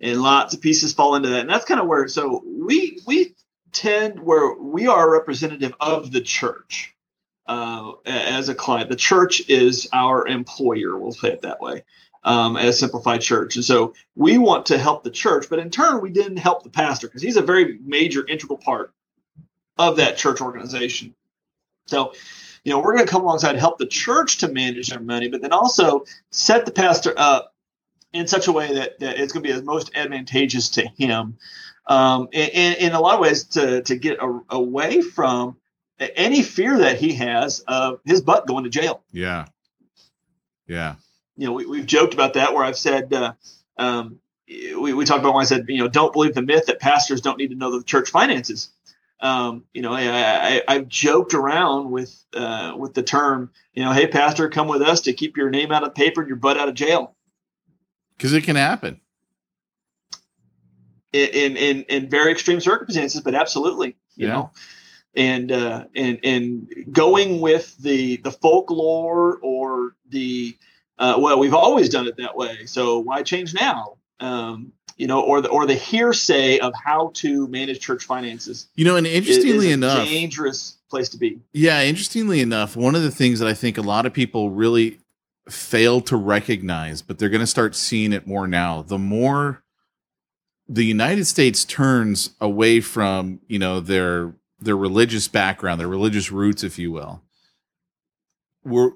and 0.00 0.22
lots 0.22 0.54
of 0.54 0.60
pieces 0.60 0.92
fall 0.94 1.14
into 1.16 1.28
that. 1.30 1.40
And 1.40 1.50
that's 1.50 1.64
kind 1.64 1.80
of 1.80 1.86
where 1.86 2.08
so 2.08 2.42
we 2.46 2.98
we 3.06 3.34
tend 3.72 4.20
where 4.20 4.54
we 4.54 4.86
are 4.86 5.08
a 5.08 5.12
representative 5.12 5.74
of 5.80 6.12
the 6.12 6.20
church 6.20 6.93
uh, 7.46 7.92
as 8.06 8.48
a 8.48 8.54
client. 8.54 8.90
The 8.90 8.96
church 8.96 9.48
is 9.48 9.88
our 9.92 10.26
employer. 10.26 10.98
We'll 10.98 11.12
say 11.12 11.28
it 11.28 11.42
that 11.42 11.60
way. 11.60 11.84
Um, 12.26 12.56
as 12.56 12.78
Simplify 12.78 13.18
Church, 13.18 13.56
and 13.56 13.64
so 13.64 13.92
we 14.16 14.38
want 14.38 14.64
to 14.66 14.78
help 14.78 15.04
the 15.04 15.10
church, 15.10 15.50
but 15.50 15.58
in 15.58 15.68
turn, 15.68 16.00
we 16.00 16.08
didn't 16.08 16.38
help 16.38 16.62
the 16.62 16.70
pastor 16.70 17.06
because 17.06 17.20
he's 17.20 17.36
a 17.36 17.42
very 17.42 17.78
major, 17.84 18.26
integral 18.26 18.56
part 18.56 18.94
of 19.76 19.98
that 19.98 20.16
church 20.16 20.40
organization. 20.40 21.14
So, 21.86 22.14
you 22.64 22.72
know, 22.72 22.78
we're 22.78 22.94
going 22.94 23.04
to 23.04 23.10
come 23.10 23.22
alongside 23.22 23.50
and 23.50 23.58
help 23.58 23.76
the 23.76 23.86
church 23.86 24.38
to 24.38 24.48
manage 24.48 24.88
their 24.88 25.00
money, 25.00 25.28
but 25.28 25.42
then 25.42 25.52
also 25.52 26.06
set 26.30 26.64
the 26.64 26.72
pastor 26.72 27.12
up 27.14 27.54
in 28.14 28.26
such 28.26 28.46
a 28.46 28.52
way 28.52 28.72
that, 28.72 29.00
that 29.00 29.18
it's 29.18 29.34
going 29.34 29.42
to 29.42 29.48
be 29.48 29.52
as 29.52 29.62
most 29.62 29.90
advantageous 29.94 30.70
to 30.70 30.86
him. 30.96 31.36
Um, 31.86 32.28
in, 32.32 32.48
in 32.48 32.72
in 32.86 32.92
a 32.92 33.00
lot 33.00 33.16
of 33.16 33.20
ways, 33.20 33.44
to, 33.48 33.82
to 33.82 33.96
get 33.96 34.18
a, 34.18 34.40
away 34.48 35.02
from 35.02 35.58
any 35.98 36.42
fear 36.42 36.78
that 36.78 36.98
he 36.98 37.14
has 37.14 37.60
of 37.60 38.00
his 38.04 38.20
butt 38.20 38.46
going 38.46 38.64
to 38.64 38.70
jail. 38.70 39.02
yeah, 39.12 39.46
yeah, 40.66 40.94
You 41.36 41.46
know, 41.46 41.52
we, 41.52 41.66
we've 41.66 41.86
joked 41.86 42.14
about 42.14 42.34
that 42.34 42.54
where 42.54 42.64
I've 42.64 42.78
said, 42.78 43.12
uh, 43.12 43.34
um, 43.76 44.18
we, 44.48 44.92
we 44.92 45.04
talked 45.04 45.20
about 45.20 45.34
when 45.34 45.42
I 45.42 45.46
said, 45.46 45.66
you 45.68 45.78
know, 45.78 45.88
don't 45.88 46.12
believe 46.12 46.34
the 46.34 46.42
myth 46.42 46.66
that 46.66 46.80
pastors 46.80 47.20
don't 47.20 47.38
need 47.38 47.48
to 47.48 47.54
know 47.56 47.76
the 47.78 47.84
church 47.84 48.10
finances. 48.10 48.70
Um, 49.20 49.64
you 49.72 49.80
know, 49.82 49.92
I, 49.92 50.02
I, 50.58 50.62
I've 50.68 50.88
joked 50.88 51.32
around 51.34 51.90
with 51.90 52.14
uh, 52.34 52.74
with 52.76 52.92
the 52.94 53.02
term, 53.02 53.52
you 53.72 53.82
know, 53.84 53.92
hey, 53.92 54.06
pastor, 54.06 54.48
come 54.50 54.68
with 54.68 54.82
us 54.82 55.02
to 55.02 55.12
keep 55.12 55.36
your 55.36 55.48
name 55.50 55.70
out 55.72 55.84
of 55.84 55.94
paper 55.94 56.20
and 56.20 56.28
your 56.28 56.36
butt 56.36 56.58
out 56.58 56.68
of 56.68 56.74
jail. 56.74 57.14
because 58.18 58.32
it 58.34 58.42
can 58.44 58.56
happen. 58.56 59.00
in 61.12 61.28
in 61.30 61.56
in, 61.56 61.82
in 61.84 62.10
very 62.10 62.32
extreme 62.32 62.60
circumstances, 62.60 63.20
but 63.20 63.34
absolutely, 63.34 63.96
you 64.16 64.26
Yeah. 64.26 64.32
know, 64.34 64.50
and 65.16 65.52
uh, 65.52 65.84
and 65.94 66.18
and 66.22 66.86
going 66.90 67.40
with 67.40 67.76
the 67.78 68.16
the 68.18 68.32
folklore 68.32 69.38
or 69.42 69.94
the 70.08 70.56
uh, 70.98 71.16
well, 71.18 71.38
we've 71.38 71.54
always 71.54 71.88
done 71.88 72.06
it 72.06 72.16
that 72.16 72.36
way, 72.36 72.66
so 72.66 72.98
why 72.98 73.22
change 73.22 73.54
now? 73.54 73.96
Um, 74.20 74.72
you 74.96 75.06
know, 75.06 75.20
or 75.20 75.40
the 75.40 75.48
or 75.48 75.66
the 75.66 75.74
hearsay 75.74 76.58
of 76.58 76.72
how 76.74 77.10
to 77.14 77.48
manage 77.48 77.80
church 77.80 78.04
finances. 78.04 78.68
You 78.74 78.84
know, 78.84 78.96
and 78.96 79.06
interestingly 79.06 79.72
enough, 79.72 80.06
dangerous 80.06 80.76
place 80.88 81.08
to 81.10 81.18
be. 81.18 81.40
Yeah, 81.52 81.82
interestingly 81.82 82.40
enough, 82.40 82.76
one 82.76 82.94
of 82.94 83.02
the 83.02 83.10
things 83.10 83.40
that 83.40 83.48
I 83.48 83.54
think 83.54 83.76
a 83.76 83.82
lot 83.82 84.06
of 84.06 84.12
people 84.12 84.50
really 84.50 84.98
fail 85.48 86.00
to 86.02 86.16
recognize, 86.16 87.02
but 87.02 87.18
they're 87.18 87.28
going 87.28 87.40
to 87.40 87.46
start 87.46 87.74
seeing 87.74 88.12
it 88.12 88.26
more 88.26 88.46
now. 88.46 88.82
The 88.82 88.98
more 88.98 89.62
the 90.68 90.84
United 90.84 91.26
States 91.26 91.64
turns 91.64 92.30
away 92.40 92.80
from, 92.80 93.40
you 93.48 93.58
know, 93.58 93.80
their 93.80 94.34
their 94.58 94.76
religious 94.76 95.28
background, 95.28 95.80
their 95.80 95.88
religious 95.88 96.30
roots, 96.30 96.62
if 96.62 96.78
you 96.78 96.92
will. 96.92 97.22
We're 98.64 98.92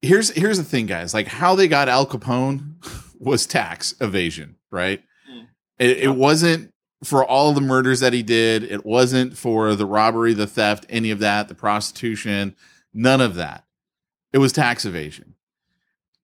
here's 0.00 0.30
here's 0.30 0.58
the 0.58 0.64
thing, 0.64 0.86
guys. 0.86 1.14
Like 1.14 1.28
how 1.28 1.54
they 1.54 1.68
got 1.68 1.88
Al 1.88 2.06
Capone 2.06 2.74
was 3.18 3.46
tax 3.46 3.94
evasion, 4.00 4.56
right? 4.70 5.02
Mm. 5.30 5.46
It, 5.78 5.98
it 5.98 6.16
wasn't 6.16 6.72
for 7.04 7.24
all 7.24 7.52
the 7.52 7.60
murders 7.60 8.00
that 8.00 8.12
he 8.12 8.22
did. 8.22 8.62
It 8.62 8.86
wasn't 8.86 9.36
for 9.36 9.74
the 9.74 9.86
robbery, 9.86 10.34
the 10.34 10.46
theft, 10.46 10.86
any 10.88 11.10
of 11.10 11.18
that, 11.18 11.48
the 11.48 11.54
prostitution, 11.54 12.54
none 12.94 13.20
of 13.20 13.34
that. 13.34 13.64
It 14.32 14.38
was 14.38 14.52
tax 14.52 14.84
evasion. 14.84 15.34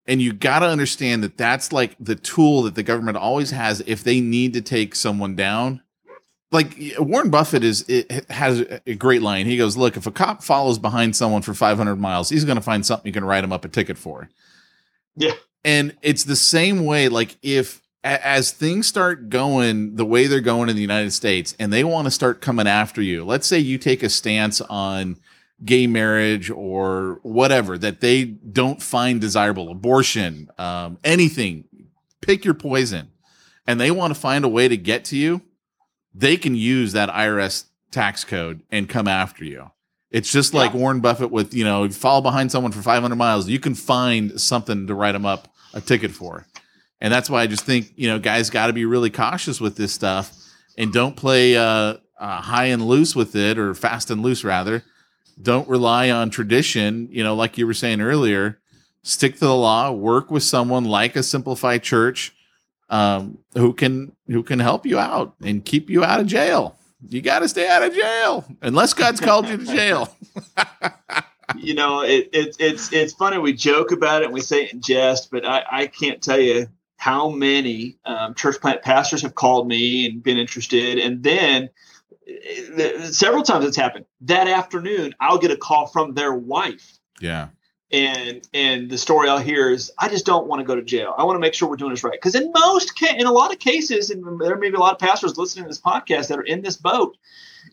And 0.06 0.22
you 0.22 0.32
got 0.32 0.60
to 0.60 0.66
understand 0.66 1.22
that 1.22 1.36
that's 1.36 1.72
like 1.72 1.94
the 2.00 2.14
tool 2.14 2.62
that 2.62 2.74
the 2.74 2.82
government 2.82 3.18
always 3.18 3.50
has 3.50 3.82
if 3.86 4.02
they 4.02 4.20
need 4.20 4.54
to 4.54 4.62
take 4.62 4.94
someone 4.94 5.36
down. 5.36 5.82
Like 6.50 6.76
Warren 6.98 7.28
Buffett 7.28 7.62
is 7.62 7.84
it 7.88 8.30
has 8.30 8.64
a 8.86 8.94
great 8.94 9.20
line. 9.20 9.44
He 9.44 9.58
goes, 9.58 9.76
"Look, 9.76 9.96
if 9.96 10.06
a 10.06 10.10
cop 10.10 10.42
follows 10.42 10.78
behind 10.78 11.14
someone 11.14 11.42
for 11.42 11.52
500 11.52 11.96
miles, 11.96 12.30
he's 12.30 12.44
going 12.44 12.56
to 12.56 12.62
find 12.62 12.86
something 12.86 13.06
you 13.06 13.12
can 13.12 13.24
write 13.24 13.44
him 13.44 13.52
up 13.52 13.64
a 13.64 13.68
ticket 13.68 13.98
for." 13.98 14.30
Yeah. 15.14 15.34
And 15.64 15.94
it's 16.00 16.24
the 16.24 16.36
same 16.36 16.84
way 16.86 17.08
like 17.08 17.36
if 17.42 17.82
as 18.04 18.52
things 18.52 18.86
start 18.86 19.28
going 19.28 19.96
the 19.96 20.04
way 20.04 20.26
they're 20.26 20.40
going 20.40 20.68
in 20.68 20.76
the 20.76 20.82
United 20.82 21.12
States 21.12 21.54
and 21.58 21.72
they 21.72 21.84
want 21.84 22.06
to 22.06 22.10
start 22.10 22.40
coming 22.40 22.66
after 22.66 23.02
you. 23.02 23.24
Let's 23.24 23.46
say 23.46 23.58
you 23.58 23.76
take 23.76 24.02
a 24.02 24.08
stance 24.08 24.60
on 24.62 25.16
gay 25.64 25.86
marriage 25.86 26.50
or 26.50 27.18
whatever 27.22 27.76
that 27.78 28.00
they 28.00 28.24
don't 28.24 28.80
find 28.80 29.20
desirable, 29.20 29.70
abortion, 29.70 30.48
um, 30.58 30.98
anything, 31.02 31.64
pick 32.20 32.44
your 32.44 32.54
poison, 32.54 33.10
and 33.66 33.80
they 33.80 33.90
want 33.90 34.14
to 34.14 34.20
find 34.20 34.44
a 34.44 34.48
way 34.48 34.68
to 34.68 34.76
get 34.76 35.04
to 35.06 35.16
you, 35.16 35.42
they 36.14 36.36
can 36.36 36.54
use 36.54 36.92
that 36.92 37.08
IRS 37.08 37.64
tax 37.90 38.24
code 38.24 38.62
and 38.70 38.88
come 38.88 39.08
after 39.08 39.44
you. 39.44 39.70
It's 40.10 40.32
just 40.32 40.54
like 40.54 40.72
Yeah. 40.72 40.78
Warren 40.80 41.00
Buffett 41.00 41.30
with, 41.30 41.52
you 41.54 41.64
know, 41.64 41.88
fall 41.90 42.22
behind 42.22 42.50
someone 42.50 42.72
for 42.72 42.82
500 42.82 43.16
miles, 43.16 43.48
you 43.48 43.58
can 43.60 43.74
find 43.74 44.40
something 44.40 44.86
to 44.86 44.94
write 44.94 45.12
them 45.12 45.26
up 45.26 45.48
a 45.74 45.80
ticket 45.80 46.10
for. 46.10 46.46
And 47.00 47.12
that's 47.12 47.28
why 47.30 47.42
I 47.42 47.46
just 47.46 47.64
think, 47.64 47.92
you 47.96 48.08
know, 48.08 48.18
guys 48.18 48.50
got 48.50 48.68
to 48.68 48.72
be 48.72 48.84
really 48.84 49.10
cautious 49.10 49.60
with 49.60 49.76
this 49.76 49.92
stuff 49.92 50.32
and 50.76 50.92
don't 50.92 51.14
play 51.14 51.56
uh, 51.56 51.62
uh, 52.18 52.40
high 52.40 52.66
and 52.66 52.86
loose 52.86 53.14
with 53.14 53.36
it 53.36 53.58
or 53.58 53.74
fast 53.74 54.10
and 54.10 54.22
loose 54.22 54.44
rather 54.44 54.82
don't 55.40 55.68
rely 55.68 56.10
on 56.10 56.30
tradition 56.30 57.08
you 57.12 57.22
know 57.22 57.32
like 57.32 57.56
you 57.56 57.64
were 57.64 57.72
saying 57.74 58.00
earlier 58.00 58.58
stick 59.04 59.34
to 59.34 59.40
the 59.40 59.54
law 59.54 59.88
work 59.92 60.32
with 60.32 60.42
someone 60.42 60.84
like 60.84 61.14
a 61.14 61.22
simplified 61.22 61.80
church 61.80 62.34
um, 62.90 63.38
who 63.54 63.72
can 63.72 64.12
who 64.26 64.42
can 64.42 64.58
help 64.58 64.86
you 64.86 64.98
out 64.98 65.34
and 65.42 65.64
keep 65.64 65.90
you 65.90 66.04
out 66.04 66.20
of 66.20 66.26
jail 66.26 66.76
you 67.08 67.22
got 67.22 67.40
to 67.40 67.48
stay 67.48 67.68
out 67.68 67.82
of 67.82 67.94
jail 67.94 68.44
unless 68.62 68.92
god's 68.94 69.20
called 69.20 69.48
you 69.48 69.56
to 69.56 69.64
jail 69.64 70.14
you 71.56 71.74
know, 71.74 72.02
it, 72.02 72.28
it, 72.32 72.56
it's 72.58 72.92
it's 72.92 73.12
funny. 73.12 73.38
We 73.38 73.52
joke 73.52 73.92
about 73.92 74.22
it 74.22 74.26
and 74.26 74.34
we 74.34 74.40
say 74.40 74.64
it 74.64 74.72
in 74.72 74.80
jest, 74.80 75.30
but 75.30 75.46
I, 75.46 75.64
I 75.70 75.86
can't 75.86 76.22
tell 76.22 76.38
you 76.38 76.68
how 76.96 77.30
many 77.30 77.96
um, 78.04 78.34
church 78.34 78.60
plant 78.60 78.82
pastors 78.82 79.22
have 79.22 79.34
called 79.34 79.68
me 79.68 80.06
and 80.06 80.22
been 80.22 80.36
interested. 80.36 80.98
And 80.98 81.22
then 81.22 81.70
uh, 82.78 83.04
several 83.04 83.42
times 83.42 83.64
it's 83.64 83.76
happened 83.76 84.04
that 84.22 84.48
afternoon. 84.48 85.14
I'll 85.20 85.38
get 85.38 85.50
a 85.50 85.56
call 85.56 85.86
from 85.86 86.14
their 86.14 86.34
wife, 86.34 86.98
yeah 87.20 87.48
and 87.90 88.46
and 88.52 88.90
the 88.90 88.98
story 88.98 89.28
I'll 89.28 89.38
hear 89.38 89.70
is, 89.70 89.90
I 89.98 90.08
just 90.08 90.26
don't 90.26 90.46
want 90.46 90.60
to 90.60 90.66
go 90.66 90.74
to 90.74 90.82
jail. 90.82 91.14
I 91.16 91.24
want 91.24 91.36
to 91.36 91.40
make 91.40 91.54
sure 91.54 91.68
we're 91.68 91.76
doing 91.76 91.92
this 91.92 92.04
right. 92.04 92.12
Because 92.12 92.34
in 92.34 92.52
most, 92.52 92.98
ca- 92.98 93.16
in 93.16 93.26
a 93.26 93.32
lot 93.32 93.52
of 93.52 93.58
cases, 93.58 94.10
and 94.10 94.40
there 94.40 94.56
may 94.56 94.70
be 94.70 94.76
a 94.76 94.80
lot 94.80 94.92
of 94.92 94.98
pastors 94.98 95.36
listening 95.36 95.64
to 95.64 95.68
this 95.68 95.80
podcast 95.80 96.28
that 96.28 96.38
are 96.38 96.42
in 96.42 96.62
this 96.62 96.76
boat. 96.76 97.16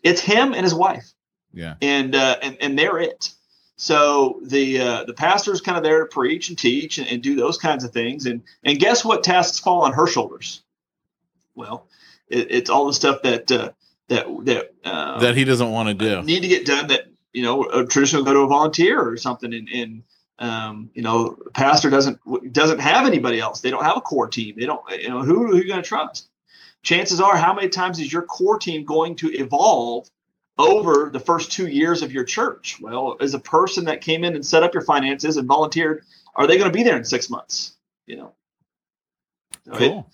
It's 0.04 0.22
him 0.22 0.54
and 0.54 0.64
his 0.64 0.74
wife 0.74 1.14
yeah 1.56 1.76
and 1.82 2.14
uh, 2.14 2.38
and 2.42 2.58
and 2.62 2.78
they're 2.78 3.00
it. 3.00 3.34
So 3.78 4.40
the 4.44 4.80
uh, 4.80 5.04
the 5.06 5.14
pastor's 5.14 5.62
kind 5.62 5.78
of 5.78 5.84
there 5.84 6.02
to 6.02 6.06
preach 6.06 6.50
and 6.50 6.58
teach 6.58 6.98
and, 6.98 7.08
and 7.08 7.24
do 7.24 7.36
those 7.36 7.58
kinds 7.58 7.84
of 7.84 7.92
things. 7.92 8.26
And 8.26 8.44
and 8.64 8.78
guess 8.78 9.04
what 9.04 9.24
tasks 9.24 9.60
fall 9.60 9.82
on 9.82 9.94
her 9.94 10.06
shoulders? 10.06 10.62
Well, 11.56 11.88
it, 12.28 12.48
it's 12.52 12.70
all 12.70 12.86
the 12.86 12.94
stuff 12.94 13.24
that 13.24 13.52
uh, 13.52 13.72
that 14.10 14.28
that 14.46 14.74
uh, 14.84 15.20
that 15.20 15.36
he 15.36 15.46
doesn't 15.46 15.72
want 15.72 15.90
to 15.90 15.94
do 15.96 16.22
need 16.22 16.42
to 16.42 16.48
get 16.48 16.66
done. 16.66 16.88
That 16.88 17.08
you 17.36 17.44
know, 17.44 17.66
a 17.66 17.86
traditional 17.86 18.24
go 18.24 18.34
to 18.34 18.40
a 18.40 18.48
volunteer 18.48 19.00
or 19.00 19.18
something. 19.18 19.54
And, 19.54 19.68
and 19.70 20.04
um, 20.40 20.90
you 20.94 21.02
know, 21.02 21.38
pastor 21.54 21.90
doesn't 21.90 22.20
doesn't 22.54 22.80
have 22.80 23.06
anybody 23.06 23.40
else. 23.40 23.60
They 23.60 23.72
don't 23.72 23.84
have 23.84 23.98
a 23.98 24.02
core 24.02 24.30
team. 24.30 24.56
They 24.58 24.66
don't. 24.66 24.82
You 24.92 25.10
know, 25.10 25.22
who, 25.22 25.48
who 25.48 25.54
are 25.54 25.62
you 25.62 25.68
going 25.68 25.84
to 25.84 25.88
trust? 25.88 26.30
Chances 26.82 27.20
are, 27.20 27.36
how 27.36 27.54
many 27.54 27.68
times 27.68 28.00
is 28.00 28.12
your 28.14 28.22
core 28.22 28.58
team 28.58 28.86
going 28.86 29.16
to 29.18 29.34
evolve 29.34 30.10
over 30.58 31.10
the 31.12 31.20
first 31.20 31.52
two 31.52 31.68
years 31.68 32.04
of 32.04 32.14
your 32.14 32.24
church? 32.24 32.80
Well, 32.80 33.18
as 33.20 33.34
a 33.34 33.40
person 33.40 33.86
that 33.86 34.02
came 34.02 34.24
in 34.24 34.36
and 34.36 34.46
set 34.46 34.64
up 34.64 34.74
your 34.74 34.84
finances 34.84 35.36
and 35.36 35.48
volunteered, 35.48 36.06
are 36.36 36.48
they 36.48 36.58
going 36.58 36.72
to 36.72 36.78
be 36.78 36.84
there 36.84 36.96
in 36.96 37.04
six 37.04 37.30
months? 37.30 37.76
You 38.06 38.18
know, 38.18 38.34
So 39.66 39.74
it- 39.74 39.78
cool 39.78 40.12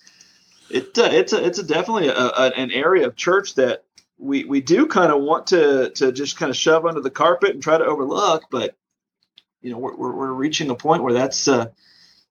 it 0.72 0.98
uh, 0.98 1.08
it's 1.12 1.32
a 1.32 1.44
it's 1.44 1.58
a 1.58 1.62
definitely 1.62 2.08
a, 2.08 2.16
a, 2.16 2.52
an 2.56 2.70
area 2.70 3.06
of 3.06 3.14
church 3.14 3.54
that 3.56 3.84
we 4.22 4.44
we 4.44 4.60
do 4.60 4.86
kind 4.86 5.10
of 5.12 5.20
want 5.20 5.48
to 5.48 5.90
to 5.90 6.12
just 6.12 6.38
kind 6.38 6.50
of 6.50 6.56
shove 6.56 6.86
under 6.86 7.00
the 7.00 7.10
carpet 7.10 7.50
and 7.50 7.62
try 7.62 7.76
to 7.76 7.84
overlook, 7.84 8.44
but 8.50 8.76
you 9.60 9.70
know 9.70 9.76
we're 9.78 9.96
we're, 9.96 10.14
we're 10.14 10.32
reaching 10.32 10.70
a 10.70 10.74
point 10.74 11.02
where 11.02 11.12
that's 11.12 11.48
uh, 11.48 11.66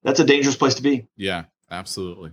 that's 0.03 0.19
a 0.19 0.23
dangerous 0.23 0.55
place 0.55 0.73
to 0.75 0.81
be. 0.81 1.07
Yeah, 1.17 1.43
absolutely. 1.69 2.31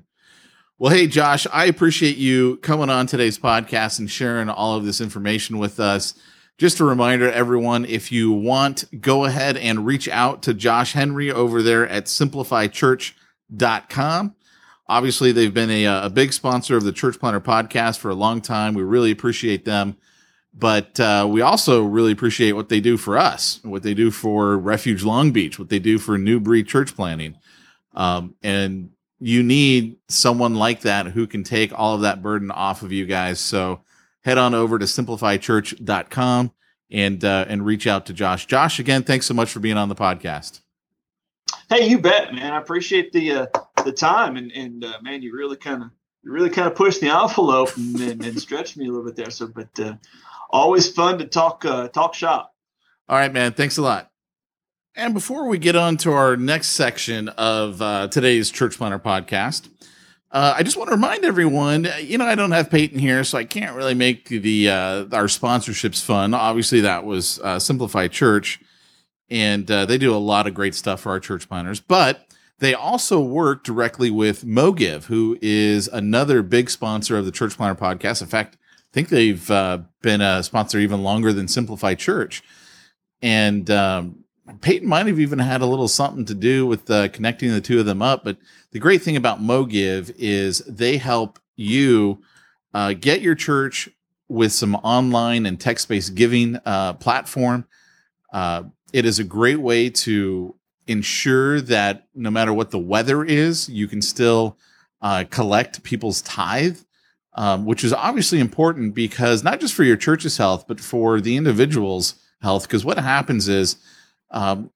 Well, 0.79 0.93
hey, 0.93 1.09
Josh, 1.09 1.45
I 1.53 1.65
appreciate 1.65 2.19
you 2.19 2.59
coming 2.59 2.89
on 2.89 3.09
today's 3.09 3.37
podcast 3.37 3.99
and 3.99 4.09
sharing 4.09 4.49
all 4.49 4.77
of 4.77 4.85
this 4.85 5.01
information 5.01 5.59
with 5.59 5.81
us. 5.81 6.15
just 6.57 6.79
a 6.79 6.85
reminder, 6.85 7.29
everyone, 7.31 7.85
if 7.85 8.13
you 8.13 8.31
want, 8.31 8.85
go 9.01 9.25
ahead 9.25 9.57
and 9.57 9.85
reach 9.85 10.09
out 10.09 10.41
to 10.45 10.55
Josh 10.55 10.93
Henry 10.93 11.33
over 11.33 11.63
there 11.63 11.89
at 11.89 12.05
simplifychurch.com. 12.05 14.37
Obviously, 14.89 15.33
they've 15.33 15.53
been 15.53 15.71
a, 15.71 15.85
a 15.85 16.11
big 16.11 16.33
sponsor 16.33 16.77
of 16.77 16.85
the 16.85 16.93
Church 16.93 17.19
Planter 17.19 17.41
podcast 17.41 17.99
for 17.99 18.11
a 18.11 18.15
long 18.15 18.41
time. 18.41 18.75
We 18.75 18.83
really 18.83 19.11
appreciate 19.11 19.65
them. 19.65 19.97
But 20.55 20.99
uh, 20.99 21.27
we 21.31 21.41
also 21.41 21.85
really 21.85 22.11
appreciate 22.11 22.53
what 22.53 22.69
they 22.69 22.81
do 22.81 22.97
for 22.97 23.17
us, 23.19 23.61
what 23.63 23.83
they 23.83 23.95
do 23.95 24.11
for 24.11 24.59
Refuge 24.59 25.05
Long 25.05 25.31
Beach, 25.31 25.59
what 25.59 25.69
they 25.69 25.79
do 25.79 25.99
for 25.99 26.19
New 26.19 26.41
Breed 26.41 26.67
Church 26.67 26.97
Planting. 26.97 27.37
Um, 27.95 28.35
and 28.43 28.91
you 29.21 29.43
need 29.43 29.99
someone 30.09 30.55
like 30.55 30.81
that 30.81 31.07
who 31.09 31.27
can 31.27 31.45
take 31.45 31.79
all 31.79 31.95
of 31.95 32.01
that 32.01 32.23
burden 32.23 32.51
off 32.51 32.83
of 32.83 32.93
you 32.93 33.07
guys. 33.07 33.41
So 33.41 33.83
head 34.23 34.39
on 34.39 34.55
over 34.55 34.79
to 34.79 34.85
simplifychurch.com 34.87 36.53
and 36.91 37.25
uh, 37.25 37.45
and 37.49 37.67
reach 37.67 37.87
out 37.87 38.07
to 38.07 38.13
Josh. 38.13 38.47
Josh, 38.47 38.79
again, 38.79 39.03
thanks 39.03 39.27
so 39.27 39.35
much 39.35 39.51
for 39.51 39.61
being 39.61 39.77
on 39.77 39.89
the 39.89 39.95
podcast. 39.95 40.61
Hey, 41.69 41.89
you 41.89 41.99
bet, 41.99 42.33
man. 42.33 42.53
I 42.53 42.59
appreciate 42.59 43.13
the 43.13 43.33
uh, 43.33 43.47
the 43.85 43.93
time 43.93 44.37
and 44.37 44.53
and 44.53 44.85
uh, 44.85 44.99
man, 45.03 45.23
you 45.23 45.35
really 45.37 45.57
kind 45.57 45.83
of 45.83 45.91
you 46.23 46.33
really 46.33 46.51
kind 46.51 46.67
of 46.69 46.75
pushed 46.75 47.01
the 47.01 47.09
envelope 47.09 47.77
and, 47.77 48.01
and, 48.01 48.25
and, 48.25 48.41
stretched 48.41 48.77
me 48.77 48.87
a 48.87 48.91
little 48.91 49.05
bit 49.05 49.17
there. 49.17 49.31
So, 49.31 49.47
but 49.47 49.79
uh, 49.81 49.95
always 50.51 50.91
fun 50.91 51.19
to 51.19 51.27
talk 51.27 51.65
uh, 51.65 51.89
talk 51.89 52.15
shop. 52.15 52.55
All 53.09 53.17
right, 53.17 53.33
man. 53.33 53.53
Thanks 53.53 53.79
a 53.79 53.83
lot. 53.83 54.11
And 54.95 55.15
before 55.15 55.47
we 55.47 55.59
get 55.59 55.77
on 55.77 55.97
to 55.99 56.13
our 56.13 56.37
next 56.37 56.71
section 56.71 57.29
of 57.31 57.81
uh, 57.81 58.09
today's 58.09 58.51
Church 58.51 58.77
Planter 58.77 58.99
podcast, 58.99 59.69
uh, 60.31 60.55
I 60.57 60.63
just 60.63 60.77
want 60.77 60.89
to 60.89 60.97
remind 60.97 61.25
everyone, 61.25 61.89
you 62.03 62.19
know, 62.19 62.27
I 62.27 62.35
don't 62.35 62.51
have 62.51 62.71
Peyton 62.71 62.99
here, 62.99 63.25
so 63.25 63.39
I 63.39 63.45
can't 63.45 63.75
really 63.75 63.95
make 63.95 64.29
the 64.29 64.69
uh, 64.69 65.05
our 65.13 65.27
sponsorships 65.27 66.05
fun. 66.05 66.35
Obviously, 66.35 66.81
that 66.81 67.05
was 67.05 67.39
uh, 67.41 67.59
Simplify 67.59 68.09
Church, 68.09 68.61
and 69.31 69.71
uh, 69.71 69.87
they 69.87 69.97
do 69.97 70.15
a 70.15 70.19
lot 70.19 70.47
of 70.47 70.53
great 70.53 70.75
stuff 70.75 71.01
for 71.01 71.11
our 71.11 71.21
church 71.21 71.49
planters. 71.49 71.81
But 71.81 72.28
they 72.61 72.75
also 72.75 73.21
work 73.21 73.63
directly 73.65 74.11
with 74.11 74.45
MoGive, 74.45 75.05
who 75.05 75.39
is 75.41 75.89
another 75.89 76.43
big 76.43 76.71
sponsor 76.71 77.17
of 77.17 77.25
the 77.25 77.33
Church 77.33 77.57
Planter 77.57 77.81
podcast. 77.81 78.21
In 78.21 78.29
fact, 78.29 78.57
I 78.57 78.93
think 78.93 79.09
they've 79.09 79.51
uh, 79.51 79.79
been 80.03 80.21
a 80.21 80.43
sponsor 80.43 80.79
even 80.79 81.03
longer 81.03 81.33
than 81.33 81.47
Simplify 81.47 81.95
Church, 81.95 82.43
and 83.23 83.71
um, 83.71 84.25
Peyton 84.61 84.89
might 84.89 85.07
have 85.07 85.21
even 85.21 85.39
had 85.39 85.61
a 85.61 85.67
little 85.67 85.89
something 85.89 86.25
to 86.25 86.35
do 86.35 86.67
with 86.67 86.91
uh, 86.91 87.09
connecting 87.09 87.51
the 87.51 87.61
two 87.61 87.79
of 87.81 87.87
them 87.87 88.03
up. 88.03 88.25
But 88.25 88.39
the 88.73 88.79
great 88.79 89.03
thing 89.03 89.17
about 89.17 89.41
MoGive 89.41 90.15
is 90.19 90.59
they 90.61 90.97
help 90.97 91.39
you 91.55 92.23
uh, 92.75 92.95
get 92.95 93.21
your 93.21 93.35
church 93.35 93.89
with 94.29 94.53
some 94.53 94.75
online 94.77 95.47
and 95.47 95.61
text 95.61 95.89
based 95.89 96.15
giving 96.15 96.59
uh, 96.65 96.95
platform. 96.95 97.67
Uh, 98.33 98.65
it 98.93 99.05
is 99.05 99.19
a 99.19 99.25
great 99.25 99.61
way 99.61 99.91
to 99.91 100.55
ensure 100.89 101.61
that 101.61 102.09
no 102.15 102.31
matter 102.31 102.53
what 102.53 102.71
the 102.71 102.79
weather 102.79 103.25
is, 103.25 103.69
you 103.69 103.87
can 103.87 104.03
still 104.03 104.57
uh, 105.01 105.25
collect 105.31 105.83
people's 105.83 106.23
tithe. 106.23 106.79
Um, 107.35 107.67
which 107.67 107.85
is 107.85 107.93
obviously 107.93 108.41
important 108.41 108.97
because 108.97 109.45
not 109.45 109.61
just 109.61 109.73
for 109.73 109.85
your 109.85 109.97
church's 109.97 110.39
health, 110.39 110.65
but 110.67 110.81
for 110.81 111.21
the 111.21 111.37
individual's 111.37 112.17
health. 112.43 112.65
Because 112.65 112.85
what 112.85 112.99
happens 112.99 113.49
is 113.49 113.77
um, 114.33 114.73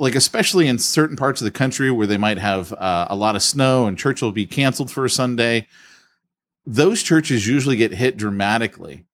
like 0.00 0.14
especially 0.14 0.66
in 0.66 0.78
certain 0.78 1.14
parts 1.14 1.42
of 1.42 1.44
the 1.44 1.50
country 1.50 1.90
where 1.90 2.06
they 2.06 2.16
might 2.16 2.38
have 2.38 2.72
uh, 2.72 3.06
a 3.10 3.14
lot 3.14 3.36
of 3.36 3.42
snow 3.42 3.86
and 3.86 3.98
church 3.98 4.22
will 4.22 4.32
be 4.32 4.46
canceled 4.46 4.90
for 4.90 5.04
a 5.04 5.10
Sunday, 5.10 5.66
those 6.64 7.02
churches 7.02 7.46
usually 7.46 7.76
get 7.76 7.92
hit 7.92 8.16
dramatically 8.16 9.04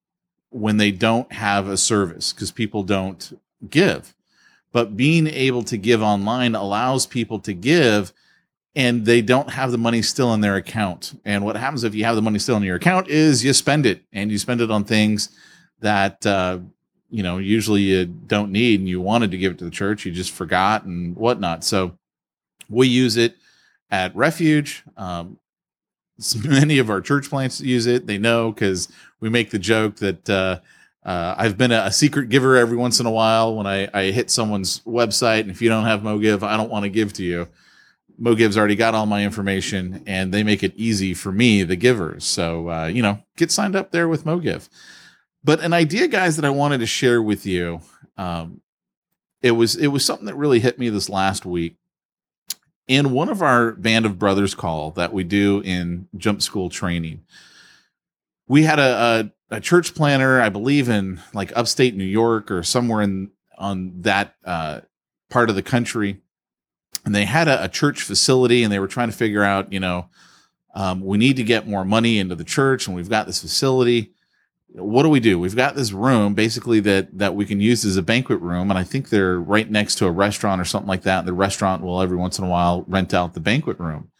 when 0.49 0.77
they 0.77 0.91
don't 0.91 1.31
have 1.33 1.67
a 1.67 1.75
service 1.75 2.31
because 2.31 2.51
people 2.51 2.83
don't 2.83 3.37
give. 3.69 4.15
But 4.71 4.97
being 4.97 5.27
able 5.27 5.63
to 5.63 5.77
give 5.77 6.01
online 6.01 6.55
allows 6.55 7.05
people 7.05 7.39
to 7.39 7.53
give 7.53 8.13
and 8.75 9.07
they 9.07 9.23
don't 9.23 9.49
have 9.49 9.71
the 9.71 9.77
money 9.77 10.03
still 10.03 10.35
in 10.35 10.41
their 10.41 10.55
account. 10.55 11.19
And 11.25 11.43
what 11.43 11.55
happens 11.55 11.83
if 11.83 11.95
you 11.95 12.03
have 12.03 12.15
the 12.15 12.21
money 12.21 12.37
still 12.37 12.57
in 12.57 12.63
your 12.63 12.75
account 12.75 13.07
is 13.07 13.43
you 13.43 13.51
spend 13.53 13.87
it 13.87 14.03
and 14.13 14.31
you 14.31 14.37
spend 14.37 14.61
it 14.61 14.69
on 14.69 14.83
things 14.83 15.29
that 15.79 16.23
uh, 16.25 16.59
you 17.09 17.23
know 17.23 17.39
usually 17.39 17.81
you 17.81 18.05
don't 18.05 18.51
need 18.51 18.79
and 18.79 18.87
you 18.87 19.01
wanted 19.01 19.31
to 19.31 19.37
give 19.37 19.53
it 19.53 19.57
to 19.59 19.65
the 19.65 19.71
church 19.71 20.05
you 20.05 20.11
just 20.11 20.31
forgot 20.31 20.83
and 20.83 21.15
whatnot. 21.15 21.63
So 21.63 21.97
we 22.69 22.87
use 22.87 23.17
it 23.17 23.35
at 23.89 24.15
refuge. 24.15 24.83
Um, 24.95 25.39
many 26.43 26.77
of 26.77 26.91
our 26.91 27.01
church 27.01 27.29
plants 27.29 27.59
use 27.59 27.87
it. 27.87 28.05
They 28.05 28.19
know 28.19 28.51
because 28.51 28.89
we 29.19 29.29
make 29.29 29.49
the 29.49 29.59
joke 29.59 29.95
that 29.97 30.29
uh, 30.29 30.59
uh, 31.05 31.35
I've 31.37 31.57
been 31.57 31.71
a, 31.71 31.83
a, 31.85 31.91
secret 31.91 32.29
giver 32.29 32.57
every 32.57 32.75
once 32.75 32.99
in 32.99 33.05
a 33.05 33.11
while 33.11 33.55
when 33.55 33.65
I, 33.65 33.87
I 33.93 34.11
hit 34.11 34.29
someone's 34.29 34.81
website, 34.81 35.41
and 35.41 35.51
if 35.51 35.61
you 35.61 35.69
don't 35.69 35.85
have 35.85 36.01
MoGive, 36.01 36.43
I 36.43 36.57
don't 36.57 36.69
want 36.69 36.83
to 36.83 36.89
give 36.89 37.13
to 37.13 37.23
you. 37.23 37.47
MoGive's 38.19 38.57
already 38.57 38.75
got 38.75 38.93
all 38.93 39.05
my 39.05 39.23
information, 39.23 40.03
and 40.05 40.33
they 40.33 40.43
make 40.43 40.63
it 40.63 40.73
easy 40.75 41.13
for 41.13 41.31
me, 41.31 41.63
the 41.63 41.75
givers. 41.75 42.25
So 42.25 42.69
uh, 42.69 42.85
you 42.87 43.01
know, 43.01 43.23
get 43.37 43.51
signed 43.51 43.75
up 43.75 43.91
there 43.91 44.07
with 44.07 44.25
MoGive. 44.25 44.67
But 45.43 45.61
an 45.61 45.71
idea, 45.71 46.07
guys, 46.07 46.35
that 46.35 46.45
I 46.45 46.49
wanted 46.49 46.79
to 46.79 46.85
share 46.85 47.21
with 47.21 47.45
you, 47.45 47.79
um, 48.17 48.61
it 49.41 49.51
was 49.51 49.75
it 49.75 49.87
was 49.87 50.03
something 50.03 50.25
that 50.25 50.35
really 50.35 50.59
hit 50.59 50.79
me 50.79 50.89
this 50.89 51.09
last 51.09 51.45
week. 51.45 51.77
In 52.87 53.11
one 53.11 53.29
of 53.29 53.41
our 53.41 53.71
band 53.71 54.05
of 54.05 54.17
brothers 54.17 54.55
call 54.55 54.91
that 54.91 55.13
we 55.13 55.23
do 55.23 55.61
in 55.63 56.07
jump 56.17 56.41
school 56.41 56.69
training, 56.69 57.23
we 58.47 58.63
had 58.63 58.79
a, 58.79 59.31
a, 59.49 59.59
church 59.59 59.95
planter, 59.95 60.41
I 60.41 60.49
believe 60.49 60.89
in 60.89 61.21
like 61.33 61.55
upstate 61.55 61.95
New 61.95 62.03
York 62.03 62.51
or 62.51 62.63
somewhere 62.63 63.01
in 63.01 63.31
on 63.57 64.01
that 64.01 64.35
uh, 64.45 64.81
part 65.29 65.49
of 65.49 65.55
the 65.55 65.63
country, 65.63 66.21
and 67.05 67.15
they 67.15 67.25
had 67.25 67.47
a, 67.47 67.63
a, 67.63 67.67
church 67.67 68.01
facility, 68.03 68.63
and 68.63 68.71
they 68.71 68.79
were 68.79 68.87
trying 68.87 69.09
to 69.09 69.15
figure 69.15 69.43
out, 69.43 69.73
you 69.73 69.79
know, 69.79 70.09
um, 70.75 71.01
we 71.01 71.17
need 71.17 71.37
to 71.37 71.43
get 71.43 71.67
more 71.67 71.83
money 71.83 72.19
into 72.19 72.35
the 72.35 72.43
church, 72.43 72.87
and 72.87 72.95
we've 72.95 73.09
got 73.09 73.25
this 73.25 73.41
facility 73.41 74.13
what 74.69 75.03
do 75.03 75.09
we 75.09 75.19
do? 75.19 75.39
We've 75.39 75.55
got 75.55 75.75
this 75.75 75.91
room 75.91 76.33
basically 76.33 76.79
that 76.81 77.17
that 77.17 77.35
we 77.35 77.45
can 77.45 77.59
use 77.61 77.85
as 77.85 77.97
a 77.97 78.01
banquet 78.01 78.41
room, 78.41 78.69
and 78.69 78.77
I 78.77 78.83
think 78.83 79.09
they're 79.09 79.39
right 79.39 79.69
next 79.69 79.95
to 79.95 80.05
a 80.05 80.11
restaurant 80.11 80.61
or 80.61 80.65
something 80.65 80.87
like 80.87 81.03
that. 81.03 81.19
And 81.19 81.27
the 81.27 81.33
restaurant 81.33 81.83
will 81.83 82.01
every 82.01 82.17
once 82.17 82.37
in 82.37 82.45
a 82.45 82.49
while 82.49 82.83
rent 82.87 83.13
out 83.13 83.33
the 83.33 83.39
banquet 83.39 83.79
room. 83.79 84.11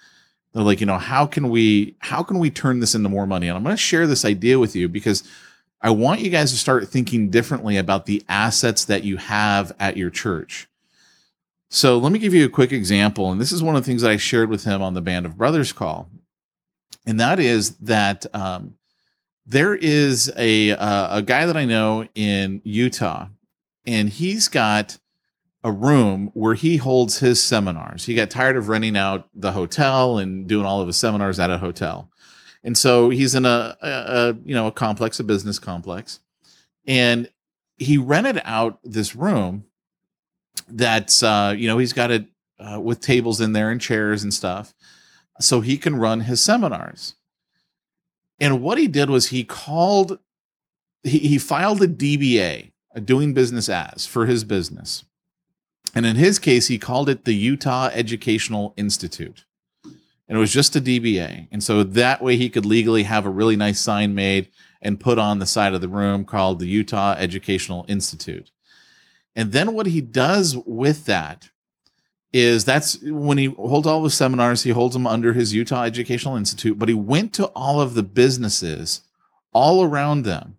They're 0.54 0.64
like, 0.64 0.80
you 0.80 0.86
know, 0.86 0.98
how 0.98 1.26
can 1.26 1.50
we 1.50 1.96
how 2.00 2.24
can 2.24 2.40
we 2.40 2.50
turn 2.50 2.80
this 2.80 2.96
into 2.96 3.10
more 3.10 3.28
money? 3.28 3.48
And 3.48 3.58
I'm 3.58 3.64
going 3.64 3.76
to 3.76 3.82
share 3.82 4.08
this 4.08 4.26
idea 4.26 4.60
with 4.60 4.76
you 4.76 4.88
because 4.88 5.24
I 5.82 5.92
want 5.92 6.22
you 6.22 6.30
guys 6.30 6.52
to 6.52 6.58
start 6.58 6.88
thinking 6.88 7.30
differently 7.30 7.78
about 7.78 8.06
the 8.06 8.24
assets 8.28 8.86
that 8.86 9.04
you 9.04 9.18
have 9.18 9.72
at 9.80 9.98
your 9.98 10.10
church. 10.10 10.68
So 11.70 11.98
let 11.98 12.12
me 12.12 12.20
give 12.20 12.34
you 12.34 12.46
a 12.46 12.50
quick 12.50 12.72
example, 12.72 13.32
and 13.32 13.42
this 13.42 13.52
is 13.52 13.62
one 13.62 13.76
of 13.76 13.84
the 13.84 13.86
things 13.86 14.02
that 14.02 14.12
I 14.12 14.18
shared 14.18 14.50
with 14.50 14.64
him 14.64 14.82
on 14.82 14.94
the 14.94 15.02
Band 15.02 15.26
of 15.26 15.38
Brothers 15.38 15.74
call, 15.74 16.10
and 17.06 17.20
that 17.20 17.40
is 17.40 17.76
that. 17.78 18.26
Um, 18.34 18.76
there 19.48 19.74
is 19.74 20.32
a 20.36 20.72
uh, 20.72 21.18
a 21.18 21.22
guy 21.22 21.46
that 21.46 21.56
I 21.56 21.64
know 21.66 22.06
in 22.14 22.62
Utah, 22.66 23.28
and 23.86 24.10
he's 24.10 24.50
got 24.50 24.98
a 25.68 25.72
room 25.72 26.32
where 26.34 26.54
he 26.54 26.78
holds 26.78 27.20
his 27.20 27.44
seminars. 27.44 28.06
He 28.06 28.16
got 28.16 28.30
tired 28.30 28.56
of 28.56 28.70
renting 28.70 28.96
out 28.96 29.28
the 29.36 29.52
hotel 29.52 30.18
and 30.18 30.48
doing 30.48 30.66
all 30.66 30.80
of 30.80 30.88
his 30.88 30.96
seminars 30.96 31.40
at 31.40 31.52
a 31.52 31.58
hotel, 31.58 32.10
and 32.64 32.78
so 32.78 33.10
he's 33.10 33.36
in 33.36 33.46
a, 33.46 33.76
a, 33.82 33.90
a 33.90 34.34
you 34.46 34.56
know 34.56 34.68
a 34.68 34.72
complex, 34.72 35.20
a 35.20 35.26
business 35.26 35.60
complex, 35.60 36.22
and 36.88 37.30
he 37.76 37.98
rented 37.98 38.42
out 38.46 38.80
this 38.82 39.14
room 39.14 39.66
that's 40.70 41.22
uh, 41.22 41.54
you 41.58 41.68
know 41.68 41.78
he's 41.78 41.92
got 41.92 42.12
it 42.12 42.28
uh, 42.60 42.80
with 42.80 43.02
tables 43.02 43.42
in 43.42 43.52
there 43.52 43.70
and 43.70 43.82
chairs 43.82 44.24
and 44.24 44.34
stuff, 44.34 44.74
so 45.42 45.60
he 45.60 45.78
can 45.78 45.98
run 45.98 46.22
his 46.22 46.40
seminars. 46.40 47.16
And 48.40 48.62
what 48.62 48.78
he 48.78 48.88
did 48.88 49.10
was 49.10 49.28
he 49.28 49.44
called, 49.44 50.20
he, 51.04 51.18
he 51.20 51.38
filed 51.38 51.82
a 51.82 51.88
DBA, 51.88 52.72
a 52.96 53.02
doing 53.02 53.34
business 53.34 53.68
as 53.68 54.06
for 54.06 54.28
his 54.28 54.46
business. 54.46 55.04
And 55.96 56.06
in 56.06 56.16
his 56.16 56.40
case, 56.40 56.68
he 56.68 56.78
called 56.78 57.10
it 57.10 57.26
the 57.26 57.36
Utah 57.36 57.90
Educational 57.94 58.74
Institute. 58.78 59.46
And 59.84 60.38
it 60.38 60.40
was 60.40 60.52
just 60.52 60.76
a 60.76 60.82
DBA. 60.82 61.48
And 61.52 61.64
so 61.64 61.84
that 61.84 62.22
way 62.22 62.36
he 62.36 62.50
could 62.50 62.66
legally 62.66 63.04
have 63.04 63.26
a 63.26 63.30
really 63.30 63.56
nice 63.56 63.80
sign 63.80 64.14
made 64.14 64.50
and 64.82 65.00
put 65.00 65.18
on 65.18 65.40
the 65.40 65.46
side 65.46 65.74
of 65.74 65.82
the 65.82 65.88
room 65.88 66.26
called 66.26 66.60
the 66.60 66.68
Utah 66.68 67.16
Educational 67.18 67.86
Institute. 67.88 68.52
And 69.36 69.52
then 69.52 69.74
what 69.74 69.86
he 69.86 70.02
does 70.02 70.58
with 70.66 71.06
that 71.06 71.50
is 72.34 72.66
that's 72.66 73.00
when 73.02 73.38
he 73.38 73.46
holds 73.46 73.88
all 73.88 74.04
the 74.04 74.10
seminars, 74.10 74.64
he 74.64 74.72
holds 74.72 74.94
them 74.94 75.08
under 75.08 75.34
his 75.34 75.54
Utah 75.54 75.84
Educational 75.84 76.36
Institute, 76.36 76.78
but 76.78 76.90
he 76.90 76.96
went 76.96 77.34
to 77.34 77.46
all 77.48 77.80
of 77.80 77.94
the 77.94 78.04
businesses 78.04 79.02
all 79.54 79.84
around 79.84 80.24
them. 80.24 80.58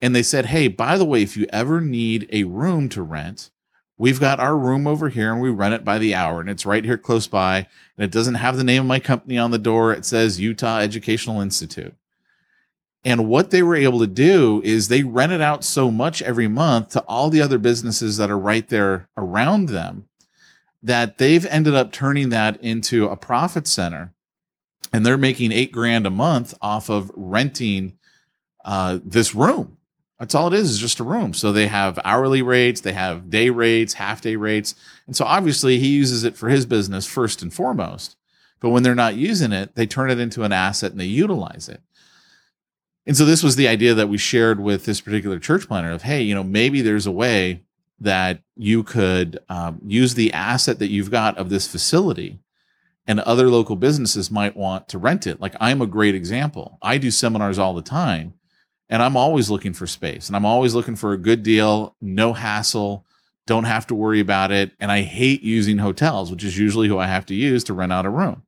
And 0.00 0.14
they 0.14 0.22
said, 0.22 0.46
Hey, 0.46 0.68
by 0.68 0.96
the 0.96 1.04
way, 1.04 1.22
if 1.22 1.36
you 1.36 1.46
ever 1.50 1.80
need 1.80 2.28
a 2.32 2.44
room 2.44 2.88
to 2.90 3.02
rent, 3.02 3.50
we've 3.96 4.20
got 4.20 4.40
our 4.40 4.56
room 4.56 4.86
over 4.86 5.08
here 5.08 5.32
and 5.32 5.40
we 5.40 5.50
rent 5.50 5.74
it 5.74 5.84
by 5.84 5.98
the 5.98 6.14
hour 6.14 6.40
and 6.40 6.50
it's 6.50 6.66
right 6.66 6.84
here 6.84 6.98
close 6.98 7.26
by. 7.26 7.66
And 7.96 8.04
it 8.04 8.10
doesn't 8.10 8.34
have 8.34 8.56
the 8.56 8.64
name 8.64 8.82
of 8.82 8.88
my 8.88 9.00
company 9.00 9.38
on 9.38 9.50
the 9.50 9.58
door. 9.58 9.92
It 9.92 10.04
says 10.04 10.40
Utah 10.40 10.78
Educational 10.78 11.40
Institute. 11.40 11.94
And 13.04 13.28
what 13.28 13.50
they 13.50 13.62
were 13.62 13.76
able 13.76 13.98
to 14.00 14.06
do 14.06 14.62
is 14.64 14.88
they 14.88 15.02
rented 15.02 15.42
out 15.42 15.62
so 15.62 15.90
much 15.90 16.22
every 16.22 16.48
month 16.48 16.88
to 16.90 17.00
all 17.02 17.28
the 17.28 17.42
other 17.42 17.58
businesses 17.58 18.16
that 18.16 18.30
are 18.30 18.38
right 18.38 18.66
there 18.68 19.08
around 19.16 19.68
them 19.68 20.08
that 20.82 21.18
they've 21.18 21.46
ended 21.46 21.74
up 21.74 21.92
turning 21.92 22.30
that 22.30 22.60
into 22.62 23.06
a 23.06 23.16
profit 23.16 23.66
center. 23.66 24.12
And 24.92 25.04
they're 25.04 25.18
making 25.18 25.52
eight 25.52 25.72
grand 25.72 26.06
a 26.06 26.10
month 26.10 26.54
off 26.62 26.88
of 26.88 27.10
renting 27.14 27.98
uh, 28.64 29.00
this 29.04 29.34
room. 29.34 29.76
That's 30.18 30.34
all 30.34 30.46
it 30.46 30.54
is, 30.54 30.70
is 30.70 30.78
just 30.78 31.00
a 31.00 31.04
room. 31.04 31.34
So 31.34 31.52
they 31.52 31.66
have 31.66 31.98
hourly 32.04 32.40
rates, 32.40 32.80
they 32.80 32.92
have 32.92 33.30
day 33.30 33.50
rates, 33.50 33.94
half 33.94 34.20
day 34.20 34.36
rates. 34.36 34.74
And 35.06 35.16
so 35.16 35.24
obviously 35.24 35.78
he 35.78 35.88
uses 35.88 36.24
it 36.24 36.36
for 36.36 36.48
his 36.48 36.66
business 36.66 37.06
first 37.06 37.42
and 37.42 37.52
foremost. 37.52 38.16
But 38.60 38.70
when 38.70 38.82
they're 38.82 38.94
not 38.94 39.16
using 39.16 39.52
it, 39.52 39.74
they 39.74 39.86
turn 39.86 40.10
it 40.10 40.20
into 40.20 40.44
an 40.44 40.52
asset 40.52 40.92
and 40.92 41.00
they 41.00 41.04
utilize 41.04 41.68
it. 41.68 41.82
And 43.06 43.16
so 43.16 43.24
this 43.24 43.42
was 43.42 43.56
the 43.56 43.68
idea 43.68 43.92
that 43.94 44.08
we 44.08 44.16
shared 44.16 44.60
with 44.60 44.84
this 44.84 45.00
particular 45.00 45.38
church 45.38 45.68
planter 45.68 45.90
of, 45.90 46.02
hey, 46.02 46.22
you 46.22 46.34
know, 46.34 46.44
maybe 46.44 46.80
there's 46.80 47.06
a 47.06 47.12
way 47.12 47.62
that 48.00 48.40
you 48.56 48.82
could 48.82 49.38
um, 49.48 49.80
use 49.84 50.14
the 50.14 50.32
asset 50.32 50.78
that 50.78 50.90
you've 50.90 51.10
got 51.10 51.36
of 51.36 51.50
this 51.50 51.68
facility 51.68 52.38
and 53.06 53.20
other 53.20 53.48
local 53.48 53.76
businesses 53.76 54.30
might 54.30 54.56
want 54.56 54.88
to 54.88 54.98
rent 54.98 55.26
it. 55.26 55.40
Like 55.40 55.54
I'm 55.60 55.82
a 55.82 55.86
great 55.86 56.14
example. 56.14 56.78
I 56.80 56.98
do 56.98 57.10
seminars 57.10 57.58
all 57.58 57.74
the 57.74 57.82
time 57.82 58.34
and 58.88 59.02
I'm 59.02 59.16
always 59.16 59.50
looking 59.50 59.72
for 59.72 59.86
space 59.86 60.28
and 60.28 60.36
I'm 60.36 60.46
always 60.46 60.74
looking 60.74 60.96
for 60.96 61.12
a 61.12 61.18
good 61.18 61.42
deal, 61.42 61.96
no 62.00 62.32
hassle, 62.32 63.04
don't 63.46 63.64
have 63.64 63.86
to 63.88 63.94
worry 63.94 64.20
about 64.20 64.50
it. 64.50 64.72
And 64.80 64.90
I 64.90 65.02
hate 65.02 65.42
using 65.42 65.78
hotels, 65.78 66.30
which 66.30 66.44
is 66.44 66.58
usually 66.58 66.88
who 66.88 66.98
I 66.98 67.06
have 67.06 67.26
to 67.26 67.34
use 67.34 67.64
to 67.64 67.74
rent 67.74 67.92
out 67.92 68.06
a 68.06 68.10
room. 68.10 68.42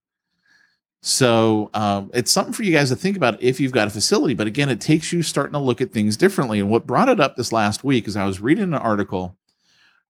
So 1.02 1.70
um, 1.74 2.10
it's 2.14 2.32
something 2.32 2.52
for 2.52 2.64
you 2.64 2.72
guys 2.72 2.88
to 2.88 2.96
think 2.96 3.16
about 3.16 3.40
if 3.42 3.60
you've 3.60 3.72
got 3.72 3.86
a 3.86 3.90
facility. 3.90 4.34
But 4.34 4.46
again, 4.46 4.68
it 4.68 4.80
takes 4.80 5.12
you 5.12 5.22
starting 5.22 5.52
to 5.52 5.58
look 5.58 5.80
at 5.80 5.92
things 5.92 6.16
differently. 6.16 6.58
And 6.58 6.70
what 6.70 6.86
brought 6.86 7.08
it 7.08 7.20
up 7.20 7.36
this 7.36 7.52
last 7.52 7.84
week 7.84 8.08
is 8.08 8.16
I 8.16 8.26
was 8.26 8.40
reading 8.40 8.64
an 8.64 8.74
article 8.74 9.36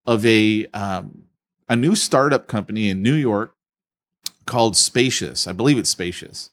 of 0.06 0.24
a 0.24 0.66
um, 0.72 1.24
a 1.68 1.76
new 1.76 1.96
startup 1.96 2.46
company 2.46 2.88
in 2.88 3.02
New 3.02 3.14
York 3.14 3.54
called 4.46 4.76
Spacious. 4.76 5.46
I 5.46 5.52
believe 5.52 5.78
it's 5.78 5.90
Spacious. 5.90 6.50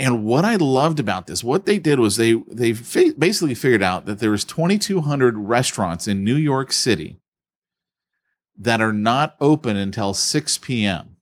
And 0.00 0.24
what 0.24 0.46
I 0.46 0.56
loved 0.56 0.98
about 0.98 1.26
this, 1.26 1.44
what 1.44 1.66
they 1.66 1.78
did 1.78 2.00
was 2.00 2.16
they 2.16 2.32
they 2.48 2.72
fa- 2.72 3.12
basically 3.18 3.54
figured 3.54 3.82
out 3.82 4.06
that 4.06 4.18
there 4.18 4.30
was 4.30 4.46
2,200 4.46 5.36
restaurants 5.36 6.08
in 6.08 6.24
New 6.24 6.36
York 6.36 6.72
City 6.72 7.20
that 8.56 8.80
are 8.80 8.94
not 8.94 9.36
open 9.42 9.76
until 9.76 10.14
6 10.14 10.58
p.m. 10.58 11.16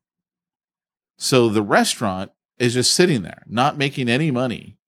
So 1.16 1.48
the 1.48 1.60
restaurant 1.60 2.30
is 2.60 2.74
just 2.74 2.92
sitting 2.92 3.22
there, 3.22 3.42
not 3.48 3.76
making 3.76 4.08
any 4.08 4.30
money 4.30 4.78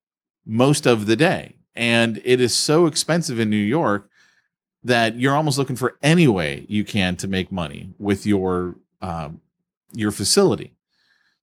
most 0.46 0.86
of 0.86 1.06
the 1.06 1.16
day. 1.16 1.56
And 1.74 2.22
it 2.24 2.40
is 2.40 2.54
so 2.54 2.86
expensive 2.86 3.40
in 3.40 3.50
New 3.50 3.56
York 3.56 4.08
that 4.84 5.16
you're 5.16 5.34
almost 5.34 5.58
looking 5.58 5.74
for 5.74 5.98
any 6.00 6.28
way 6.28 6.64
you 6.68 6.84
can 6.84 7.16
to 7.16 7.26
make 7.26 7.50
money 7.50 7.92
with 7.98 8.24
your 8.24 8.76
um, 9.02 9.40
your 9.92 10.12
facility. 10.12 10.76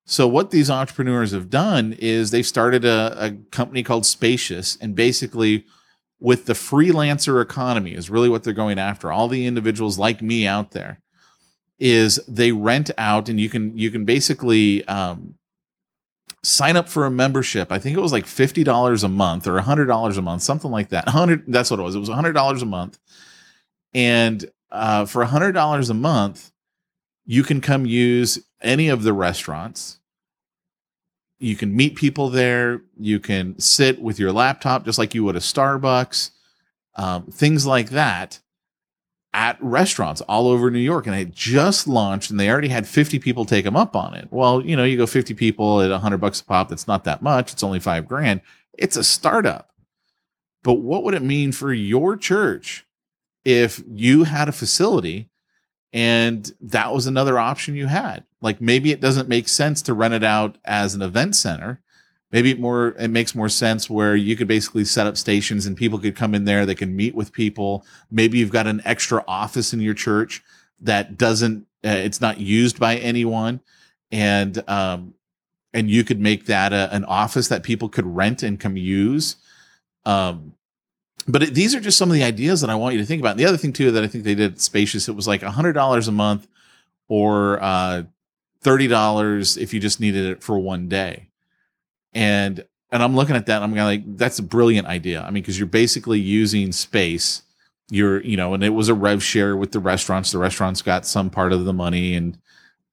So 0.10 0.26
what 0.26 0.52
these 0.52 0.72
entrepreneurs 0.72 1.34
have 1.34 1.50
done 1.50 1.94
is 2.00 2.32
they've 2.32 2.48
started 2.48 2.86
a, 2.86 3.26
a 3.26 3.32
company 3.52 3.84
called 3.84 4.06
Spacious, 4.06 4.78
and 4.80 4.96
basically 4.96 5.66
with 6.18 6.46
the 6.46 6.54
freelancer 6.54 7.42
economy 7.42 7.94
is 7.94 8.10
really 8.10 8.30
what 8.30 8.46
they're 8.46 8.54
going 8.54 8.80
after. 8.80 9.12
All 9.12 9.28
the 9.28 9.46
individuals 9.46 10.00
like 10.00 10.22
me 10.22 10.48
out 10.48 10.72
there 10.72 11.02
is 11.78 12.22
they 12.26 12.54
rent 12.54 12.90
out, 12.98 13.28
and 13.28 13.38
you 13.38 13.50
can 13.50 13.78
you 13.78 13.92
can 13.92 14.06
basically 14.06 14.88
um, 14.88 15.36
sign 16.42 16.78
up 16.78 16.88
for 16.88 17.06
a 17.06 17.12
membership. 17.12 17.70
I 17.70 17.78
think 17.78 17.98
it 17.98 18.02
was 18.02 18.14
like 18.14 18.28
fifty 18.28 18.64
dollars 18.64 19.04
a 19.04 19.10
month 19.10 19.46
or 19.46 19.60
hundred 19.60 19.88
dollars 19.88 20.18
a 20.18 20.22
month, 20.22 20.42
something 20.42 20.72
like 20.72 20.88
that. 20.90 21.10
Hundred 21.10 21.44
that's 21.50 21.70
what 21.70 21.82
it 21.82 21.84
was. 21.84 21.96
It 21.96 22.00
was 22.00 22.08
hundred 22.08 22.32
dollars 22.32 22.62
a 22.62 22.66
month, 22.66 22.98
and 23.94 24.50
uh, 24.72 25.06
for 25.06 25.26
hundred 25.26 25.52
dollars 25.52 25.90
a 25.90 25.94
month, 25.94 26.50
you 27.26 27.44
can 27.44 27.60
come 27.60 27.86
use 27.86 28.40
any 28.62 28.90
of 28.90 29.04
the 29.04 29.14
restaurants. 29.14 30.00
You 31.40 31.56
can 31.56 31.76
meet 31.76 31.96
people 31.96 32.30
there. 32.30 32.82
You 33.00 33.20
can 33.20 33.60
sit 33.60 34.02
with 34.02 34.20
your 34.20 34.32
laptop 34.32 34.86
just 34.86 34.98
like 34.98 35.14
you 35.14 35.24
would 35.24 35.36
a 35.36 35.40
Starbucks, 35.40 36.32
um, 36.96 37.26
things 37.26 37.66
like 37.66 37.92
that 37.92 38.40
at 39.34 39.62
restaurants 39.62 40.22
all 40.22 40.48
over 40.48 40.72
New 40.72 40.80
York. 40.80 41.06
And 41.06 41.16
it 41.16 41.32
just 41.32 41.88
launched 41.88 42.32
and 42.32 42.40
they 42.40 42.50
already 42.50 42.70
had 42.70 42.88
50 42.88 43.20
people 43.20 43.46
take 43.46 43.66
them 43.66 43.76
up 43.76 43.96
on 43.96 44.16
it. 44.16 44.28
Well, 44.32 44.66
you 44.66 44.76
know, 44.76 44.84
you 44.84 44.98
go 44.98 45.06
50 45.06 45.36
people 45.36 45.82
at 45.82 45.92
100 45.92 46.18
bucks 46.18 46.42
a 46.42 46.46
pop. 46.46 46.70
That's 46.70 46.88
not 46.88 47.04
that 47.04 47.22
much. 47.22 47.54
It's 47.54 47.62
only 47.62 47.80
five 47.80 48.08
grand. 48.08 48.42
It's 48.74 48.98
a 48.98 49.04
startup. 49.04 49.70
But 50.64 50.76
what 50.76 51.04
would 51.04 51.14
it 51.14 51.22
mean 51.22 51.52
for 51.52 51.72
your 51.72 52.18
church 52.18 52.86
if 53.46 53.82
you 53.88 54.24
had 54.24 54.50
a 54.50 54.52
facility 54.54 55.30
and 55.98 56.52
that 56.62 56.94
was 56.94 57.08
another 57.08 57.40
option 57.40 57.76
you 57.76 57.88
had. 57.88 58.24
Like 58.40 58.62
maybe 58.62 58.92
it 58.92 59.02
doesn't 59.02 59.28
make 59.28 59.48
sense 59.48 59.82
to 59.82 59.96
rent 59.96 60.14
it 60.14 60.24
out 60.24 60.60
as 60.64 60.94
an 60.94 61.02
event 61.02 61.36
center. 61.36 61.82
Maybe 62.32 62.52
it 62.52 62.60
more 62.60 62.90
it 63.00 63.08
makes 63.08 63.34
more 63.34 63.50
sense 63.50 63.90
where 63.90 64.16
you 64.16 64.36
could 64.36 64.48
basically 64.48 64.86
set 64.86 65.08
up 65.08 65.18
stations 65.18 65.66
and 65.66 65.76
people 65.76 65.98
could 65.98 66.16
come 66.16 66.36
in 66.36 66.46
there. 66.46 66.68
They 66.68 66.76
can 66.76 66.96
meet 66.96 67.16
with 67.16 67.34
people. 67.34 67.84
Maybe 68.12 68.38
you've 68.38 68.52
got 68.52 68.68
an 68.68 68.80
extra 68.86 69.24
office 69.28 69.74
in 69.74 69.80
your 69.80 69.96
church 69.96 70.44
that 70.82 71.18
doesn't 71.18 71.66
uh, 71.84 71.90
it's 71.90 72.22
not 72.22 72.40
used 72.40 72.80
by 72.80 72.98
anyone. 72.98 73.60
And 74.12 74.70
um 74.70 75.16
and 75.74 75.90
you 75.90 76.04
could 76.04 76.20
make 76.20 76.46
that 76.46 76.74
a, 76.74 76.94
an 76.94 77.06
office 77.06 77.48
that 77.48 77.64
people 77.64 77.90
could 77.90 78.06
rent 78.06 78.44
and 78.44 78.60
come 78.60 78.78
use. 78.78 79.38
Um 80.06 80.54
but 81.28 81.44
it, 81.44 81.54
these 81.54 81.76
are 81.76 81.80
just 81.80 81.98
some 81.98 82.10
of 82.10 82.16
the 82.16 82.24
ideas 82.24 82.62
that 82.62 82.70
I 82.70 82.76
want 82.76 82.96
you 82.96 83.02
to 83.02 83.06
think 83.06 83.22
about. 83.22 83.32
And 83.32 83.40
the 83.40 83.46
other 83.46 83.58
thing 83.58 83.74
too 83.74 83.92
that 83.92 84.04
I 84.04 84.08
think 84.08 84.24
they 84.24 84.36
did 84.36 84.62
spacious, 84.62 85.10
it 85.10 85.16
was 85.16 85.28
like 85.28 85.42
hundred 85.42 85.74
dollars 85.74 86.08
a 86.08 86.12
month 86.12 86.48
or 87.08 87.62
uh, 87.62 88.04
thirty 88.62 88.88
dollars 88.88 89.58
if 89.58 89.74
you 89.74 89.80
just 89.80 90.00
needed 90.00 90.26
it 90.26 90.44
for 90.44 90.58
one 90.58 90.88
day. 90.88 91.28
And 92.14 92.66
and 92.92 93.04
I'm 93.04 93.16
looking 93.16 93.36
at 93.36 93.46
that, 93.48 93.62
and 93.62 93.78
I'm 93.78 93.86
like, 93.86 94.18
that's 94.18 94.40
a 94.40 94.44
brilliant 94.44 94.88
idea. 94.88 95.22
I 95.22 95.26
mean, 95.26 95.44
because 95.44 95.60
you're 95.60 95.68
basically 95.68 96.20
using 96.20 96.72
space. 96.72 97.44
You're, 97.90 98.22
you 98.22 98.36
know, 98.36 98.54
and 98.54 98.64
it 98.64 98.70
was 98.70 98.90
a 98.90 98.94
rev 98.94 99.24
share 99.24 99.56
with 99.56 99.72
the 99.72 99.80
restaurants. 99.80 100.32
The 100.32 100.38
restaurants 100.38 100.82
got 100.82 101.06
some 101.06 101.30
part 101.30 101.54
of 101.54 101.66
the 101.66 101.74
money, 101.74 102.16
and 102.16 102.38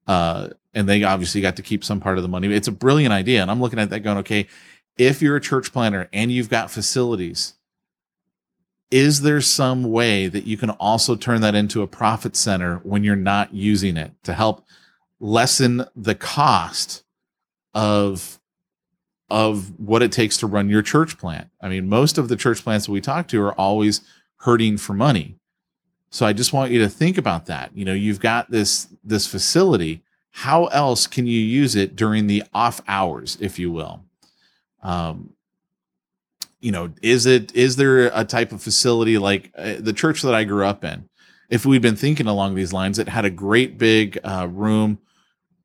uh, 0.07 0.51
and 0.73 0.89
they 0.89 1.03
obviously 1.05 1.41
got 1.41 1.57
to 1.57 1.63
keep 1.63 1.85
some 1.85 2.01
part 2.01 2.17
of 2.17 2.23
the 2.23 2.29
money. 2.29 2.53
It's 2.53 2.69
a 2.69 2.73
brilliant 2.73 3.13
idea, 3.13 3.43
and 3.43 3.51
I'm 3.51 3.61
looking 3.61 3.79
at 3.79 3.91
that 3.91 4.01
going, 4.01 4.19
okay, 4.19 4.47
if 4.97 5.23
you're 5.23 5.37
a 5.37 5.41
church 5.41 5.73
planter 5.73 6.09
and 6.13 6.31
you've 6.31 6.49
got 6.49 6.71
facilities 6.71 7.55
is 8.95 9.23
there 9.23 9.41
some 9.41 9.83
way 9.91 10.29
that 10.29 10.47
you 10.47 10.57
can 10.57 10.71
also 10.71 11.17
turn 11.17 11.41
that 11.41 11.57
into 11.57 11.83
a 11.83 11.87
profit 11.87 12.37
center 12.37 12.77
when 12.85 13.03
you're 13.03 13.17
not 13.17 13.53
using 13.53 13.97
it 13.97 14.13
to 14.23 14.33
help 14.33 14.65
lessen 15.19 15.85
the 15.97 16.15
cost 16.15 17.03
of 17.75 18.39
of 19.29 19.81
what 19.81 20.01
it 20.01 20.13
takes 20.13 20.37
to 20.37 20.47
run 20.47 20.69
your 20.69 20.81
church 20.81 21.19
plant? 21.19 21.49
I 21.61 21.69
mean 21.69 21.89
most 21.89 22.19
of 22.19 22.29
the 22.29 22.37
church 22.37 22.63
plants 22.63 22.87
that 22.87 22.93
we 22.93 23.01
talk 23.01 23.27
to 23.29 23.43
are 23.43 23.59
always 23.59 24.01
hurting 24.43 24.77
for 24.79 24.95
money. 24.95 25.35
So 26.11 26.25
i 26.25 26.33
just 26.33 26.53
want 26.53 26.71
you 26.71 26.79
to 26.79 26.89
think 26.89 27.19
about 27.19 27.47
that. 27.47 27.77
You 27.77 27.85
know 27.85 27.95
you've 27.95 28.21
got 28.21 28.53
this 28.53 28.87
this 29.03 29.27
facility. 29.27 30.05
How 30.31 30.67
else 30.67 31.09
can 31.09 31.27
you 31.27 31.41
use 31.41 31.75
it 31.75 31.97
during 31.97 32.29
the 32.29 32.45
off 32.55 32.81
hours 32.87 33.39
if 33.41 33.59
you 33.59 33.73
will? 33.73 34.05
Um, 34.85 35.35
you 36.65 36.73
know, 36.73 36.91
is 37.03 37.27
it 37.27 37.55
is 37.55 37.77
there 37.77 38.07
a 38.15 38.25
type 38.25 38.51
of 38.51 38.63
facility 38.63 39.19
like 39.19 39.53
uh, 39.55 39.75
the 39.79 39.93
church 39.93 40.23
that 40.23 40.35
I 40.35 40.45
grew 40.45 40.65
up 40.65 40.83
in? 40.83 41.11
If 41.51 41.67
we'd 41.67 41.83
been 41.83 41.95
thinking 41.95 42.27
along 42.27 42.55
these 42.55 42.73
lines, 42.73 42.99
it 42.99 43.07
had 43.07 43.27
a 43.27 43.31
great 43.31 43.77
big 43.77 44.19
uh, 44.25 44.49
room 44.51 44.99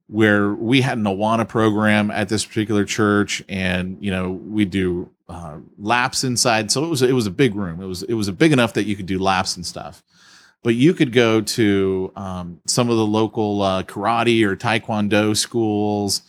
where 0.08 0.54
we 0.54 0.82
had 0.82 0.98
an 0.98 1.06
Awana 1.06 1.48
program 1.48 2.12
at 2.12 2.28
this 2.28 2.44
particular 2.44 2.84
church, 2.84 3.42
and 3.48 3.98
you 4.02 4.12
know 4.12 4.30
we 4.30 4.66
do 4.66 5.10
uh, 5.30 5.60
laps 5.78 6.26
inside. 6.26 6.70
So 6.70 6.84
it 6.84 6.90
was 6.90 7.02
it 7.02 7.14
was 7.14 7.28
a 7.28 7.32
big 7.32 7.56
room. 7.56 7.82
It 7.82 7.88
was 7.88 8.04
it 8.04 8.16
was 8.16 8.28
a 8.28 8.34
big 8.34 8.52
enough 8.52 8.74
that 8.74 8.84
you 8.84 8.98
could 8.98 9.06
do 9.06 9.20
laps 9.20 9.56
and 9.56 9.66
stuff. 9.66 10.04
But 10.64 10.76
you 10.76 10.94
could 10.94 11.14
go 11.14 11.40
to 11.40 12.12
um, 12.18 12.60
some 12.68 12.90
of 12.90 12.98
the 12.98 13.06
local 13.06 13.62
uh, 13.62 13.84
karate 13.84 14.44
or 14.44 14.58
taekwondo 14.58 15.38
schools 15.38 16.24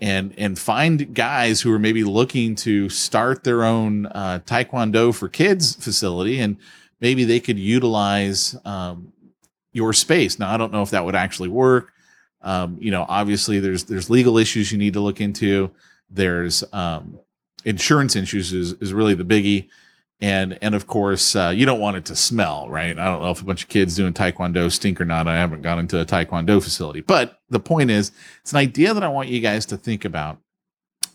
and 0.00 0.34
and 0.38 0.58
find 0.58 1.14
guys 1.14 1.60
who 1.60 1.72
are 1.72 1.78
maybe 1.78 2.04
looking 2.04 2.54
to 2.54 2.88
start 2.88 3.44
their 3.44 3.64
own 3.64 4.06
uh, 4.06 4.40
taekwondo 4.46 5.14
for 5.14 5.28
kids 5.28 5.74
facility 5.74 6.38
and 6.38 6.56
maybe 7.00 7.24
they 7.24 7.40
could 7.40 7.58
utilize 7.58 8.56
um, 8.64 9.12
your 9.72 9.92
space. 9.92 10.38
Now 10.38 10.52
i 10.52 10.56
don't 10.56 10.72
know 10.72 10.82
if 10.82 10.90
that 10.90 11.04
would 11.04 11.16
actually 11.16 11.48
work. 11.48 11.92
Um, 12.42 12.78
you 12.80 12.90
know 12.90 13.04
obviously 13.08 13.58
there's 13.58 13.84
there's 13.84 14.08
legal 14.08 14.38
issues 14.38 14.70
you 14.70 14.78
need 14.78 14.92
to 14.94 15.00
look 15.00 15.20
into. 15.20 15.70
There's 16.10 16.64
um, 16.72 17.18
insurance 17.64 18.16
issues 18.16 18.52
is, 18.52 18.72
is 18.74 18.92
really 18.92 19.14
the 19.14 19.24
biggie 19.24 19.68
and 20.20 20.58
and 20.62 20.74
of 20.74 20.86
course 20.86 21.36
uh, 21.36 21.52
you 21.54 21.64
don't 21.64 21.80
want 21.80 21.96
it 21.96 22.04
to 22.06 22.16
smell 22.16 22.68
right? 22.68 22.98
I 22.98 23.04
don't 23.04 23.22
know 23.22 23.30
if 23.30 23.40
a 23.40 23.44
bunch 23.44 23.62
of 23.62 23.68
kids 23.68 23.96
doing 23.96 24.12
taekwondo 24.12 24.70
stink 24.70 25.00
or 25.00 25.04
not. 25.04 25.28
I 25.28 25.36
haven't 25.36 25.62
gone 25.62 25.78
into 25.78 26.00
a 26.00 26.04
taekwondo 26.04 26.62
facility. 26.62 27.00
But 27.00 27.40
the 27.50 27.60
point 27.60 27.90
is 27.90 28.12
it's 28.40 28.52
an 28.52 28.58
idea 28.58 28.94
that 28.94 29.02
i 29.02 29.08
want 29.08 29.28
you 29.28 29.40
guys 29.40 29.66
to 29.66 29.76
think 29.76 30.04
about. 30.04 30.38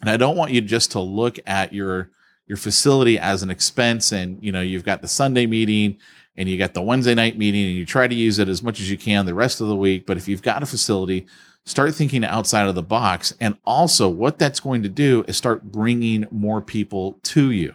And 0.02 0.10
i 0.10 0.18
don't 0.18 0.38
want 0.38 0.52
you 0.52 0.62
just 0.62 0.92
to 0.92 1.00
look 1.00 1.38
at 1.46 1.74
your 1.74 2.12
your 2.48 2.58
facility 2.58 3.18
as 3.18 3.44
an 3.44 3.50
expense 3.50 4.12
and 4.12 4.42
you 4.44 4.52
know 4.52 4.62
you've 4.62 4.86
got 4.86 5.02
the 5.02 5.08
Sunday 5.08 5.46
meeting 5.46 5.98
and 6.36 6.50
you 6.50 6.58
got 6.58 6.74
the 6.74 6.82
Wednesday 6.82 7.14
night 7.14 7.38
meeting 7.38 7.66
and 7.66 7.76
you 7.76 7.86
try 7.86 8.08
to 8.08 8.16
use 8.16 8.40
it 8.40 8.50
as 8.50 8.64
much 8.64 8.80
as 8.80 8.90
you 8.90 8.98
can 8.98 9.26
the 9.26 9.34
rest 9.34 9.62
of 9.62 9.68
the 9.68 9.76
week. 9.76 10.06
But 10.06 10.18
if 10.18 10.28
you've 10.28 10.42
got 10.42 10.64
a 10.64 10.66
facility 10.66 11.28
start 11.66 11.96
thinking 11.96 12.26
outside 12.26 12.68
of 12.68 12.76
the 12.76 12.84
box. 12.84 13.34
And 13.40 13.58
also 13.66 14.10
what 14.10 14.38
that's 14.38 14.60
going 14.60 14.84
to 14.84 14.90
do 14.90 15.24
is 15.28 15.38
start 15.38 15.72
bringing 15.72 16.26
more 16.30 16.62
people 16.62 17.20
to 17.24 17.52
you 17.52 17.74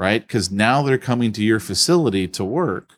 right? 0.00 0.26
Because 0.26 0.50
now 0.50 0.82
they're 0.82 0.96
coming 0.96 1.30
to 1.32 1.44
your 1.44 1.60
facility 1.60 2.26
to 2.26 2.42
work. 2.42 2.94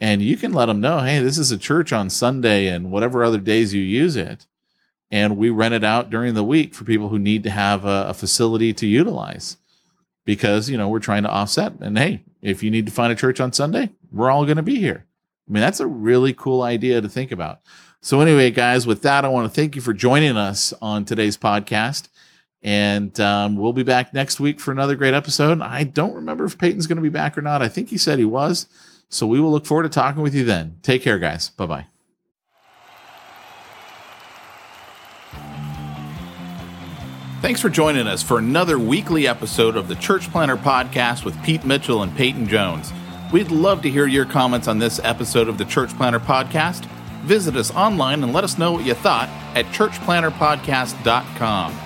And 0.00 0.22
you 0.22 0.38
can 0.38 0.54
let 0.54 0.66
them 0.66 0.80
know 0.80 1.00
hey 1.00 1.18
this 1.18 1.36
is 1.36 1.52
a 1.52 1.58
church 1.58 1.92
on 1.92 2.08
Sunday 2.08 2.68
and 2.68 2.90
whatever 2.90 3.22
other 3.22 3.38
days 3.38 3.74
you 3.74 3.82
use 3.82 4.16
it. 4.16 4.46
And 5.10 5.36
we 5.36 5.50
rent 5.50 5.74
it 5.74 5.84
out 5.84 6.08
during 6.08 6.32
the 6.32 6.42
week 6.42 6.74
for 6.74 6.84
people 6.84 7.10
who 7.10 7.18
need 7.18 7.42
to 7.42 7.50
have 7.50 7.84
a, 7.84 8.06
a 8.08 8.14
facility 8.14 8.72
to 8.72 8.86
utilize 8.86 9.58
because 10.24 10.70
you 10.70 10.78
know 10.78 10.88
we're 10.88 11.00
trying 11.00 11.22
to 11.24 11.30
offset. 11.30 11.74
And 11.80 11.98
hey 11.98 12.22
if 12.40 12.62
you 12.62 12.70
need 12.70 12.86
to 12.86 12.92
find 12.92 13.12
a 13.12 13.16
church 13.16 13.38
on 13.38 13.52
sunday 13.52 13.90
we're 14.10 14.30
all 14.30 14.46
going 14.46 14.56
to 14.56 14.62
be 14.62 14.76
here. 14.76 15.04
I 15.46 15.52
mean 15.52 15.60
that's 15.60 15.80
a 15.80 15.86
really 15.86 16.32
cool 16.32 16.62
idea 16.62 17.02
to 17.02 17.10
think 17.10 17.30
about. 17.30 17.60
So 18.00 18.22
anyway 18.22 18.50
guys 18.50 18.86
with 18.86 19.02
that 19.02 19.26
i 19.26 19.28
want 19.28 19.52
to 19.52 19.54
thank 19.54 19.76
you 19.76 19.82
for 19.82 19.92
joining 19.92 20.38
us 20.38 20.72
on 20.80 21.04
today's 21.04 21.36
podcast 21.36 22.08
and 22.62 23.18
um, 23.20 23.56
we'll 23.56 23.72
be 23.72 23.82
back 23.82 24.14
next 24.14 24.40
week 24.40 24.60
for 24.60 24.72
another 24.72 24.94
great 24.94 25.14
episode 25.14 25.60
i 25.60 25.82
don't 25.84 26.14
remember 26.14 26.44
if 26.44 26.58
peyton's 26.58 26.86
going 26.86 26.96
to 26.96 27.02
be 27.02 27.08
back 27.08 27.36
or 27.36 27.42
not 27.42 27.62
i 27.62 27.68
think 27.68 27.88
he 27.90 27.98
said 27.98 28.18
he 28.18 28.24
was 28.24 28.66
so 29.08 29.26
we 29.26 29.40
will 29.40 29.50
look 29.50 29.66
forward 29.66 29.84
to 29.84 29.88
talking 29.88 30.22
with 30.22 30.34
you 30.34 30.44
then 30.44 30.76
take 30.82 31.02
care 31.02 31.18
guys 31.18 31.50
bye 31.50 31.66
bye 31.66 31.86
Thanks 37.42 37.60
for 37.60 37.68
joining 37.68 38.06
us 38.08 38.22
for 38.24 38.38
another 38.38 38.76
weekly 38.78 39.28
episode 39.28 39.76
of 39.76 39.86
the 39.88 39.94
Church 39.94 40.28
Planter 40.32 40.56
Podcast 40.56 41.24
with 41.24 41.40
Pete 41.44 41.64
Mitchell 41.64 42.02
and 42.02 42.12
Peyton 42.16 42.48
Jones. 42.48 42.92
We'd 43.32 43.52
love 43.52 43.82
to 43.82 43.90
hear 43.90 44.06
your 44.06 44.24
comments 44.24 44.66
on 44.66 44.80
this 44.80 44.98
episode 45.04 45.46
of 45.48 45.56
the 45.58 45.64
Church 45.64 45.90
Planter 45.96 46.18
Podcast. 46.18 46.86
Visit 47.24 47.54
us 47.54 47.70
online 47.72 48.24
and 48.24 48.32
let 48.32 48.42
us 48.42 48.58
know 48.58 48.72
what 48.72 48.84
you 48.84 48.94
thought 48.94 49.28
at 49.54 49.64
churchplanterpodcast.com. 49.66 51.85